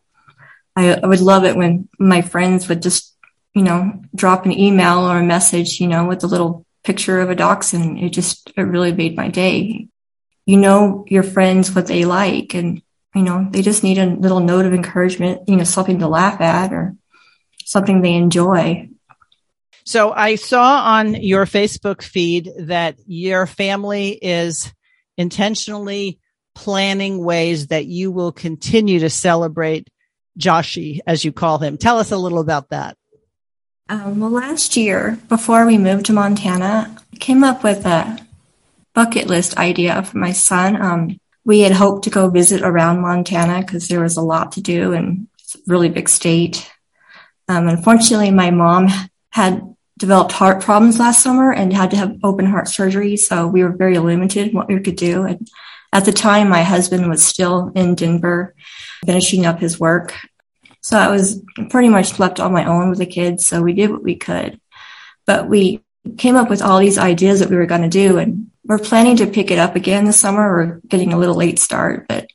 I, 0.80 1.00
I 1.04 1.06
would 1.06 1.22
love 1.22 1.46
it 1.46 1.56
when 1.56 1.90
my 2.00 2.22
friends 2.22 2.68
would 2.70 2.82
just, 2.82 3.16
you 3.54 3.64
know, 3.64 4.02
drop 4.16 4.46
an 4.46 4.52
email 4.52 5.00
or 5.00 5.18
a 5.18 5.24
message, 5.24 5.80
you 5.80 5.88
know, 5.88 6.06
with 6.06 6.24
a 6.24 6.28
little 6.28 6.66
picture 6.84 7.20
of 7.20 7.30
a 7.30 7.36
dachshund. 7.36 8.00
It 8.00 8.10
just, 8.10 8.52
it 8.56 8.62
really 8.62 8.94
made 8.94 9.16
my 9.16 9.28
day. 9.28 9.88
You 10.46 10.58
know, 10.58 11.06
your 11.08 11.24
friends, 11.24 11.76
what 11.76 11.88
they 11.88 12.06
like 12.06 12.54
and, 12.54 12.82
you 13.14 13.22
know, 13.22 13.48
they 13.50 13.62
just 13.62 13.84
need 13.84 13.98
a 13.98 14.06
little 14.06 14.40
note 14.40 14.66
of 14.66 14.74
encouragement, 14.74 15.48
you 15.48 15.56
know, 15.56 15.64
something 15.64 16.00
to 16.00 16.08
laugh 16.08 16.42
at 16.42 16.74
or 16.74 16.96
something 17.66 18.02
they 18.02 18.14
enjoy. 18.14 18.90
So 19.86 20.12
I 20.12 20.36
saw 20.36 20.84
on 20.98 21.16
your 21.16 21.46
Facebook 21.46 22.02
feed 22.02 22.52
that 22.60 22.98
your 23.06 23.48
family 23.48 24.12
is 24.12 24.72
intentionally 25.18 26.20
planning 26.56 27.24
ways 27.24 27.68
that 27.68 27.86
you 27.86 28.12
will 28.12 28.32
continue 28.32 29.00
to 29.00 29.10
celebrate 29.10 29.88
Joshi, 30.38 31.00
as 31.08 31.24
you 31.24 31.32
call 31.32 31.58
him. 31.58 31.78
Tell 31.78 32.00
us 32.00 32.12
a 32.12 32.18
little 32.18 32.40
about 32.40 32.70
that. 32.70 32.98
Um, 33.90 34.20
well, 34.20 34.30
last 34.30 34.78
year, 34.78 35.18
before 35.30 35.66
we 35.66 35.78
moved 35.78 36.06
to 36.08 36.14
Montana, 36.14 36.96
I 37.14 37.18
came 37.18 37.44
up 37.44 37.64
with 37.64 37.86
a 37.86 38.20
bucket 38.94 39.28
list 39.28 39.58
idea 39.58 40.04
for 40.04 40.18
my 40.18 40.32
son. 40.32 40.80
Um, 40.80 41.20
we 41.44 41.62
had 41.62 41.72
hoped 41.72 42.04
to 42.04 42.10
go 42.10 42.30
visit 42.30 42.62
around 42.62 43.02
Montana 43.02 43.62
because 43.62 43.88
there 43.88 44.02
was 44.02 44.18
a 44.18 44.22
lot 44.22 44.52
to 44.54 44.62
do 44.62 44.94
and 44.94 45.28
it's 45.40 45.56
a 45.56 45.60
really 45.66 45.90
big 45.90 46.08
state. 46.08 46.70
Um, 47.48 47.68
unfortunately, 47.68 48.30
my 48.30 48.52
mom 48.52 48.90
had 49.32 49.76
developed 49.98 50.32
heart 50.32 50.62
problems 50.62 51.00
last 51.00 51.24
summer 51.24 51.52
and 51.52 51.74
had 51.74 51.92
to 51.92 51.98
have 51.98 52.18
open 52.24 52.46
heart 52.46 52.68
surgery. 52.68 53.18
So 53.18 53.48
we 53.48 53.64
were 53.64 53.72
very 53.72 53.98
limited 53.98 54.50
in 54.50 54.54
what 54.54 54.68
we 54.68 54.80
could 54.80 54.96
do. 54.96 55.24
And 55.24 55.50
at 55.92 56.06
the 56.06 56.12
time, 56.12 56.50
my 56.50 56.64
husband 56.64 57.10
was 57.10 57.26
still 57.26 57.72
in 57.76 57.96
Denver 57.96 58.54
finishing 59.06 59.46
up 59.46 59.60
his 59.60 59.80
work. 59.80 60.14
So 60.82 60.98
I 60.98 61.10
was 61.10 61.42
pretty 61.70 61.90
much 61.90 62.20
left 62.20 62.40
on 62.40 62.54
my 62.54 62.66
own 62.66 62.90
with 62.90 63.00
the 63.00 63.06
kids. 63.06 63.46
So 63.48 63.62
we 63.62 63.74
did 63.74 63.92
what 63.92 64.04
we 64.04 64.16
could, 64.16 64.60
but 65.26 65.50
we 65.50 65.84
came 66.18 66.36
up 66.36 66.50
with 66.50 66.62
all 66.62 66.80
these 66.80 66.98
ideas 66.98 67.40
that 67.40 67.50
we 67.50 67.56
were 67.56 67.66
going 67.66 67.82
to 67.82 67.90
do. 67.90 68.18
And 68.18 68.52
we're 68.64 68.78
planning 68.78 69.18
to 69.18 69.28
pick 69.28 69.52
it 69.52 69.60
up 69.60 69.76
again 69.76 70.06
this 70.06 70.20
summer. 70.20 70.48
We're 70.48 70.80
getting 70.88 71.12
a 71.12 71.18
little 71.18 71.36
late 71.36 71.60
start, 71.60 72.08
but 72.08 72.28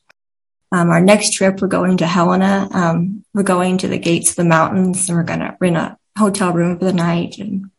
um, 0.73 0.91
our 0.91 1.01
next 1.01 1.35
trip, 1.35 1.61
we're 1.61 1.69
going 1.69 1.99
to 1.99 2.07
Helena. 2.07 2.69
Um, 2.73 3.25
we're 3.33 3.45
going 3.45 3.79
to 3.79 3.89
the 3.89 3.99
gates 3.99 4.31
of 4.31 4.37
the 4.37 4.45
mountains 4.45 5.09
and 5.09 5.17
we're 5.17 5.23
going 5.23 5.39
to 5.39 5.57
rent 5.61 5.77
a 5.77 5.97
hotel 6.19 6.53
room 6.53 6.79
for 6.79 6.85
the 6.85 6.93
night. 6.93 7.39
And 7.39 7.71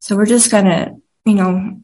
so 0.00 0.16
we're 0.16 0.24
just 0.24 0.50
going 0.50 0.64
to, 0.64 0.96
you 1.26 1.34
know, 1.34 1.81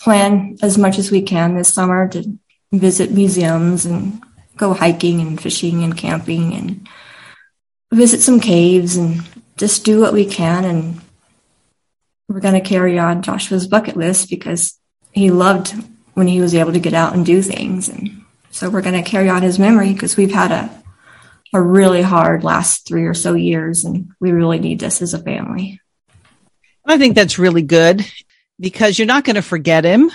plan 0.00 0.56
as 0.62 0.78
much 0.78 0.98
as 0.98 1.10
we 1.10 1.22
can 1.22 1.54
this 1.54 1.72
summer 1.72 2.08
to 2.08 2.38
visit 2.72 3.10
museums 3.10 3.86
and 3.86 4.22
go 4.56 4.72
hiking 4.72 5.20
and 5.20 5.40
fishing 5.40 5.82
and 5.82 5.96
camping 5.96 6.54
and 6.54 6.88
visit 7.92 8.20
some 8.20 8.40
caves 8.40 8.96
and 8.96 9.22
just 9.56 9.84
do 9.84 10.00
what 10.00 10.12
we 10.12 10.24
can. 10.24 10.64
And 10.64 11.00
we're 12.28 12.40
going 12.40 12.60
to 12.60 12.68
carry 12.68 12.98
on 12.98 13.22
Joshua's 13.22 13.66
bucket 13.66 13.96
list 13.96 14.30
because 14.30 14.78
he 15.12 15.30
loved 15.30 15.74
when 16.14 16.26
he 16.26 16.40
was 16.40 16.54
able 16.54 16.72
to 16.72 16.80
get 16.80 16.94
out 16.94 17.14
and 17.14 17.24
do 17.24 17.40
things. 17.42 17.88
And 17.88 18.24
so 18.50 18.68
we're 18.68 18.82
going 18.82 19.02
to 19.02 19.08
carry 19.08 19.28
on 19.28 19.42
his 19.42 19.58
memory 19.58 19.92
because 19.92 20.16
we've 20.16 20.32
had 20.32 20.52
a, 20.52 20.82
a 21.54 21.60
really 21.60 22.02
hard 22.02 22.44
last 22.44 22.86
three 22.86 23.06
or 23.06 23.14
so 23.14 23.34
years 23.34 23.84
and 23.84 24.10
we 24.20 24.32
really 24.32 24.58
need 24.58 24.80
this 24.80 25.00
as 25.00 25.14
a 25.14 25.22
family. 25.22 25.80
I 26.84 26.98
think 26.98 27.14
that's 27.14 27.38
really 27.38 27.62
good 27.62 28.04
because 28.58 28.98
you're 28.98 29.06
not 29.06 29.24
going 29.24 29.36
to 29.36 29.42
forget 29.42 29.84
him 29.84 30.10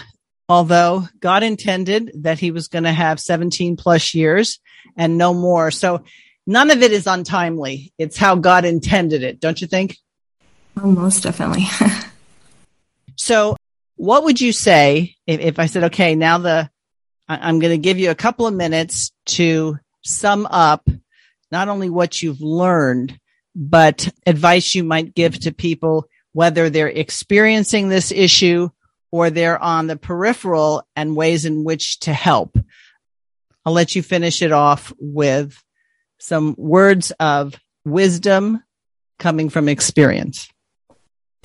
although 0.49 1.07
God 1.19 1.43
intended 1.43 2.11
that 2.23 2.39
he 2.39 2.51
was 2.51 2.67
going 2.67 2.83
to 2.83 2.91
have 2.91 3.19
17 3.19 3.77
plus 3.77 4.13
years 4.13 4.59
and 4.97 5.17
no 5.17 5.33
more. 5.33 5.71
So 5.71 6.03
none 6.45 6.71
of 6.71 6.81
it 6.81 6.91
is 6.91 7.07
untimely. 7.07 7.93
It's 7.97 8.17
how 8.17 8.35
God 8.35 8.65
intended 8.65 9.23
it, 9.23 9.39
don't 9.39 9.59
you 9.61 9.67
think? 9.67 9.97
Oh, 10.77 10.87
most 10.87 11.23
definitely. 11.23 11.65
so 13.15 13.55
what 13.95 14.23
would 14.25 14.41
you 14.41 14.51
say 14.51 15.15
if, 15.25 15.39
if 15.39 15.59
I 15.59 15.67
said, 15.67 15.85
okay, 15.85 16.15
now 16.15 16.39
the, 16.39 16.69
I'm 17.27 17.59
going 17.59 17.71
to 17.71 17.77
give 17.77 17.99
you 17.99 18.11
a 18.11 18.15
couple 18.15 18.47
of 18.47 18.53
minutes 18.53 19.11
to 19.25 19.79
sum 20.03 20.45
up 20.49 20.87
not 21.51 21.69
only 21.69 21.89
what 21.89 22.21
you've 22.21 22.41
learned, 22.41 23.17
but 23.55 24.09
advice 24.25 24.75
you 24.75 24.83
might 24.83 25.15
give 25.15 25.39
to 25.39 25.53
people, 25.53 26.07
whether 26.33 26.69
they're 26.69 26.87
experiencing 26.87 27.89
this 27.89 28.11
issue 28.11 28.69
or 29.11 29.29
they're 29.29 29.61
on 29.61 29.87
the 29.87 29.95
peripheral 29.95 30.85
and 30.95 31.15
ways 31.15 31.45
in 31.45 31.63
which 31.63 31.99
to 32.01 32.13
help. 32.13 32.57
I'll 33.65 33.73
let 33.73 33.95
you 33.95 34.03
finish 34.03 34.41
it 34.41 34.51
off 34.51 34.91
with 34.99 35.63
some 36.19 36.55
words 36.57 37.11
of 37.19 37.55
wisdom 37.85 38.61
coming 39.19 39.49
from 39.49 39.69
experience. 39.69 40.49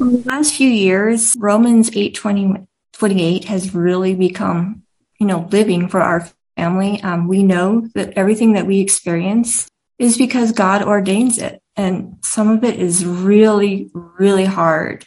In 0.00 0.22
the 0.22 0.28
last 0.28 0.54
few 0.54 0.70
years, 0.70 1.36
Romans 1.38 1.90
8 1.94 2.14
20, 2.14 2.66
28 2.92 3.44
has 3.44 3.74
really 3.74 4.14
become 4.14 4.82
you 5.18 5.26
know, 5.26 5.48
living 5.50 5.88
for 5.88 6.00
our 6.00 6.28
family. 6.56 7.02
Um, 7.02 7.28
we 7.28 7.42
know 7.42 7.88
that 7.94 8.12
everything 8.16 8.52
that 8.54 8.66
we 8.66 8.80
experience 8.80 9.68
is 9.98 10.16
because 10.16 10.52
God 10.52 10.82
ordains 10.82 11.38
it. 11.38 11.60
And 11.78 12.16
some 12.22 12.50
of 12.50 12.64
it 12.64 12.80
is 12.80 13.06
really, 13.06 13.88
really 13.94 14.44
hard, 14.44 15.06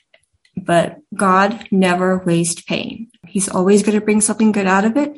but 0.55 0.99
God 1.13 1.67
never 1.69 2.19
wastes 2.19 2.61
pain. 2.61 3.11
He's 3.27 3.49
always 3.49 3.83
going 3.83 3.99
to 3.99 4.03
bring 4.03 4.21
something 4.21 4.53
good 4.53 4.67
out 4.67 4.85
of 4.85 4.95
it. 4.95 5.17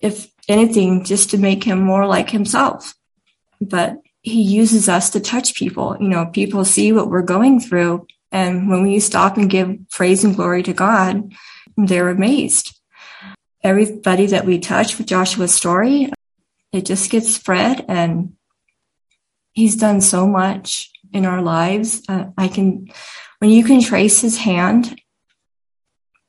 If 0.00 0.30
anything, 0.46 1.04
just 1.04 1.30
to 1.30 1.38
make 1.38 1.64
him 1.64 1.80
more 1.80 2.06
like 2.06 2.28
himself. 2.28 2.94
But 3.62 3.96
he 4.20 4.42
uses 4.42 4.90
us 4.90 5.08
to 5.10 5.20
touch 5.20 5.54
people. 5.54 5.96
You 5.98 6.08
know, 6.08 6.26
people 6.26 6.66
see 6.66 6.92
what 6.92 7.08
we're 7.08 7.22
going 7.22 7.60
through. 7.60 8.06
And 8.30 8.68
when 8.68 8.82
we 8.82 9.00
stop 9.00 9.38
and 9.38 9.48
give 9.48 9.78
praise 9.90 10.22
and 10.22 10.36
glory 10.36 10.62
to 10.64 10.74
God, 10.74 11.32
they're 11.78 12.10
amazed. 12.10 12.78
Everybody 13.62 14.26
that 14.26 14.44
we 14.44 14.58
touch 14.58 14.98
with 14.98 15.06
Joshua's 15.06 15.54
story, 15.54 16.12
it 16.72 16.84
just 16.84 17.10
gets 17.10 17.34
spread 17.34 17.86
and 17.88 18.34
he's 19.52 19.76
done 19.76 20.02
so 20.02 20.26
much 20.26 20.89
in 21.12 21.26
our 21.26 21.42
lives. 21.42 22.02
Uh, 22.08 22.26
I 22.36 22.48
can, 22.48 22.88
when 23.38 23.50
you 23.50 23.64
can 23.64 23.82
trace 23.82 24.20
his 24.20 24.36
hand, 24.38 25.00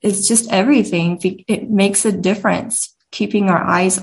it's 0.01 0.27
just 0.27 0.51
everything. 0.51 1.19
It 1.47 1.69
makes 1.69 2.05
a 2.05 2.11
difference 2.11 2.95
keeping 3.11 3.49
our 3.49 3.61
eyes 3.61 3.99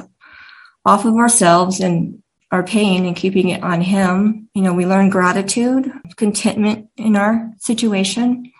off 0.85 1.05
of 1.05 1.16
ourselves 1.16 1.81
and 1.81 2.22
our 2.51 2.62
pain 2.62 3.05
and 3.05 3.16
keeping 3.16 3.49
it 3.49 3.62
on 3.62 3.81
him. 3.81 4.49
You 4.55 4.62
know, 4.62 4.72
we 4.72 4.87
learn 4.87 5.11
gratitude, 5.11 5.91
contentment 6.16 6.89
in 6.97 7.16
our 7.16 7.53
situation 7.59 8.53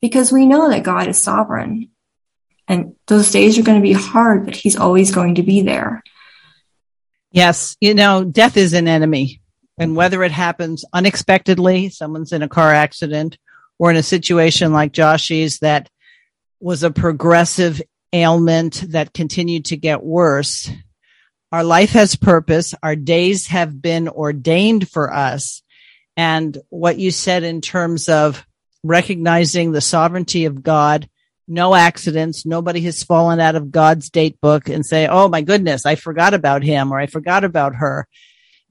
because 0.00 0.32
we 0.32 0.46
know 0.46 0.68
that 0.70 0.82
God 0.82 1.06
is 1.08 1.22
sovereign. 1.22 1.90
And 2.68 2.94
those 3.06 3.30
days 3.30 3.58
are 3.58 3.62
going 3.62 3.78
to 3.78 3.82
be 3.82 3.92
hard, 3.92 4.44
but 4.44 4.56
he's 4.56 4.76
always 4.76 5.14
going 5.14 5.36
to 5.36 5.42
be 5.42 5.62
there. 5.62 6.02
Yes. 7.30 7.76
You 7.80 7.94
know, 7.94 8.24
death 8.24 8.56
is 8.56 8.72
an 8.72 8.88
enemy. 8.88 9.41
And 9.78 9.96
whether 9.96 10.22
it 10.22 10.32
happens 10.32 10.84
unexpectedly, 10.92 11.88
someone's 11.88 12.32
in 12.32 12.42
a 12.42 12.48
car 12.48 12.72
accident, 12.72 13.38
or 13.78 13.90
in 13.90 13.96
a 13.96 14.02
situation 14.02 14.72
like 14.72 14.92
Joshy's 14.92 15.58
that 15.60 15.88
was 16.60 16.82
a 16.82 16.90
progressive 16.90 17.82
ailment 18.12 18.84
that 18.88 19.14
continued 19.14 19.66
to 19.66 19.76
get 19.76 20.02
worse, 20.02 20.70
our 21.50 21.64
life 21.64 21.90
has 21.90 22.16
purpose. 22.16 22.74
Our 22.82 22.96
days 22.96 23.48
have 23.48 23.80
been 23.82 24.08
ordained 24.08 24.88
for 24.88 25.12
us. 25.12 25.62
And 26.16 26.56
what 26.70 26.98
you 26.98 27.10
said 27.10 27.42
in 27.42 27.60
terms 27.60 28.08
of 28.08 28.46
recognizing 28.82 29.72
the 29.72 29.80
sovereignty 29.80 30.44
of 30.44 30.62
God, 30.62 31.08
no 31.48 31.74
accidents, 31.74 32.46
nobody 32.46 32.80
has 32.82 33.02
fallen 33.02 33.40
out 33.40 33.56
of 33.56 33.70
God's 33.70 34.10
date 34.10 34.40
book 34.40 34.68
and 34.68 34.84
say, 34.86 35.06
Oh 35.06 35.28
my 35.28 35.42
goodness, 35.42 35.84
I 35.84 35.96
forgot 35.96 36.34
about 36.34 36.62
him 36.62 36.92
or 36.92 36.98
I 36.98 37.06
forgot 37.06 37.44
about 37.44 37.76
her 37.76 38.06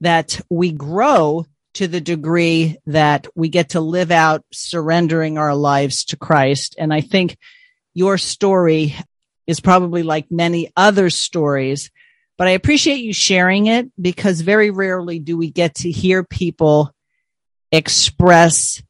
that 0.02 0.40
we 0.50 0.72
grow 0.72 1.46
to 1.74 1.88
the 1.88 2.00
degree 2.00 2.76
that 2.86 3.26
we 3.34 3.48
get 3.48 3.70
to 3.70 3.80
live 3.80 4.10
out 4.10 4.44
surrendering 4.52 5.38
our 5.38 5.54
lives 5.54 6.04
to 6.06 6.16
Christ. 6.16 6.74
And 6.78 6.92
I 6.92 7.00
think 7.00 7.38
your 7.94 8.18
story 8.18 8.94
is 9.46 9.60
probably 9.60 10.02
like 10.02 10.30
many 10.30 10.72
other 10.76 11.08
stories, 11.08 11.90
but 12.36 12.48
I 12.48 12.50
appreciate 12.50 12.98
you 12.98 13.12
sharing 13.12 13.66
it 13.66 13.90
because 14.00 14.40
very 14.40 14.70
rarely 14.70 15.18
do 15.18 15.36
we 15.36 15.50
get 15.50 15.76
to 15.76 15.90
hear 15.90 16.24
people 16.24 16.92
express 17.70 18.82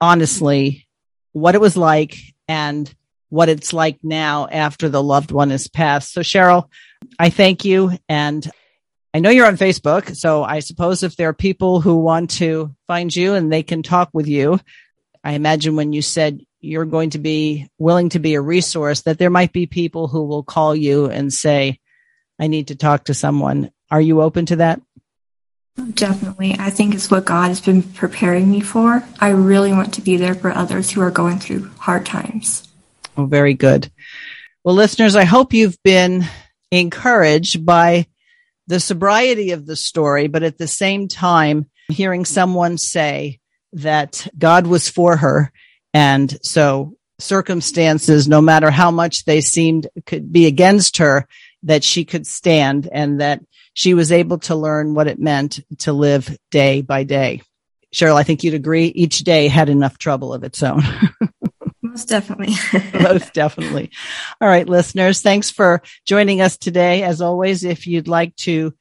honestly 0.00 0.86
what 1.32 1.56
it 1.56 1.60
was 1.60 1.76
like 1.76 2.16
and 2.46 2.92
what 3.28 3.48
it's 3.48 3.72
like 3.72 3.98
now 4.02 4.46
after 4.46 4.88
the 4.88 5.02
loved 5.02 5.32
one 5.32 5.50
has 5.50 5.68
passed. 5.68 6.12
So 6.12 6.22
Cheryl, 6.22 6.68
I 7.18 7.28
thank 7.28 7.64
you 7.64 7.98
and 8.08 8.48
I 9.14 9.20
know 9.20 9.30
you're 9.30 9.46
on 9.46 9.56
Facebook, 9.56 10.14
so 10.14 10.44
I 10.44 10.60
suppose 10.60 11.02
if 11.02 11.16
there 11.16 11.30
are 11.30 11.34
people 11.34 11.80
who 11.80 11.96
want 11.96 12.30
to 12.32 12.74
find 12.86 13.14
you 13.14 13.34
and 13.34 13.50
they 13.50 13.62
can 13.62 13.82
talk 13.82 14.10
with 14.12 14.26
you, 14.26 14.60
I 15.24 15.32
imagine 15.32 15.76
when 15.76 15.92
you 15.92 16.02
said 16.02 16.40
you're 16.60 16.84
going 16.84 17.10
to 17.10 17.18
be 17.18 17.68
willing 17.78 18.10
to 18.10 18.18
be 18.18 18.34
a 18.34 18.40
resource, 18.40 19.02
that 19.02 19.18
there 19.18 19.30
might 19.30 19.52
be 19.52 19.66
people 19.66 20.08
who 20.08 20.24
will 20.24 20.42
call 20.42 20.74
you 20.74 21.06
and 21.06 21.32
say, 21.32 21.78
I 22.38 22.48
need 22.48 22.68
to 22.68 22.76
talk 22.76 23.04
to 23.04 23.14
someone. 23.14 23.70
Are 23.90 24.00
you 24.00 24.20
open 24.20 24.46
to 24.46 24.56
that? 24.56 24.80
Definitely. 25.94 26.56
I 26.58 26.70
think 26.70 26.94
it's 26.94 27.10
what 27.10 27.24
God 27.24 27.48
has 27.48 27.60
been 27.60 27.82
preparing 27.82 28.50
me 28.50 28.60
for. 28.60 29.04
I 29.20 29.30
really 29.30 29.72
want 29.72 29.94
to 29.94 30.00
be 30.02 30.16
there 30.16 30.34
for 30.34 30.50
others 30.50 30.90
who 30.90 31.00
are 31.00 31.10
going 31.10 31.38
through 31.38 31.70
hard 31.78 32.04
times. 32.04 32.68
Oh, 33.16 33.26
very 33.26 33.54
good. 33.54 33.90
Well, 34.64 34.74
listeners, 34.74 35.16
I 35.16 35.24
hope 35.24 35.52
you've 35.52 35.80
been 35.82 36.24
encouraged 36.70 37.64
by 37.64 38.06
the 38.68 38.78
sobriety 38.78 39.50
of 39.50 39.66
the 39.66 39.76
story, 39.76 40.28
but 40.28 40.42
at 40.42 40.58
the 40.58 40.68
same 40.68 41.08
time, 41.08 41.66
hearing 41.88 42.24
someone 42.24 42.78
say 42.78 43.40
that 43.72 44.28
God 44.38 44.66
was 44.66 44.88
for 44.88 45.16
her. 45.16 45.50
And 45.94 46.38
so 46.42 46.94
circumstances, 47.18 48.28
no 48.28 48.40
matter 48.40 48.70
how 48.70 48.90
much 48.90 49.24
they 49.24 49.40
seemed 49.40 49.88
could 50.06 50.30
be 50.30 50.46
against 50.46 50.98
her, 50.98 51.26
that 51.64 51.82
she 51.82 52.04
could 52.04 52.26
stand 52.26 52.88
and 52.92 53.20
that 53.20 53.40
she 53.72 53.94
was 53.94 54.12
able 54.12 54.38
to 54.38 54.54
learn 54.54 54.94
what 54.94 55.08
it 55.08 55.18
meant 55.18 55.60
to 55.78 55.92
live 55.92 56.36
day 56.50 56.82
by 56.82 57.04
day. 57.04 57.42
Cheryl, 57.94 58.16
I 58.16 58.22
think 58.22 58.44
you'd 58.44 58.54
agree 58.54 58.86
each 58.86 59.20
day 59.20 59.48
had 59.48 59.70
enough 59.70 59.96
trouble 59.96 60.34
of 60.34 60.44
its 60.44 60.62
own. 60.62 60.82
Most 61.98 62.08
definitely. 62.08 62.54
Most 63.02 63.34
definitely. 63.34 63.90
All 64.40 64.46
right, 64.48 64.68
listeners, 64.68 65.20
thanks 65.20 65.50
for 65.50 65.82
joining 66.04 66.40
us 66.40 66.56
today. 66.56 67.02
As 67.02 67.20
always, 67.20 67.64
if 67.64 67.88
you'd 67.88 68.06
like 68.06 68.36
to 68.36 68.72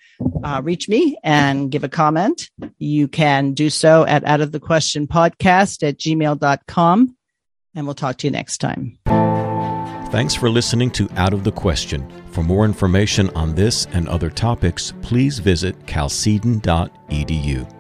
uh, 0.43 0.61
reach 0.63 0.88
me 0.88 1.18
and 1.24 1.72
give 1.72 1.84
a 1.84 1.89
comment, 1.89 2.51
you 2.78 3.07
can 3.07 3.55
do 3.55 3.72
so 3.72 4.05
at 4.05 4.24
out 4.24 4.41
of 4.41 4.51
the 4.51 4.59
question 4.59 5.07
podcast 5.07 5.82
at 5.82 5.97
gmail.com. 5.97 7.18
And 7.74 7.88
we'll 7.88 7.95
talk 7.95 8.18
to 8.18 8.28
you 8.28 8.32
next 8.32 8.59
time. 8.59 8.99
Thanks 10.11 10.36
for 10.36 10.51
listening 10.51 10.91
to 10.91 11.09
Out 11.15 11.34
of 11.34 11.43
the 11.43 11.51
Question. 11.51 12.07
For 12.30 12.43
more 12.43 12.65
information 12.65 13.32
on 13.32 13.55
this 13.55 13.88
and 13.93 14.07
other 14.07 14.30
topics, 14.30 14.93
please 15.01 15.39
visit 15.39 15.76
chalcedon.edu. 15.88 17.76